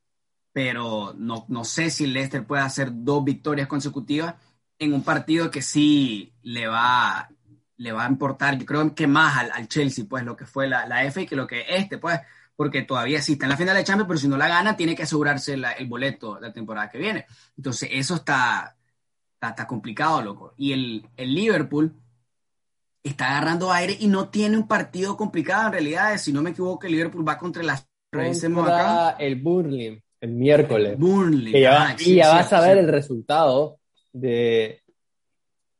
Pero 0.52 1.14
no, 1.16 1.44
no 1.48 1.64
sé 1.64 1.90
si 1.90 2.06
Leicester 2.06 2.46
puede 2.46 2.62
hacer 2.62 2.90
dos 2.92 3.24
victorias 3.24 3.68
consecutivas 3.68 4.34
en 4.78 4.92
un 4.92 5.02
partido 5.02 5.50
que 5.50 5.62
sí 5.62 6.32
le 6.42 6.68
va, 6.68 7.28
le 7.76 7.92
va 7.92 8.06
a 8.06 8.08
importar, 8.08 8.56
yo 8.58 8.64
creo 8.64 8.94
que 8.94 9.06
más 9.06 9.38
al, 9.38 9.50
al 9.52 9.68
Chelsea, 9.68 10.04
pues, 10.08 10.24
lo 10.24 10.36
que 10.36 10.46
fue 10.46 10.68
la, 10.68 10.86
la 10.86 11.04
F 11.04 11.26
que 11.26 11.36
lo 11.36 11.46
que 11.46 11.64
este, 11.68 11.98
pues, 11.98 12.20
porque 12.56 12.82
todavía 12.82 13.22
sí 13.22 13.32
está 13.34 13.46
en 13.46 13.50
la 13.50 13.56
final 13.56 13.76
de 13.76 13.84
Champions, 13.84 14.08
pero 14.08 14.18
si 14.18 14.28
no 14.28 14.36
la 14.36 14.48
gana, 14.48 14.76
tiene 14.76 14.96
que 14.96 15.04
asegurarse 15.04 15.54
el 15.54 15.86
boleto 15.86 16.40
la 16.40 16.52
temporada 16.52 16.88
que 16.90 16.98
viene. 16.98 17.26
Entonces, 17.56 17.88
eso 17.92 18.16
está, 18.16 18.76
está, 19.34 19.50
está 19.50 19.66
complicado, 19.66 20.22
loco. 20.22 20.54
Y 20.56 20.72
el, 20.72 21.08
el 21.16 21.34
Liverpool 21.34 21.94
está 23.08 23.30
agarrando 23.30 23.72
aire 23.72 23.96
y 23.98 24.06
no 24.06 24.28
tiene 24.28 24.56
un 24.56 24.68
partido 24.68 25.16
complicado 25.16 25.66
en 25.66 25.72
realidad. 25.72 26.16
Si 26.18 26.32
no 26.32 26.42
me 26.42 26.50
equivoco, 26.50 26.86
el 26.86 26.92
Liverpool 26.92 27.26
va 27.26 27.38
contra 27.38 27.62
las 27.62 27.88
el 29.18 29.36
Burnley 29.36 30.02
el 30.20 30.30
miércoles. 30.30 30.98
Burnley. 30.98 31.56
y 31.56 31.60
ya, 31.60 32.30
vas 32.30 32.52
a 32.52 32.60
ver 32.60 32.78
el 32.78 32.88
resultado 32.88 33.78
de, 34.12 34.80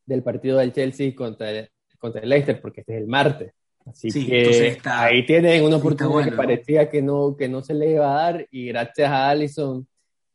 del 0.05 0.23
partido 0.23 0.59
del 0.59 0.73
Chelsea 0.73 1.15
contra 1.15 1.51
el, 1.51 1.71
contra 1.99 2.21
el 2.21 2.29
Leicester, 2.29 2.61
porque 2.61 2.81
este 2.81 2.95
es 2.95 3.03
el 3.03 3.09
martes. 3.09 3.53
Así 3.87 4.27
que 4.27 4.79
ahí 4.85 5.25
tienen 5.25 5.65
una 5.65 5.77
oportunidad 5.77 6.25
que 6.25 6.33
parecía 6.33 6.91
que 6.91 7.01
no, 7.01 7.35
que 7.37 7.49
no 7.49 7.63
se 7.63 7.73
le 7.73 7.93
iba 7.93 8.11
a 8.11 8.23
dar 8.23 8.47
y 8.51 8.67
gracias 8.67 9.11
a 9.11 9.31
Allison 9.31 9.87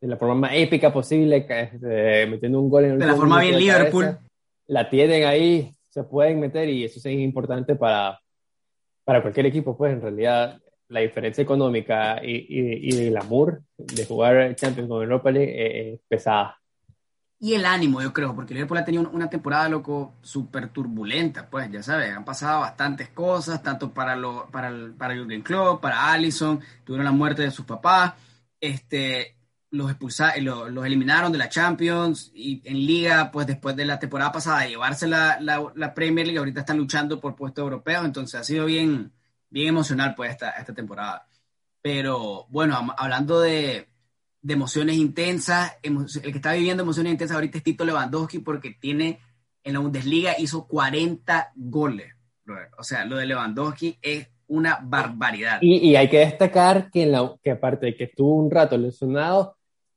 de 0.02 0.08
la 0.08 0.18
forma 0.18 0.36
más 0.36 0.52
épica 0.56 0.92
posible, 0.92 1.46
este, 1.48 2.26
metiendo 2.26 2.60
un 2.60 2.70
gol 2.70 2.86
en 2.86 2.92
el 2.94 3.00
De 3.00 3.06
la 3.06 3.16
forma 3.16 3.42
bien 3.42 3.58
Liverpool. 3.58 4.18
la 4.68 4.90
tienen 4.90 5.26
ahí 5.26 5.74
se 5.94 6.04
pueden 6.04 6.40
meter 6.40 6.68
y 6.70 6.84
eso 6.84 6.98
es 6.98 7.06
importante 7.06 7.76
para, 7.76 8.20
para 9.04 9.22
cualquier 9.22 9.46
equipo, 9.46 9.78
pues 9.78 9.94
en 9.94 10.02
realidad 10.02 10.60
la 10.88 11.02
diferencia 11.02 11.44
económica 11.44 12.20
y, 12.24 12.48
y, 12.50 13.08
el 13.08 13.16
amor 13.16 13.62
de 13.78 14.04
jugar 14.04 14.56
Champions 14.56 14.90
con 14.90 15.04
Europa 15.04 15.30
League 15.30 15.94
es, 15.94 16.00
pesada. 16.08 16.58
Y 17.40 17.54
el 17.54 17.66
ánimo, 17.66 18.02
yo 18.02 18.12
creo, 18.12 18.34
porque 18.34 18.56
Liverpool 18.56 18.80
ha 18.80 18.86
tenido 18.86 19.08
una 19.12 19.30
temporada, 19.30 19.70
loco, 19.70 20.16
súper 20.22 20.70
turbulenta, 20.70 21.48
pues, 21.48 21.70
ya 21.72 21.84
sabes, 21.84 22.10
han 22.10 22.26
pasado 22.26 22.62
bastantes 22.62 23.10
cosas, 23.10 23.62
tanto 23.62 23.94
para, 23.94 24.16
lo, 24.16 24.50
para, 24.50 24.70
el, 24.70 24.94
para 24.94 25.14
Jürgen 25.14 25.44
Klopp, 25.44 25.82
para 25.82 26.12
Allison, 26.12 26.60
tuvieron 26.84 27.06
la 27.06 27.12
muerte 27.12 27.44
de 27.44 27.52
sus 27.52 27.66
papás, 27.66 28.14
este, 28.60 29.36
los, 29.74 29.90
expulsaron, 29.90 30.46
los, 30.46 30.86
eliminaron 30.86 31.32
de 31.32 31.40
la 31.40 31.50
Champions 31.50 32.32
y 32.36 32.62
en 32.64 32.78
Liga, 32.86 33.32
pues 33.32 33.48
después 33.48 33.76
de 33.76 33.86
la 33.86 33.98
temporada 33.98 34.32
pasada, 34.32 34.68
llevarse 34.68 35.08
la, 35.08 35.40
la, 35.42 35.94
Premier 35.96 36.28
League, 36.28 36.38
ahorita 36.38 36.60
están 36.60 36.78
luchando 36.78 37.20
por 37.20 37.36
puestos 37.36 37.64
europeos, 37.64 38.06
entonces 38.06 38.40
ha 38.40 38.44
sido 38.44 38.68
bien, 38.68 39.12
bien 39.50 39.70
emocional 39.70 40.14
pues 40.16 40.30
esta, 40.30 40.52
esta 40.52 40.76
temporada. 40.76 41.28
Pero 41.82 42.46
bueno, 42.50 42.94
hablando 42.96 43.42
de, 43.42 43.90
de 44.44 44.54
emociones 44.54 44.96
intensas, 44.98 45.76
el 45.82 46.06
que 46.06 46.30
está 46.30 46.54
viviendo 46.54 46.84
emociones 46.84 47.12
intensas 47.12 47.34
ahorita 47.34 47.58
es 47.58 47.64
Tito 47.64 47.84
Lewandowski 47.84 48.40
porque 48.40 48.78
tiene 48.80 49.22
en 49.64 49.74
la 49.74 49.80
Bundesliga 49.80 50.36
hizo 50.38 50.68
40 50.68 51.52
goles. 51.56 52.14
O 52.78 52.84
sea, 52.84 53.06
lo 53.06 53.18
de 53.18 53.26
Lewandowski 53.26 53.98
es 54.04 54.28
una 54.46 54.78
barbaridad. 54.84 55.58
Y, 55.62 55.78
y 55.78 55.96
hay 55.96 56.10
que 56.10 56.20
destacar 56.20 56.92
que, 56.92 57.04
en 57.04 57.14
la, 57.14 57.34
que 57.42 57.50
aparte 57.50 57.88
de 57.88 57.96
que 57.96 58.04
estuvo 58.04 58.36
un 58.36 58.52
rato 58.52 58.78
lesionado, 58.78 59.56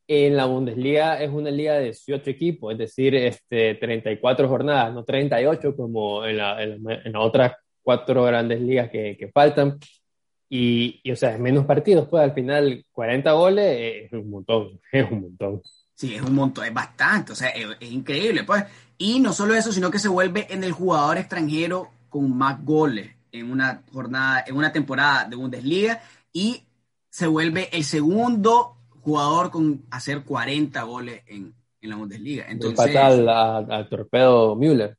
en 0.08 0.36
la 0.36 0.46
Bundesliga 0.46 1.20
es 1.20 1.30
una 1.30 1.50
liga 1.50 1.74
de 1.74 1.84
18 1.84 2.30
equipos, 2.30 2.72
es 2.72 2.78
decir, 2.78 3.14
este, 3.14 3.74
34 3.74 4.48
jornadas, 4.48 4.94
no 4.94 5.04
38 5.04 5.74
como 5.76 6.24
en, 6.24 6.36
la, 6.36 6.62
en, 6.62 6.82
las 6.84 7.14
otras 7.16 7.52
cuatro 7.82 8.24
grandes 8.24 8.60
ligas 8.60 8.90
que, 8.90 9.16
que 9.18 9.28
faltan. 9.28 9.78
Y, 10.48 11.00
y, 11.02 11.10
o 11.10 11.16
sea, 11.16 11.32
es 11.34 11.40
menos 11.40 11.64
partidos, 11.66 12.08
pues 12.08 12.22
al 12.22 12.32
final 12.32 12.84
40 12.92 13.32
goles 13.32 14.04
es 14.04 14.12
un 14.12 14.30
montón, 14.30 14.80
es 14.92 15.10
un 15.10 15.22
montón. 15.22 15.62
Sí, 15.94 16.14
es 16.14 16.22
un 16.22 16.34
montón, 16.34 16.66
es 16.66 16.74
bastante, 16.74 17.32
o 17.32 17.34
sea, 17.34 17.48
es, 17.48 17.66
es, 17.80 17.90
increíble, 17.90 18.44
pues. 18.44 18.64
Y 18.98 19.18
no 19.18 19.32
solo 19.32 19.54
eso, 19.54 19.72
sino 19.72 19.90
que 19.90 19.98
se 19.98 20.08
vuelve 20.08 20.46
en 20.50 20.62
el 20.62 20.72
jugador 20.72 21.18
extranjero 21.18 21.90
con 22.08 22.36
más 22.36 22.64
goles 22.64 23.10
en 23.32 23.50
una 23.50 23.82
jornada, 23.92 24.44
en 24.46 24.56
una 24.56 24.72
temporada 24.72 25.24
de 25.24 25.36
Bundesliga 25.36 26.00
y 26.32 26.62
se 27.10 27.26
vuelve 27.26 27.68
el 27.72 27.84
segundo 27.84 28.75
jugador 29.06 29.52
con 29.52 29.84
hacer 29.92 30.24
40 30.24 30.82
goles 30.82 31.22
en, 31.28 31.54
en 31.80 31.90
la 31.90 31.94
Bundesliga. 31.94 32.46
Entonces, 32.48 32.88
empata 32.88 33.58
al, 33.58 33.88
torpedo 33.88 34.56
Müller. 34.56 34.98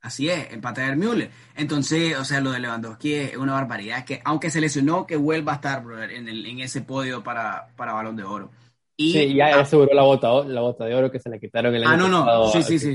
Así 0.00 0.30
es, 0.30 0.52
empata 0.52 0.86
al 0.86 0.96
Müller. 0.96 1.28
Entonces, 1.56 2.16
o 2.16 2.24
sea, 2.24 2.40
lo 2.40 2.52
de 2.52 2.60
Lewandowski 2.60 3.14
es 3.14 3.36
una 3.36 3.54
barbaridad. 3.54 4.04
Que 4.04 4.20
aunque 4.24 4.50
se 4.50 4.60
lesionó, 4.60 5.08
que 5.08 5.16
vuelva 5.16 5.52
a 5.52 5.54
estar 5.56 5.82
en, 6.08 6.28
el, 6.28 6.46
en 6.46 6.60
ese 6.60 6.82
podio 6.82 7.24
para, 7.24 7.66
para 7.74 7.94
Balón 7.94 8.14
de 8.14 8.22
Oro. 8.22 8.52
Y, 8.96 9.12
sí, 9.12 9.34
ya 9.34 9.58
aseguró 9.58 9.92
la 9.92 10.02
bota, 10.02 10.44
la 10.44 10.60
bota 10.60 10.84
de 10.84 10.94
oro 10.94 11.10
que 11.10 11.18
se 11.18 11.28
le 11.28 11.40
quitaron 11.40 11.74
el 11.74 11.82
año 11.82 11.92
Ah, 11.92 11.96
no, 11.96 12.08
no, 12.08 12.50
sí, 12.50 12.62
sí, 12.62 12.78
sí. 12.78 12.94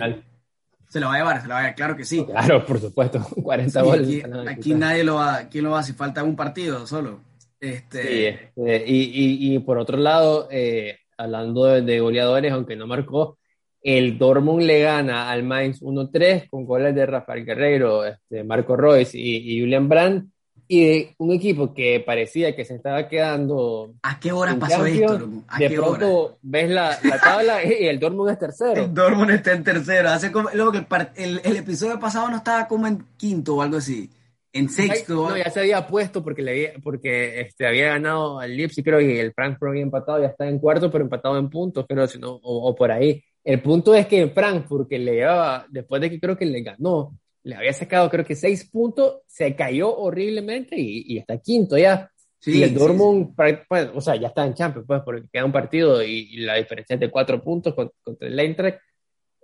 Se 0.88 0.99
lo 1.02 1.08
va 1.08 1.15
a 1.15 1.17
llevar, 1.17 1.41
se 1.41 1.47
lo 1.47 1.54
va 1.56 1.60
a 1.60 1.62
llevar, 1.63 1.76
claro 1.76 1.97
que 1.97 2.06
sí. 2.06 2.26
Claro, 2.26 2.65
por 2.65 2.80
supuesto, 2.80 3.19
40 3.43 3.82
goles. 3.82 4.26
Aquí, 4.47 4.73
nadie 4.73 5.04
lo 5.04 5.15
va, 5.15 5.49
¿quién 5.49 5.65
lo 5.65 5.71
va 5.71 5.84
si 5.84 5.91
falta 5.91 6.23
un 6.23 6.38
partido 6.38 6.88
solo? 6.88 7.19
Este... 7.63 8.52
este 8.56 8.84
y, 8.86 9.56
y, 9.56 9.60
por 9.60 9.78
otro 9.78 9.97
lado, 9.97 10.49
eh, 10.52 10.97
hablando 11.17 11.63
de, 11.65 11.99
goleadores, 12.02 12.52
aunque 12.52 12.76
no 12.76 12.88
marcó, 12.88 13.38
el 13.82 14.17
Dortmund 14.17 14.63
le 14.63 14.82
gana 14.82 15.30
al 15.30 15.43
Mainz 15.43 15.82
1-3 15.82 16.49
con 16.49 16.65
goles 16.65 16.93
de 16.93 17.06
Rafael 17.06 17.45
Guerrero, 17.45 18.06
este, 18.06 18.43
Marco 18.43 18.76
Royce 18.76 19.17
y, 19.17 19.60
Julian 19.62 19.88
Brandt, 19.88 20.30
y 20.67 20.86
de 20.86 21.15
un 21.19 21.32
equipo 21.32 21.73
que 21.73 22.02
parecía 22.06 22.54
que 22.56 22.65
se 22.65 22.76
estaba 22.76 23.08
quedando. 23.08 23.93
¿A 24.02 24.19
qué 24.19 24.32
hora 24.34 24.58
pasó 24.58 24.86
esto? 24.86 25.30
de 25.58 25.69
pronto 25.69 26.38
ves 26.41 26.69
la, 26.69 26.97
la 27.04 27.19
tabla 27.19 27.63
y 27.63 27.86
el 27.86 27.99
Dortmund 27.99 28.32
es 28.32 28.39
tercero. 28.39 28.84
El 28.84 28.93
Dortmund 28.93 29.32
está 29.32 29.54
en 29.54 29.63
tercero. 29.63 30.10
Hace 30.10 30.32
como, 30.32 30.49
luego 30.54 30.71
que 30.71 30.86
el, 31.15 31.41
el, 31.43 31.58
episodio 31.58 31.99
pasado 31.99 32.30
no 32.30 32.38
estaba 32.38 32.67
como 32.67 32.88
en 32.88 33.06
quinto 33.17 33.56
o 33.56 33.62
algo 33.62 33.78
así. 33.78 34.10
En 34.53 34.69
sexto. 34.69 35.29
No, 35.29 35.35
ya 35.35 35.49
se 35.49 35.61
había 35.61 35.87
puesto 35.87 36.23
porque, 36.23 36.43
le 36.43 36.51
había, 36.51 36.73
porque 36.83 37.41
este, 37.41 37.65
había 37.65 37.87
ganado 37.87 38.39
al 38.39 38.55
Leipzig, 38.55 38.83
creo, 38.83 39.01
y 39.01 39.17
el 39.17 39.33
Frankfurt 39.33 39.71
había 39.71 39.81
empatado, 39.81 40.21
ya 40.21 40.27
está 40.27 40.47
en 40.47 40.59
cuarto, 40.59 40.91
pero 40.91 41.03
empatado 41.03 41.39
en 41.39 41.49
puntos, 41.49 41.85
pero 41.89 42.07
si 42.07 42.19
no, 42.19 42.39
o, 42.43 42.75
por 42.75 42.91
ahí. 42.91 43.23
El 43.43 43.61
punto 43.61 43.95
es 43.95 44.05
que 44.05 44.21
en 44.21 44.31
Frankfurt, 44.31 44.87
que 44.87 44.99
le 44.99 45.15
llevaba, 45.15 45.65
después 45.69 45.99
de 46.01 46.11
que 46.11 46.19
creo 46.19 46.37
que 46.37 46.45
le 46.45 46.61
ganó, 46.61 47.17
le 47.41 47.55
había 47.55 47.73
sacado 47.73 48.09
creo 48.09 48.23
que 48.23 48.35
seis 48.35 48.69
puntos, 48.69 49.21
se 49.25 49.55
cayó 49.55 49.97
horriblemente 49.97 50.79
y, 50.79 51.03
y 51.07 51.17
está 51.17 51.37
quinto 51.39 51.75
ya. 51.75 52.09
Sí, 52.37 52.59
y 52.59 52.63
el 52.63 52.75
Dortmund, 52.75 53.33
pues, 53.35 53.89
o 53.93 54.01
sea, 54.01 54.17
ya 54.17 54.27
está 54.27 54.45
en 54.45 54.53
Champions, 54.53 54.85
pues, 54.85 55.01
porque 55.03 55.27
queda 55.31 55.45
un 55.45 55.51
partido 55.51 56.03
y, 56.03 56.37
la 56.37 56.55
diferencia 56.55 56.93
es 56.93 56.99
de 56.99 57.09
cuatro 57.09 57.41
puntos 57.41 57.73
contra, 57.73 58.27
el 58.27 58.39
Eintracht 58.39 58.79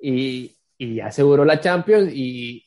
y, 0.02 0.56
y 0.78 0.96
ya 0.96 1.08
aseguró 1.08 1.44
la 1.46 1.60
Champions 1.60 2.12
y 2.14 2.64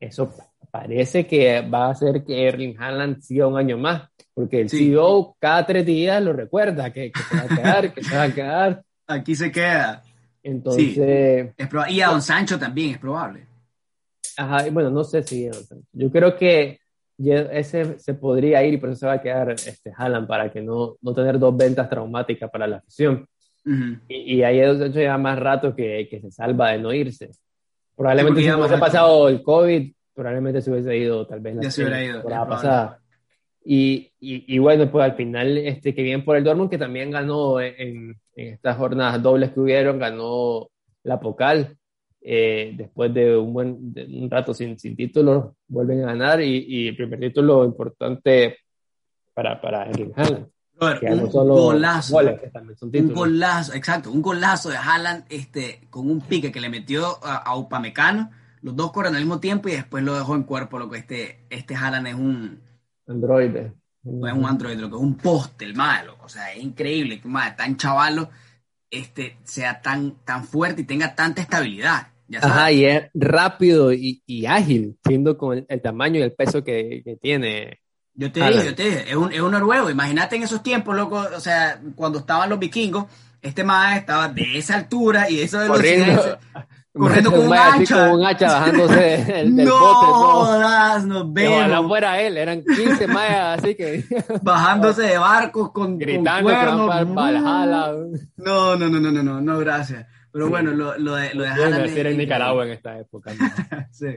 eso 0.00 0.32
parece 0.76 1.26
que 1.26 1.62
va 1.62 1.86
a 1.86 1.90
hacer 1.90 2.22
que 2.24 2.46
Erling 2.46 2.76
Haaland 2.78 3.20
siga 3.20 3.46
un 3.46 3.56
año 3.56 3.78
más, 3.78 4.08
porque 4.34 4.60
el 4.60 4.68
CEO 4.68 5.36
cada 5.38 5.64
tres 5.64 5.86
días 5.86 6.22
lo 6.22 6.32
recuerda 6.32 6.92
que, 6.92 7.12
se 7.14 7.36
va 7.36 7.42
a 7.42 7.48
quedar, 7.48 7.94
que 7.94 8.04
se 8.04 8.16
va 8.16 8.22
a 8.24 8.34
quedar. 8.34 8.82
Aquí 9.06 9.34
se 9.34 9.50
queda. 9.50 10.02
Entonces. 10.42 11.54
y 11.88 12.00
a 12.00 12.08
Don 12.08 12.22
Sancho 12.22 12.58
también 12.58 12.92
es 12.92 12.98
probable. 12.98 13.46
Ajá, 14.36 14.68
bueno, 14.70 14.90
no 14.90 15.02
sé 15.02 15.22
si. 15.22 15.48
Yo 15.92 16.10
creo 16.10 16.36
que 16.36 16.78
ese 17.18 17.98
se 17.98 18.14
podría 18.14 18.62
ir 18.62 18.74
eso 18.74 18.94
se 18.94 19.06
va 19.06 19.14
a 19.14 19.22
quedar 19.22 19.52
este 19.52 19.90
Haaland 19.96 20.28
para 20.28 20.52
que 20.52 20.60
no, 20.60 20.96
no 21.00 21.14
tener 21.14 21.38
dos 21.38 21.56
ventas 21.56 21.88
traumáticas 21.88 22.50
para 22.50 22.66
la 22.66 22.76
afición. 22.76 23.26
y, 24.08 24.36
y, 24.36 24.42
ahí 24.42 24.60
es 24.60 24.80
hecho 24.80 25.00
ya 25.00 25.16
más 25.16 25.38
rato 25.38 25.74
que, 25.74 26.06
que, 26.08 26.20
se 26.20 26.30
salva 26.30 26.72
de 26.72 26.78
no 26.78 26.92
irse. 26.92 27.30
Probablemente 27.96 28.42
si 28.42 28.48
no 28.48 28.68
se 28.68 28.74
ha 28.74 28.78
pasado 28.78 29.28
el 29.28 29.42
COVID, 29.42 29.95
probablemente 30.16 30.62
se 30.62 30.70
hubiese 30.70 30.96
ido 30.96 31.26
tal 31.26 31.40
vez 31.40 31.56
la 31.56 31.62
ya 31.62 31.70
se 31.70 31.82
hubiera 31.82 32.02
ido, 32.02 32.22
pasada. 32.24 32.98
Y, 33.68 34.12
y, 34.20 34.58
bueno, 34.58 34.88
pues 34.88 35.04
al 35.04 35.16
final, 35.16 35.58
este, 35.58 35.92
que 35.92 36.02
bien 36.02 36.24
por 36.24 36.36
el 36.36 36.44
Dortmund, 36.44 36.70
que 36.70 36.78
también 36.78 37.10
ganó 37.10 37.60
en, 37.60 38.16
en 38.36 38.54
estas 38.54 38.76
jornadas 38.76 39.20
dobles 39.20 39.50
que 39.50 39.58
hubieron, 39.58 39.98
ganó 39.98 40.68
la 41.02 41.18
Pocal. 41.18 41.76
Eh, 42.20 42.74
después 42.76 43.12
de 43.12 43.36
un 43.36 43.52
buen 43.52 43.94
un 43.96 44.28
rato 44.30 44.54
sin, 44.54 44.78
sin 44.78 44.96
título, 44.96 45.56
vuelven 45.68 46.02
a 46.02 46.06
ganar 46.06 46.40
y, 46.40 46.64
y, 46.68 46.88
el 46.88 46.96
primer 46.96 47.20
título 47.20 47.64
importante 47.64 48.58
para, 49.34 49.60
para 49.60 49.84
Erling 49.86 50.12
Haaland. 50.14 50.46
un 50.80 51.28
golazo, 51.30 52.18
un 52.18 53.14
golazo, 53.14 53.74
exacto, 53.74 54.10
un 54.10 54.22
golazo 54.22 54.70
de 54.70 54.76
Haaland 54.76 55.24
este, 55.28 55.80
con 55.90 56.08
un 56.08 56.20
pique 56.20 56.52
que 56.52 56.60
le 56.60 56.68
metió 56.68 57.04
a, 57.24 57.36
a 57.38 57.56
Upamecano, 57.56 58.30
los 58.62 58.76
dos 58.76 58.92
corren 58.92 59.14
al 59.14 59.20
mismo 59.20 59.40
tiempo 59.40 59.68
y 59.68 59.72
después 59.72 60.02
lo 60.04 60.14
dejó 60.14 60.34
en 60.34 60.44
cuerpo, 60.44 60.78
lo 60.78 60.90
que 60.90 60.98
este, 60.98 61.46
este 61.50 61.74
Haaland 61.74 62.06
es 62.06 62.14
un... 62.14 62.60
Androide. 63.06 63.72
No 64.02 64.26
es 64.28 64.34
un 64.34 64.46
androide, 64.46 64.80
lo 64.80 64.88
que 64.88 64.96
es 64.96 65.02
un 65.02 65.16
poste, 65.16 65.64
el 65.64 65.74
malo. 65.74 66.16
O 66.22 66.28
sea, 66.28 66.52
es 66.52 66.62
increíble 66.62 67.20
que 67.20 67.26
un 67.26 67.36
tan 67.56 67.76
chavalo 67.76 68.30
este, 68.90 69.38
sea 69.44 69.80
tan, 69.80 70.16
tan 70.24 70.44
fuerte 70.44 70.82
y 70.82 70.84
tenga 70.84 71.14
tanta 71.14 71.42
estabilidad. 71.42 72.08
Ajá, 72.40 72.72
y 72.72 72.84
es 72.84 73.04
rápido 73.14 73.92
y, 73.92 74.22
y 74.26 74.46
ágil, 74.46 74.98
siendo 75.06 75.38
con 75.38 75.64
el, 75.68 75.80
tamaño 75.80 76.18
y 76.18 76.22
el 76.22 76.32
peso 76.32 76.64
que, 76.64 77.02
que 77.04 77.16
tiene. 77.16 77.80
Yo 78.14 78.32
te 78.32 78.40
dije, 78.40 78.64
yo 78.64 78.74
te 78.74 78.84
dije, 78.84 79.10
es 79.10 79.16
un, 79.16 79.32
es 79.32 79.40
un 79.40 79.52
noruego. 79.52 79.90
Imagínate 79.90 80.36
en 80.36 80.42
esos 80.42 80.62
tiempos, 80.62 80.96
loco, 80.96 81.24
o 81.34 81.40
sea, 81.40 81.80
cuando 81.94 82.20
estaban 82.20 82.48
los 82.48 82.58
vikingos, 82.58 83.06
este 83.42 83.62
más 83.62 83.98
estaba 83.98 84.28
de 84.28 84.58
esa 84.58 84.76
altura 84.76 85.30
y 85.30 85.40
eso 85.40 85.60
de 85.60 85.68
los 85.68 85.76
Corriendo, 85.76 86.38
corriendo 86.96 87.30
con 87.30 87.46
un 87.46 87.52
hacha. 87.54 88.08
Con 88.08 88.20
un 88.20 88.26
hacha 88.26 88.46
bajándose 88.46 89.14
el, 89.40 89.56
del 89.56 89.66
no, 89.66 89.78
bote. 89.78 90.60
No, 90.60 90.98
nos 91.00 91.32
vemos. 91.32 91.68
No, 91.68 91.88
fuera 91.88 92.20
él, 92.20 92.36
eran 92.36 92.62
15 92.62 93.06
mayas, 93.06 93.58
así 93.58 93.74
que... 93.74 94.04
Bajándose 94.42 95.02
de 95.02 95.18
barcos 95.18 95.70
con, 95.72 95.98
Gritando 95.98 96.50
con 96.50 96.86
cuernos. 96.86 97.14
Valhalla. 97.14 97.92
No, 98.36 98.76
no, 98.76 98.88
no, 98.88 99.00
no, 99.00 99.10
no, 99.10 99.22
no, 99.22 99.40
no, 99.40 99.58
gracias. 99.58 100.06
Pero 100.32 100.50
bueno, 100.50 100.72
lo, 100.72 100.98
lo 100.98 101.14
de, 101.14 101.32
lo 101.34 101.44
de 101.44 101.48
Haaland... 101.48 101.90
Bueno, 101.92 102.08
en 102.10 102.18
Nicaragua 102.18 102.66
en 102.66 102.72
esta 102.72 102.98
época. 102.98 103.32
sí. 103.90 104.08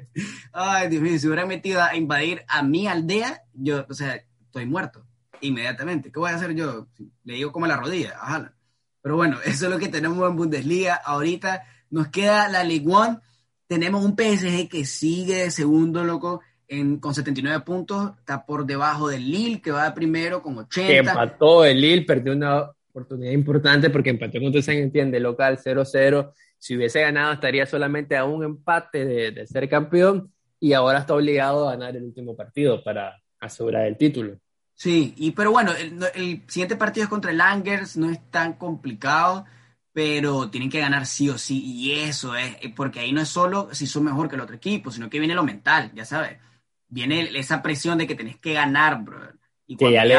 Ay, 0.51 0.89
Dios 0.89 1.01
mío, 1.01 1.17
si 1.17 1.27
hubieran 1.27 1.47
metido 1.47 1.81
a 1.81 1.95
invadir 1.95 2.43
a 2.47 2.61
mi 2.61 2.87
aldea, 2.87 3.43
yo, 3.53 3.85
o 3.89 3.93
sea, 3.93 4.21
estoy 4.41 4.65
muerto 4.65 5.05
inmediatamente. 5.41 6.11
¿Qué 6.11 6.19
voy 6.19 6.31
a 6.31 6.35
hacer 6.35 6.53
yo? 6.55 6.87
Le 7.23 7.35
digo 7.35 7.53
como 7.53 7.67
la 7.67 7.77
rodilla 7.77 8.17
a 8.19 8.33
Haaland. 8.33 8.51
Pero 9.01 9.15
bueno, 9.15 9.37
eso 9.45 9.65
es 9.65 9.71
lo 9.71 9.79
que 9.79 9.87
tenemos 9.87 10.29
en 10.29 10.35
Bundesliga 10.35 10.95
ahorita 10.95 11.63
nos 11.89 12.07
queda 12.09 12.47
la 12.47 12.63
League 12.63 12.85
One. 12.87 13.17
Tenemos 13.67 14.03
un 14.03 14.15
PSG 14.15 14.67
que 14.69 14.85
sigue 14.85 15.43
de 15.43 15.51
segundo, 15.51 16.03
loco, 16.03 16.41
en, 16.67 16.97
con 16.97 17.13
79 17.13 17.63
puntos. 17.65 18.11
Está 18.19 18.45
por 18.45 18.65
debajo 18.65 19.09
del 19.09 19.29
Lille, 19.29 19.61
que 19.61 19.71
va 19.71 19.93
primero 19.93 20.41
con 20.41 20.57
80. 20.57 20.87
Que 20.87 20.97
empató 20.97 21.65
el 21.65 21.79
Lille, 21.79 22.05
perdió 22.05 22.33
una 22.33 22.71
oportunidad 22.89 23.31
importante 23.31 23.89
porque 23.89 24.09
empató 24.09 24.39
contra 24.39 24.61
San 24.61 24.77
Entiende 24.77 25.19
local 25.19 25.59
0-0. 25.63 26.31
Si 26.57 26.75
hubiese 26.75 27.01
ganado, 27.01 27.33
estaría 27.33 27.65
solamente 27.65 28.17
a 28.17 28.25
un 28.25 28.43
empate 28.43 29.05
de, 29.05 29.47
ser 29.47 29.69
campeón 29.69 30.31
y 30.59 30.73
ahora 30.73 30.99
está 30.99 31.13
obligado 31.13 31.67
a 31.67 31.71
ganar 31.71 31.95
el 31.95 32.03
último 32.03 32.35
partido 32.35 32.83
para 32.83 33.21
asegurar 33.39 33.85
el 33.85 33.97
título. 33.97 34.37
Sí, 34.73 35.13
y 35.17 35.31
pero 35.31 35.51
bueno, 35.51 35.73
el, 35.73 35.99
el 36.15 36.41
siguiente 36.47 36.75
partido 36.75 37.03
es 37.03 37.09
contra 37.09 37.31
el 37.31 37.41
Angers, 37.41 37.97
no 37.97 38.09
es 38.09 38.19
tan 38.29 38.53
complicado 38.53 39.45
pero 39.99 40.49
tienen 40.49 40.69
que 40.69 40.79
ganar 40.79 41.05
sí 41.05 41.29
o 41.29 41.37
sí, 41.37 41.61
y 41.61 41.91
eso 41.91 42.33
es, 42.33 42.55
porque 42.73 43.01
ahí 43.01 43.11
no 43.11 43.19
es 43.19 43.27
solo 43.27 43.67
si 43.73 43.85
son 43.85 44.05
mejor 44.05 44.29
que 44.29 44.35
el 44.35 44.41
otro 44.41 44.55
equipo, 44.55 44.91
sino 44.91 45.09
que 45.09 45.19
viene 45.19 45.35
lo 45.35 45.43
mental, 45.43 45.91
ya 45.93 46.05
sabes, 46.05 46.37
viene 46.87 47.37
esa 47.37 47.61
presión 47.61 47.97
de 47.97 48.07
que 48.07 48.15
tenés 48.15 48.37
que 48.37 48.53
ganar, 48.53 49.03
bro. 49.03 49.19
Y 49.67 49.75
que 49.75 49.91
ya, 49.91 50.05
le, 50.05 50.15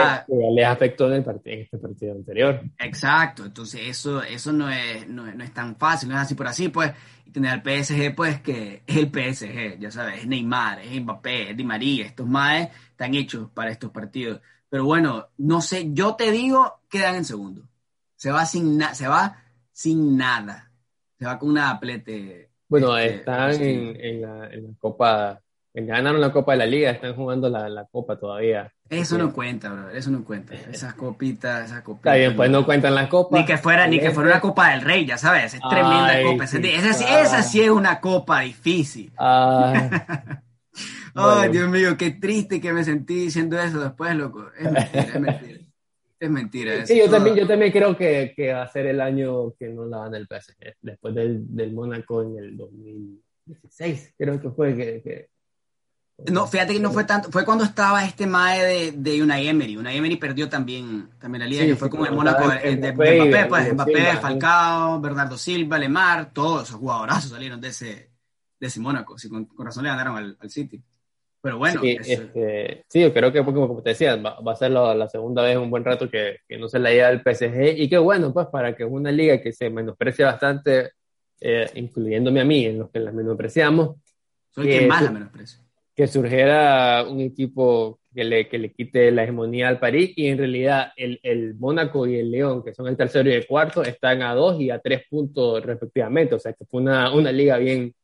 afectó 0.66 1.06
en, 1.06 1.24
el 1.26 1.40
en, 1.46 1.60
este 1.60 1.78
partido 1.78 2.12
anterior. 2.12 2.60
Exacto, 2.78 3.46
entonces 3.46 3.80
eso, 3.86 4.22
eso 4.22 4.52
no, 4.52 4.68
es, 4.68 5.08
no, 5.08 5.26
es 5.26 5.54
tan 5.54 5.74
fácil, 5.76 6.10
no 6.10 6.16
es 6.16 6.20
así 6.20 6.34
por 6.34 6.46
así, 6.46 6.68
pues, 6.68 6.92
y 7.24 7.30
tener 7.30 7.50
al 7.50 7.62
PSG, 7.62 8.14
pues, 8.14 8.42
que 8.42 8.82
es 8.86 8.96
el 8.98 9.06
PSG, 9.08 9.78
ya 9.78 9.90
sabes, 9.90 10.20
es 10.20 10.26
Neymar, 10.26 10.80
es 10.80 11.00
Mbappé, 11.00 11.52
es 11.52 11.56
Di 11.56 11.64
María, 11.64 12.04
estos 12.04 12.26
maes 12.26 12.68
están 12.90 13.14
hechos 13.14 13.48
para 13.54 13.70
estos 13.70 13.90
partidos. 13.90 14.42
Pero 14.68 14.84
bueno, 14.84 15.28
no 15.38 15.62
sé, 15.62 15.88
yo 15.94 16.16
te 16.16 16.30
digo, 16.30 16.82
quedan 16.90 17.14
en 17.14 17.24
segundo. 17.24 17.66
Se 18.14 18.30
va 18.30 18.44
sin 18.44 18.76
nada, 18.76 18.94
se 18.94 19.08
va 19.08 19.39
sin 19.80 20.18
nada. 20.18 20.70
Se 21.18 21.24
va 21.24 21.38
con 21.38 21.50
una 21.50 21.70
aplete. 21.70 22.50
Bueno, 22.68 22.98
este, 22.98 23.16
están 23.16 23.52
en, 23.62 24.20
la, 24.20 24.46
en, 24.52 24.64
la, 24.64 24.68
Copa, 24.78 25.40
ganaron 25.72 26.20
la 26.20 26.32
Copa 26.32 26.52
de 26.52 26.58
la 26.58 26.66
Liga, 26.66 26.90
están 26.90 27.14
jugando 27.14 27.48
la, 27.48 27.68
la 27.70 27.86
Copa 27.86 28.18
todavía. 28.18 28.70
Eso 28.90 29.16
no 29.16 29.32
cuenta, 29.32 29.70
bro, 29.70 29.90
eso 29.90 30.10
no 30.10 30.22
cuenta. 30.22 30.54
Esas 30.70 30.94
copitas, 30.94 31.64
esas 31.64 31.82
copitas. 31.82 32.12
Está 32.12 32.18
bien, 32.18 32.36
pues 32.36 32.50
no 32.50 32.66
cuentan 32.66 32.94
las 32.94 33.08
copas. 33.08 33.40
Ni 33.40 33.46
que 33.46 33.56
fuera, 33.56 33.86
ni 33.86 33.98
que 34.00 34.10
fuera 34.10 34.30
una 34.30 34.40
Copa 34.40 34.70
del 34.70 34.82
Rey, 34.82 35.06
ya 35.06 35.16
sabes, 35.16 35.54
es 35.54 35.60
tremenda 35.60 36.22
copa. 36.24 36.44
esa, 36.44 37.22
esa, 37.22 37.42
sí 37.42 37.62
es 37.62 37.70
una 37.70 38.00
copa 38.00 38.40
difícil. 38.40 39.12
Ah. 39.16 40.42
Ay, 41.14 41.50
Dios 41.50 41.68
mío, 41.68 41.96
qué 41.96 42.10
triste 42.10 42.60
que 42.60 42.72
me 42.72 42.84
sentí 42.84 43.14
diciendo 43.14 43.58
eso 43.58 43.80
después, 43.80 44.14
loco. 44.14 44.46
Es 44.58 44.70
mentira, 44.70 45.02
es 45.02 45.20
mentira. 45.20 45.59
Es 46.20 46.30
mentira. 46.30 46.84
Sí, 46.86 46.98
yo 46.98 47.08
también, 47.08 47.34
yo 47.34 47.46
también 47.46 47.72
creo 47.72 47.96
que, 47.96 48.34
que, 48.36 48.52
va 48.52 48.62
a 48.62 48.68
ser 48.68 48.84
el 48.86 49.00
año 49.00 49.54
que 49.58 49.68
no 49.70 49.86
la 49.86 50.00
gana 50.00 50.18
el 50.18 50.26
PSG, 50.26 50.76
después 50.82 51.14
del, 51.14 51.56
del 51.56 51.72
Mónaco 51.72 52.22
en 52.22 52.36
el 52.36 52.56
2016, 52.58 54.14
creo 54.18 54.38
que 54.38 54.50
fue 54.50 54.76
que, 54.76 55.30
No, 56.30 56.46
fíjate 56.46 56.74
que 56.74 56.80
no 56.80 56.92
fue 56.92 57.04
tanto, 57.04 57.30
fue 57.30 57.46
cuando 57.46 57.64
estaba 57.64 58.04
este 58.04 58.26
Mae 58.26 58.62
de, 58.62 58.92
de 58.92 59.22
Unai 59.22 59.48
Emery. 59.48 59.78
Unai 59.78 59.96
Emery 59.96 60.16
perdió 60.16 60.46
también, 60.46 61.08
también 61.18 61.40
la 61.40 61.48
liga, 61.48 61.64
que 61.64 61.76
fue 61.76 61.88
como 61.88 62.04
el 62.04 62.12
Mónaco 62.12 62.50
de, 62.50 62.76
de, 62.76 62.92
Mbappé, 62.92 63.46
pues 63.48 63.72
Mbappé, 63.72 64.16
Falcao, 64.20 65.00
Bernardo 65.00 65.38
Silva, 65.38 65.78
Lemar, 65.78 66.34
todos 66.34 66.68
esos 66.68 66.78
jugadorazos 66.78 67.30
salieron 67.30 67.62
de 67.62 67.68
ese, 67.68 68.10
de 68.60 68.66
ese 68.66 68.78
Mónaco. 68.78 69.16
Sí, 69.16 69.30
con, 69.30 69.48
razón 69.56 69.84
le 69.84 69.88
ganaron 69.88 70.18
al, 70.18 70.36
al 70.38 70.50
City. 70.50 70.84
Pero 71.42 71.58
bueno. 71.58 71.80
Sí, 71.80 71.96
este, 71.98 72.84
sí, 72.88 73.00
yo 73.00 73.12
creo 73.14 73.32
que, 73.32 73.42
como 73.42 73.82
te 73.82 73.90
decía, 73.90 74.16
va, 74.16 74.52
a 74.52 74.56
ser 74.56 74.72
la, 74.72 75.08
segunda 75.08 75.42
vez 75.42 75.56
en 75.56 75.62
un 75.62 75.70
buen 75.70 75.84
rato 75.84 76.10
que, 76.10 76.38
que 76.46 76.58
no 76.58 76.68
se 76.68 76.78
la 76.78 76.90
lleva 76.90 77.08
el 77.08 77.22
PSG. 77.22 77.78
Y 77.78 77.88
qué 77.88 77.98
bueno, 77.98 78.32
pues, 78.32 78.46
para 78.48 78.76
que 78.76 78.84
una 78.84 79.10
liga 79.10 79.40
que 79.40 79.52
se 79.52 79.70
menosprecia 79.70 80.26
bastante, 80.26 80.92
eh, 81.40 81.70
incluyéndome 81.74 82.40
a 82.40 82.44
mí, 82.44 82.66
en 82.66 82.80
los 82.80 82.90
que 82.90 83.00
la 83.00 83.12
menospreciamos. 83.12 83.96
Soy 84.50 84.66
que, 84.66 84.78
quien 84.78 84.88
más 84.88 85.02
la 85.02 85.10
menosprecia. 85.10 85.60
Que 85.94 86.06
surgiera 86.06 87.04
un 87.08 87.20
equipo 87.20 88.00
que 88.14 88.24
le, 88.24 88.48
que 88.48 88.58
le 88.58 88.72
quite 88.72 89.10
la 89.10 89.22
hegemonía 89.22 89.68
al 89.68 89.78
París. 89.78 90.12
Y 90.16 90.26
en 90.26 90.36
realidad, 90.36 90.92
el, 90.94 91.20
el 91.22 91.54
Mónaco 91.54 92.06
y 92.06 92.16
el 92.16 92.30
León, 92.30 92.62
que 92.62 92.74
son 92.74 92.86
el 92.86 92.98
tercero 92.98 93.30
y 93.30 93.32
el 93.32 93.46
cuarto, 93.46 93.82
están 93.82 94.20
a 94.20 94.34
dos 94.34 94.60
y 94.60 94.70
a 94.70 94.78
tres 94.78 95.04
puntos 95.08 95.64
respectivamente. 95.64 96.34
O 96.34 96.38
sea, 96.38 96.52
que 96.52 96.66
fue 96.66 96.82
una, 96.82 97.14
una 97.14 97.32
liga 97.32 97.56
bien. 97.56 97.94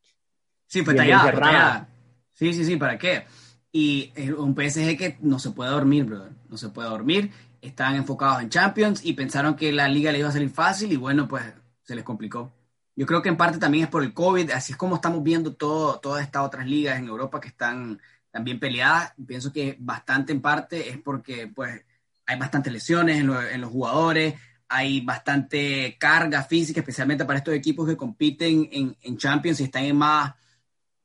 Sí, 0.66 0.82
fue 0.82 0.94
tallada. 0.94 1.88
Sí, 2.36 2.52
sí, 2.52 2.66
sí, 2.66 2.76
¿para 2.76 2.98
qué? 2.98 3.24
Y 3.72 4.12
un 4.32 4.54
PSG 4.54 4.96
que 4.96 5.16
no 5.22 5.38
se 5.38 5.50
puede 5.50 5.70
dormir, 5.70 6.04
brother. 6.04 6.32
No 6.48 6.58
se 6.58 6.68
puede 6.68 6.88
dormir. 6.90 7.32
Estaban 7.62 7.96
enfocados 7.96 8.42
en 8.42 8.50
Champions 8.50 9.02
y 9.04 9.14
pensaron 9.14 9.56
que 9.56 9.72
la 9.72 9.88
liga 9.88 10.12
le 10.12 10.18
iba 10.18 10.28
a 10.28 10.32
salir 10.32 10.50
fácil 10.50 10.92
y 10.92 10.96
bueno, 10.96 11.26
pues 11.26 11.44
se 11.82 11.94
les 11.94 12.04
complicó. 12.04 12.52
Yo 12.94 13.06
creo 13.06 13.22
que 13.22 13.30
en 13.30 13.38
parte 13.38 13.58
también 13.58 13.84
es 13.84 13.90
por 13.90 14.02
el 14.02 14.12
COVID, 14.12 14.50
así 14.50 14.72
es 14.72 14.78
como 14.78 14.96
estamos 14.96 15.22
viendo 15.22 15.54
todo, 15.54 15.98
todas 15.98 16.22
estas 16.22 16.42
otras 16.42 16.66
ligas 16.66 16.98
en 16.98 17.08
Europa 17.08 17.40
que 17.40 17.48
están 17.48 18.00
también 18.30 18.60
peleadas. 18.60 19.14
Pienso 19.26 19.50
que 19.50 19.76
bastante 19.78 20.32
en 20.32 20.42
parte 20.42 20.90
es 20.90 20.98
porque 20.98 21.48
pues 21.48 21.82
hay 22.26 22.38
bastantes 22.38 22.72
lesiones 22.72 23.18
en, 23.18 23.60
los 23.60 23.70
jugadores, 23.70 24.34
hay 24.68 25.00
bastante 25.00 25.96
carga 25.98 26.42
física, 26.42 26.80
especialmente 26.80 27.24
para 27.24 27.38
estos 27.38 27.54
equipos 27.54 27.88
que 27.88 27.96
compiten 27.96 28.68
en, 28.70 28.96
en 29.00 29.16
Champions 29.16 29.60
y 29.60 29.64
están 29.64 29.84
en 29.84 29.96
más 29.96 30.34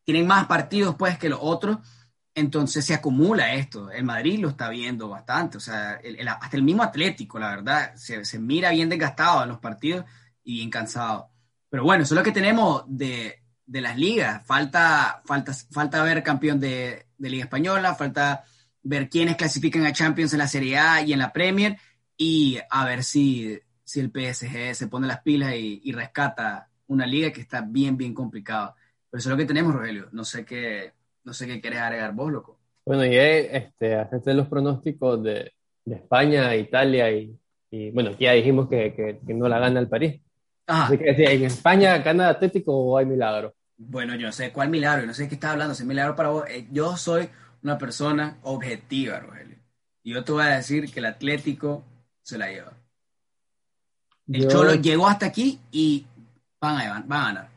tienen 0.03 0.27
más 0.27 0.45
partidos 0.47 0.95
pues 0.95 1.17
que 1.17 1.29
los 1.29 1.39
otros, 1.41 1.77
entonces 2.33 2.85
se 2.85 2.93
acumula 2.93 3.53
esto. 3.53 3.91
El 3.91 4.03
Madrid 4.03 4.39
lo 4.39 4.49
está 4.49 4.69
viendo 4.69 5.09
bastante, 5.09 5.57
o 5.57 5.59
sea, 5.59 5.99
hasta 6.39 6.57
el 6.57 6.63
mismo 6.63 6.83
Atlético, 6.83 7.39
la 7.39 7.49
verdad, 7.49 7.95
se, 7.95 8.39
mira 8.39 8.71
bien 8.71 8.89
desgastado 8.89 9.43
en 9.43 9.49
los 9.49 9.59
partidos 9.59 10.05
y 10.43 10.55
bien 10.55 10.69
cansado. 10.69 11.29
Pero 11.69 11.83
bueno, 11.83 12.03
eso 12.03 12.13
es 12.13 12.17
lo 12.17 12.23
que 12.23 12.31
tenemos 12.31 12.83
de, 12.87 13.43
de 13.65 13.81
las 13.81 13.97
ligas. 13.97 14.45
Falta, 14.45 15.21
falta, 15.25 15.53
falta 15.71 16.03
ver 16.03 16.23
campeón 16.23 16.59
de, 16.59 17.07
de, 17.17 17.29
Liga 17.29 17.45
Española, 17.45 17.95
falta 17.95 18.43
ver 18.83 19.09
quiénes 19.09 19.35
clasifican 19.35 19.85
a 19.85 19.93
Champions 19.93 20.33
en 20.33 20.39
la 20.39 20.47
Serie 20.47 20.77
A 20.77 21.01
y 21.01 21.13
en 21.13 21.19
la 21.19 21.31
Premier 21.31 21.77
y 22.17 22.59
a 22.69 22.85
ver 22.85 23.03
si, 23.03 23.59
si 23.83 23.99
el 23.99 24.11
PSG 24.11 24.75
se 24.75 24.87
pone 24.87 25.07
las 25.07 25.21
pilas 25.21 25.53
y, 25.55 25.81
y 25.83 25.91
rescata 25.91 26.69
una 26.87 27.05
liga 27.05 27.31
que 27.31 27.41
está 27.41 27.61
bien, 27.61 27.95
bien 27.95 28.13
complicada. 28.13 28.75
Pero 29.11 29.19
eso 29.19 29.29
es 29.29 29.31
lo 29.31 29.37
que 29.37 29.45
tenemos, 29.45 29.73
Rogelio. 29.73 30.07
No 30.13 30.23
sé 30.23 30.45
qué, 30.45 30.93
no 31.25 31.33
sé 31.33 31.45
qué 31.45 31.59
quieres 31.59 31.79
agregar 31.79 32.13
vos, 32.13 32.31
loco. 32.31 32.57
Bueno, 32.85 33.05
y 33.05 33.15
este, 33.15 33.95
hacerte 33.95 34.33
los 34.33 34.47
pronósticos 34.47 35.21
de, 35.21 35.51
de 35.85 35.95
España, 35.95 36.55
Italia 36.55 37.11
y, 37.11 37.37
y, 37.69 37.91
bueno, 37.91 38.11
aquí 38.11 38.23
ya 38.23 38.31
dijimos 38.31 38.69
que, 38.69 38.93
que, 38.95 39.33
no 39.33 39.47
la 39.49 39.59
gana 39.59 39.79
el 39.79 39.89
París. 39.89 40.21
Así 40.65 40.97
que 40.97 41.09
¿en 41.09 41.43
España 41.43 41.97
gana 41.97 42.29
Atlético 42.29 42.73
o 42.73 42.97
hay 42.97 43.05
milagro? 43.05 43.53
Bueno, 43.77 44.15
yo 44.15 44.27
no 44.27 44.31
sé 44.31 44.51
cuál 44.51 44.69
milagro, 44.69 45.05
no 45.05 45.13
sé 45.13 45.23
de 45.23 45.29
qué 45.29 45.35
estás 45.35 45.51
hablando, 45.51 45.75
si 45.75 45.83
es 45.83 45.87
milagro 45.87 46.15
para 46.15 46.29
vos. 46.29 46.45
Eh, 46.49 46.67
yo 46.71 46.95
soy 46.95 47.29
una 47.63 47.77
persona 47.77 48.37
objetiva, 48.43 49.19
Rogelio. 49.19 49.57
Y 50.03 50.13
yo 50.13 50.23
te 50.23 50.31
voy 50.31 50.43
a 50.43 50.55
decir 50.55 50.91
que 50.91 50.99
el 50.99 51.05
Atlético 51.05 51.83
se 52.21 52.37
la 52.37 52.49
lleva. 52.49 52.73
El 54.31 54.47
Cholo 54.47 54.75
llegó 54.75 55.07
hasta 55.07 55.25
aquí 55.25 55.59
y 55.71 56.05
van 56.59 56.77
a, 56.77 57.03
van 57.05 57.21
a 57.21 57.25
ganar. 57.25 57.49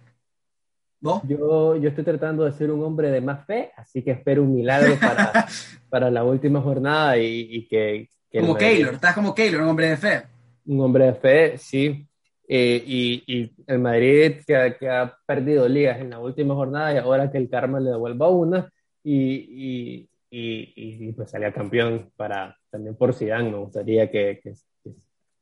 ¿Vos? 1.05 1.21
Yo, 1.29 1.77
yo 1.77 1.91
estoy 1.91 2.03
tratando 2.03 2.47
de 2.47 2.53
ser 2.53 2.71
un 2.71 2.83
hombre 2.83 3.11
de 3.11 3.21
más 3.21 3.45
fe, 3.45 3.73
así 3.77 4.01
que 4.01 4.13
espero 4.13 4.43
un 4.43 4.55
milagro 4.55 4.99
para, 4.99 5.47
para 5.91 6.11
la 6.11 6.25
última 6.25 6.63
jornada 6.63 7.19
y, 7.19 7.69
que, 7.69 8.09
Como 8.33 8.57
Keylor, 8.57 8.95
estás 8.95 9.15
como 9.15 9.35
Keylor, 9.35 9.61
un 9.61 9.69
hombre 9.69 9.89
de 9.89 9.97
fe. 9.99 10.23
Un 10.65 10.81
hombre 10.81 11.05
de 11.05 11.15
fe, 11.15 11.59
sí. 11.59 12.09
Eh, 12.49 12.83
y, 12.87 13.23
y, 13.27 13.53
el 13.67 13.81
Madrid 13.81 14.37
que, 14.47 14.77
que, 14.81 14.89
ha 14.89 15.15
perdido 15.27 15.69
ligas 15.69 16.01
en 16.01 16.09
la 16.09 16.21
última 16.21 16.55
jornada 16.55 16.95
y 16.95 16.97
ahora 16.97 17.31
que 17.31 17.37
el 17.37 17.51
karma 17.51 17.81
le 17.81 17.91
devuelva 17.91 18.31
una 18.31 18.73
y, 19.03 20.09
y, 20.31 20.73
y 21.11 21.13
pues 21.13 21.31
salía 21.31 21.53
campeón 21.53 22.13
para 22.17 22.57
también 22.71 22.97
por 22.97 23.15
Zidane 23.15 23.51
me 23.51 23.59
gustaría 23.59 24.11
que, 24.11 24.41
que, 24.43 24.55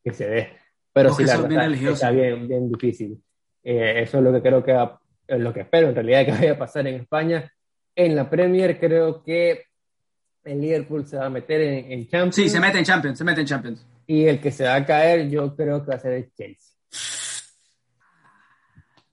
que 0.05 0.13
se 0.13 0.29
dé 0.29 0.49
pero 0.93 1.13
sí 1.13 1.25
la 1.25 1.39
verdad 1.39 1.73
está 1.73 2.13
bien, 2.13 2.47
bien 2.47 2.71
difícil 2.71 3.21
eh, 3.65 4.03
eso 4.03 4.19
es 4.19 4.25
lo 4.25 4.33
que 4.33 4.43
creo 4.43 4.63
que 4.63 4.73
es 4.73 4.79
lo 5.29 5.53
que 5.53 5.61
espero 5.61 5.89
en 5.89 5.95
realidad 5.95 6.27
que 6.27 6.33
vaya 6.33 6.53
a 6.53 6.59
pasar 6.59 6.87
en 6.87 6.97
España 6.97 7.53
en 7.95 8.17
la 8.17 8.29
Premier 8.29 8.79
creo 8.79 9.23
que 9.23 9.65
el 10.45 10.61
Liverpool 10.61 11.07
se 11.07 11.17
va 11.17 11.27
a 11.27 11.31
meter 11.31 11.61
en, 11.61 11.93
en 11.93 12.09
Champions 12.09 12.35
sí 12.35 12.49
se 12.49 12.61
mete 12.61 12.79
en 12.79 12.85
Champions 12.85 13.19
se 13.19 13.25
mete 13.25 13.41
en 13.41 13.47
Champions 13.47 13.87
y 14.07 14.25
el 14.25 14.41
que 14.41 14.51
se 14.51 14.65
va 14.65 14.75
a 14.75 14.85
caer 14.85 15.29
yo 15.29 15.55
creo 15.55 15.83
que 15.83 15.91
va 15.91 15.97
a 15.97 16.01
ser 16.01 16.13
el 16.13 16.33
Chelsea 16.33 16.77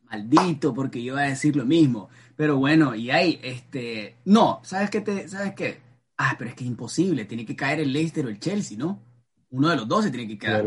maldito 0.10 0.74
porque 0.74 1.04
yo 1.04 1.14
iba 1.14 1.22
a 1.22 1.30
decir 1.30 1.56
lo 1.56 1.66
mismo 1.66 2.10
pero 2.40 2.56
bueno, 2.56 2.96
y 2.96 3.12
ahí, 3.12 3.38
este, 3.44 4.16
no, 4.24 4.62
¿sabes 4.64 4.90
qué? 4.90 5.02
Te, 5.02 5.28
¿Sabes 5.28 5.54
qué? 5.56 5.78
Ah, 6.18 6.36
pero 6.38 6.50
es 6.50 6.56
que 6.56 6.64
es 6.64 6.70
imposible, 6.70 7.26
tiene 7.26 7.46
que 7.46 7.54
caer 7.54 7.82
el 7.82 7.92
Leicester 7.92 8.26
o 8.26 8.30
el 8.30 8.40
Chelsea, 8.40 8.78
¿no? 8.78 9.04
Uno 9.50 9.68
de 9.68 9.76
los 9.76 9.86
dos 9.86 10.06
se 10.06 10.10
tiene 10.10 10.26
que 10.26 10.38
quedar. 10.38 10.66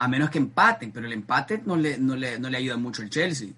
A 0.00 0.08
menos 0.08 0.30
que 0.30 0.38
empaten, 0.38 0.90
pero 0.90 1.06
el 1.06 1.12
empate 1.12 1.62
no 1.64 1.76
le, 1.76 1.96
no 1.98 2.16
le, 2.16 2.40
no 2.40 2.50
le 2.50 2.56
ayuda 2.56 2.76
mucho 2.76 3.02
al 3.02 3.08
Chelsea. 3.08 3.50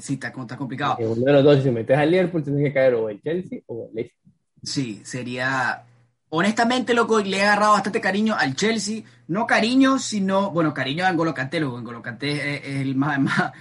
Sí, 0.00 0.14
está, 0.14 0.28
está 0.28 0.56
complicado. 0.56 0.96
uno 0.98 1.24
de 1.24 1.32
los 1.32 1.44
dos, 1.44 1.62
si 1.62 1.70
metes 1.70 1.96
al 1.96 2.10
Liverpool, 2.10 2.42
tiene 2.42 2.64
que 2.64 2.72
caer 2.72 2.94
o 2.94 3.08
el 3.08 3.20
Chelsea 3.20 3.60
o 3.66 3.86
el 3.88 3.94
Leicester. 3.94 4.22
Sí, 4.62 5.00
sería. 5.04 5.82
Honestamente, 6.30 6.94
loco, 6.94 7.20
le 7.20 7.36
he 7.38 7.42
agarrado 7.42 7.72
bastante 7.72 8.00
cariño 8.00 8.34
al 8.38 8.54
Chelsea. 8.54 9.02
No 9.28 9.46
cariño, 9.46 9.98
sino. 9.98 10.50
Bueno, 10.50 10.72
cariño 10.72 11.04
a 11.04 11.12
N'Golo 11.12 11.34
Kanté, 11.34 11.60
loco. 11.60 11.80
N'Golo 11.80 12.00
Kanté 12.00 12.56
es, 12.56 12.80
el 12.80 12.94
más, 12.94 13.18
más, 13.20 13.52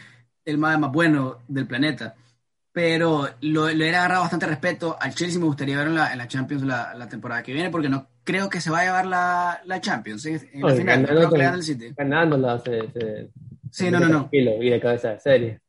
el 0.46 0.58
más, 0.58 0.80
más 0.80 0.92
bueno 0.92 1.40
del 1.48 1.68
planeta. 1.68 2.16
Pero 2.74 3.28
lo, 3.42 3.68
le 3.70 3.90
he 3.90 3.96
agarrado 3.96 4.22
bastante 4.22 4.46
respeto. 4.46 4.96
Al 5.00 5.14
Chelsea 5.14 5.40
me 5.40 5.46
gustaría 5.46 5.76
verlo 5.76 5.92
en 5.92 5.98
la, 5.98 6.12
en 6.14 6.18
la 6.20 6.28
Champions 6.28 6.64
la, 6.64 6.94
la, 6.94 7.10
temporada 7.10 7.44
que 7.44 7.52
viene, 7.52 7.70
porque 7.70 7.90
no 7.90 8.08
creo 8.24 8.50
que 8.50 8.62
se 8.62 8.70
vaya 8.70 8.84
a 8.84 8.86
llevar 8.86 9.06
la, 9.08 9.62
la 9.66 9.82
Champions. 9.82 10.26
En 10.26 10.62
la 10.62 10.74
final, 10.74 11.06
creo 11.06 11.30
que 11.30 11.44
el 11.44 11.64
City. 11.64 11.94
Ganándola 11.98 12.60
se, 12.60 12.90
se, 12.92 13.30
sí, 13.70 13.92
no, 13.92 14.00
no, 14.00 14.08
no. 14.08 14.30
Y 14.32 14.70
de 14.70 14.80
cabeza 14.80 15.10
de 15.10 15.20
serie. 15.20 15.61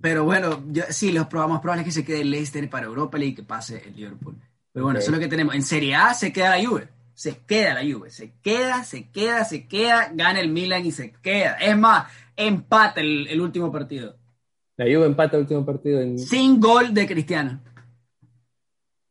Pero 0.00 0.24
bueno, 0.24 0.62
yo, 0.70 0.84
sí, 0.88 1.12
lo 1.12 1.28
más 1.30 1.60
probable 1.60 1.82
es 1.82 1.86
que 1.86 1.92
se 1.92 2.04
quede 2.04 2.22
el 2.22 2.30
Leicester 2.30 2.68
para 2.70 2.86
Europa 2.86 3.18
League 3.18 3.32
y 3.32 3.36
que 3.36 3.42
pase 3.42 3.82
el 3.86 3.94
Liverpool. 3.94 4.34
Pero 4.72 4.84
bueno, 4.84 4.98
eso 4.98 5.10
es 5.10 5.14
lo 5.14 5.20
que 5.20 5.28
tenemos. 5.28 5.54
En 5.54 5.62
Serie 5.62 5.94
A 5.94 6.14
se 6.14 6.32
queda 6.32 6.56
la 6.56 6.66
Juve. 6.66 6.88
Se 7.12 7.36
queda 7.46 7.74
la 7.74 7.82
Juve. 7.82 8.10
Se 8.10 8.32
queda, 8.42 8.82
se 8.84 9.10
queda, 9.10 9.44
se 9.44 9.66
queda. 9.66 10.10
Gana 10.14 10.40
el 10.40 10.48
Milan 10.48 10.86
y 10.86 10.92
se 10.92 11.12
queda. 11.22 11.54
Es 11.54 11.76
más, 11.76 12.10
empata 12.36 13.00
el, 13.00 13.40
último 13.40 13.70
partido. 13.70 14.16
La 14.76 14.86
Juve 14.86 15.06
empata 15.06 15.36
el 15.36 15.42
último 15.42 15.66
partido. 15.66 16.00
Sin 16.16 16.60
gol 16.60 16.94
de 16.94 17.06
Cristiano. 17.06 17.60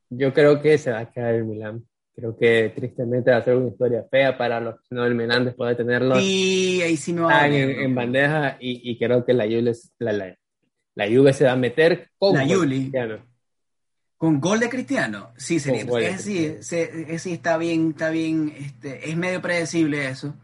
Yo 0.09 0.33
creo 0.33 0.59
que 0.59 0.77
se 0.79 0.91
va 0.91 0.99
a 0.99 1.11
quedar 1.11 1.35
el 1.35 1.45
Milan. 1.45 1.85
Creo 2.15 2.35
que 2.35 2.73
tristemente 2.75 3.31
va 3.31 3.37
a 3.37 3.43
ser 3.43 3.55
una 3.55 3.69
historia 3.69 4.05
fea 4.09 4.37
para 4.37 4.59
los 4.59 4.75
no 4.89 5.03
del 5.03 5.15
Milan 5.15 5.45
después 5.45 5.69
de 5.69 5.75
tenerlo 5.83 6.19
y 6.19 6.81
ahí 6.81 6.97
sí 6.97 7.15
en, 7.15 7.95
bandeja 7.95 8.57
y, 8.59 8.97
creo 8.97 9.23
que 9.23 9.33
la 9.33 9.45
Juve, 9.45 9.71
la, 9.99 10.11
la, 10.11 10.37
Juve 10.95 11.33
se 11.33 11.45
va 11.45 11.53
a 11.53 11.55
meter 11.55 12.11
con 12.17 12.35
la 12.35 12.45
Cristiano. 12.45 13.25
Con 14.17 14.41
gol 14.41 14.59
de 14.59 14.69
Cristiano, 14.69 15.31
sí, 15.37 15.59
sería. 15.59 15.83
Es, 16.09 16.21
sí, 16.23 16.57
sí, 16.61 17.31
está 17.31 17.57
bien, 17.57 17.91
está 17.91 18.09
bien, 18.09 18.53
este, 18.57 19.09
es 19.09 19.15
medio 19.15 19.41
predecible 19.41 20.09
eso 20.09 20.35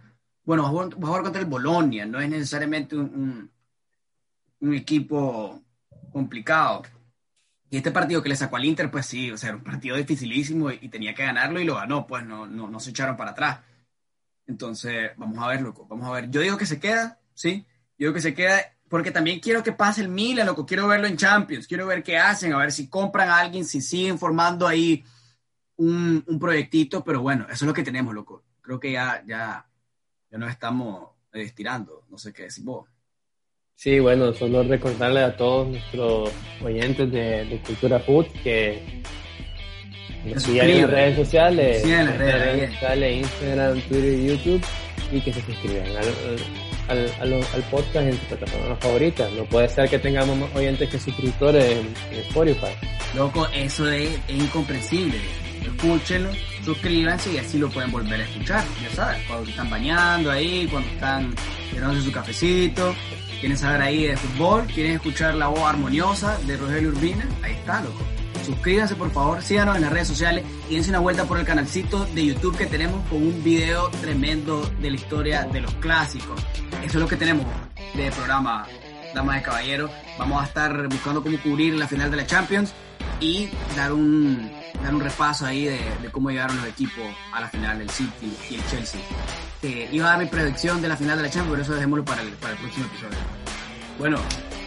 bueno, 0.46 0.64
va 0.64 0.70
a 0.70 1.08
jugar 1.08 1.24
contra 1.24 1.42
el 1.42 1.48
Bolonia, 1.48 2.06
no 2.06 2.20
es 2.20 2.30
necesariamente 2.30 2.96
un, 2.96 3.52
un, 4.60 4.74
equipo 4.74 5.62
complicado. 6.12 6.84
Y 7.70 7.78
este 7.78 7.92
partido 7.92 8.22
que 8.22 8.30
le 8.30 8.36
sacó 8.36 8.58
al 8.58 8.66
Inter, 8.66 8.92
pues 8.92 9.08
sí, 9.08 9.32
o 9.32 9.38
sea, 9.38 9.50
era 9.50 9.58
un 9.58 9.64
partido 9.64 9.98
dificilísimo 9.98 10.72
y, 10.72 10.88
tenía 10.90 11.16
que 11.16 11.26
ganarlo 11.26 11.60
y 11.60 11.66
lo 11.66 11.76
ganó, 11.76 12.06
pues 12.06 12.24
no, 12.26 12.46
no, 12.46 12.70
no 12.70 12.80
se 12.80 12.92
echaron 12.92 13.18
para 13.18 13.32
atrás. 13.32 13.62
Entonces, 14.46 15.12
vamos 15.18 15.40
a 15.40 15.48
ver, 15.48 15.62
loco, 15.62 15.88
vamos 15.88 16.08
a 16.08 16.12
ver. 16.12 16.30
Yo 16.30 16.42
digo 16.42 16.58
que 16.58 16.68
se 16.68 16.80
queda, 16.80 17.20
¿sí? 17.34 17.66
Yo 17.98 18.06
digo 18.06 18.14
que 18.14 18.22
se 18.22 18.36
queda 18.36 18.75
porque 18.96 19.12
también 19.12 19.42
quiero 19.42 19.62
que 19.62 19.74
pase 19.74 20.00
el 20.00 20.08
Milan, 20.08 20.48
loco, 20.48 20.66
quiero 20.66 20.88
verlo 20.88 21.06
en 21.06 21.18
Champions, 21.18 21.68
quiero 21.68 21.86
ver 21.86 22.02
qué 22.02 22.18
hacen, 22.18 22.54
a 22.54 22.60
ver 22.60 22.72
si 22.72 22.88
compran 22.88 23.28
a 23.28 23.40
alguien, 23.40 23.66
si 23.66 23.82
siguen 23.82 24.18
formando 24.18 24.66
ahí 24.66 25.04
un, 25.76 26.24
un 26.26 26.40
proyectito, 26.40 27.04
pero 27.04 27.22
bueno, 27.22 27.44
eso 27.44 27.66
es 27.66 27.68
lo 27.68 27.74
que 27.74 27.84
tenemos, 27.84 28.16
loco. 28.16 28.46
Creo 28.62 28.80
que 28.80 28.94
ya, 28.94 29.22
ya, 29.28 29.68
ya 30.32 30.38
nos 30.38 30.50
estamos 30.50 31.10
estirando, 31.34 32.06
no 32.10 32.18
sé 32.18 32.32
qué 32.32 32.44
decir 32.44 32.64
vos. 32.64 32.88
Sí, 33.74 34.00
bueno, 34.00 34.32
solo 34.32 34.64
recordarle 34.64 35.24
a 35.24 35.36
todos 35.36 35.68
nuestros 35.68 36.32
oyentes 36.64 37.12
de, 37.12 37.62
Cultura 37.66 38.00
Food 38.00 38.28
que 38.46 39.04
nos 40.24 40.42
sigan 40.42 40.70
en 40.70 40.82
las 40.84 40.90
redes 40.90 41.18
sociales, 41.18 41.82
sí, 41.84 41.92
en 41.92 42.06
las 42.06 42.18
redes, 42.18 42.72
sociales, 42.72 43.24
Instagram, 43.24 43.82
Twitter 43.90 44.14
y 44.14 44.28
YouTube 44.28 44.66
y 45.12 45.20
que 45.20 45.34
se 45.34 45.42
suscriban 45.42 45.88
al, 45.88 45.98
al, 45.98 46.65
podcast 47.72 48.08
en 48.08 48.14
sus 48.14 48.22
plataformas 48.28 48.80
favoritas. 48.80 49.32
No 49.34 49.46
puede 49.46 49.70
ser 49.70 49.90
que 49.90 50.00
tengamos 50.00 50.38
más 50.38 50.56
oyentes 50.56 50.90
que 50.90 51.00
suscriptores 51.00 51.64
en, 51.66 51.94
Spotify. 52.28 52.74
Loco, 53.16 53.48
eso 53.54 53.90
es 53.90 54.20
incomprensible 54.28 55.20
escúchenlo, 55.66 56.30
suscríbanse 56.64 57.34
y 57.34 57.38
así 57.38 57.58
lo 57.58 57.70
pueden 57.70 57.92
volver 57.92 58.22
a 58.22 58.24
escuchar. 58.24 58.64
Ya 58.82 58.90
sabes, 58.92 59.24
cuando 59.28 59.50
están 59.50 59.70
bañando 59.70 60.32
ahí, 60.32 60.68
cuando 60.70 60.90
están 60.90 61.34
tomándose 61.74 62.04
su 62.04 62.12
cafecito, 62.12 62.96
quieren 63.40 63.58
saber 63.58 63.82
ahí 63.82 64.08
de 64.08 64.18
fútbol, 64.18 64.66
quieren 64.68 64.94
escuchar 64.94 65.36
la 65.36 65.48
voz 65.48 65.62
armoniosa 65.62 66.38
de 66.46 66.58
Rogelio 66.58 66.90
Urbina, 66.90 67.28
ahí 67.44 67.54
está, 67.54 67.82
loco. 67.82 68.15
Suscríbanse 68.46 68.96
por 68.96 69.10
favor, 69.12 69.42
síganos 69.42 69.76
en 69.76 69.82
las 69.82 69.92
redes 69.92 70.08
sociales 70.08 70.46
y 70.70 70.76
dense 70.76 70.92
una 70.92 71.00
vuelta 71.00 71.26
por 71.26 71.40
el 71.40 71.46
canalcito 71.46 72.06
de 72.14 72.28
YouTube 72.28 72.56
que 72.56 72.68
tenemos 72.68 73.04
con 73.10 73.18
un 73.18 73.44
video 73.44 73.90
tremendo 74.02 74.70
de 74.80 74.92
la 74.92 74.96
historia 74.96 75.44
de 75.46 75.62
los 75.62 75.74
clásicos. 75.76 76.40
Eso 76.84 76.98
es 76.98 77.02
lo 77.02 77.08
que 77.08 77.16
tenemos 77.16 77.46
de 77.96 78.12
programa 78.12 78.68
Damas 79.16 79.38
de 79.38 79.42
Caballero. 79.42 79.90
Vamos 80.20 80.44
a 80.44 80.46
estar 80.46 80.88
buscando 80.88 81.24
cómo 81.24 81.40
cubrir 81.42 81.74
la 81.74 81.88
final 81.88 82.12
de 82.12 82.18
la 82.18 82.28
Champions 82.28 82.72
y 83.20 83.50
dar 83.76 83.92
un, 83.92 84.52
dar 84.84 84.94
un 84.94 85.02
repaso 85.02 85.48
ahí 85.48 85.66
de, 85.66 85.80
cómo 86.12 86.30
llegaron 86.30 86.56
los 86.58 86.68
equipos 86.68 87.04
a 87.34 87.42
la 87.42 87.48
final 87.48 87.80
del 87.80 87.90
City 87.90 88.32
y 88.52 88.56
el 88.56 88.66
Chelsea. 88.68 89.02
Iba 89.92 90.06
a 90.06 90.10
dar 90.12 90.20
mi 90.20 90.28
predicción 90.28 90.84
de 90.84 90.88
la 90.88 90.98
final 90.98 91.18
de 91.18 91.24
la 91.24 91.30
Champions, 91.30 91.52
pero 91.52 91.64
eso 91.64 91.74
dejémoslo 91.74 92.06
para 92.06 92.22
el, 92.22 92.30
para 92.34 92.54
el 92.54 92.60
próximo 92.60 92.86
episodio. 92.86 93.18
Bueno, 93.98 94.20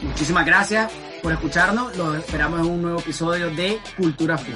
muchísimas 0.03 0.47
gracias 0.47 0.91
por 1.23 1.33
escucharnos. 1.33 1.97
Los 1.97 2.17
esperamos 2.17 2.61
en 2.61 2.67
un 2.67 2.83
nuevo 2.83 3.01
episodio 3.01 3.51
de 3.51 3.79
Cultura 3.97 4.39
Food. 4.39 4.55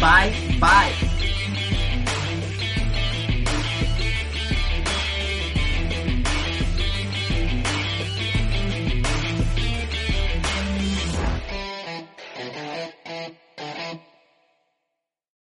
Bye, 0.00 0.58
bye. 0.58 1.67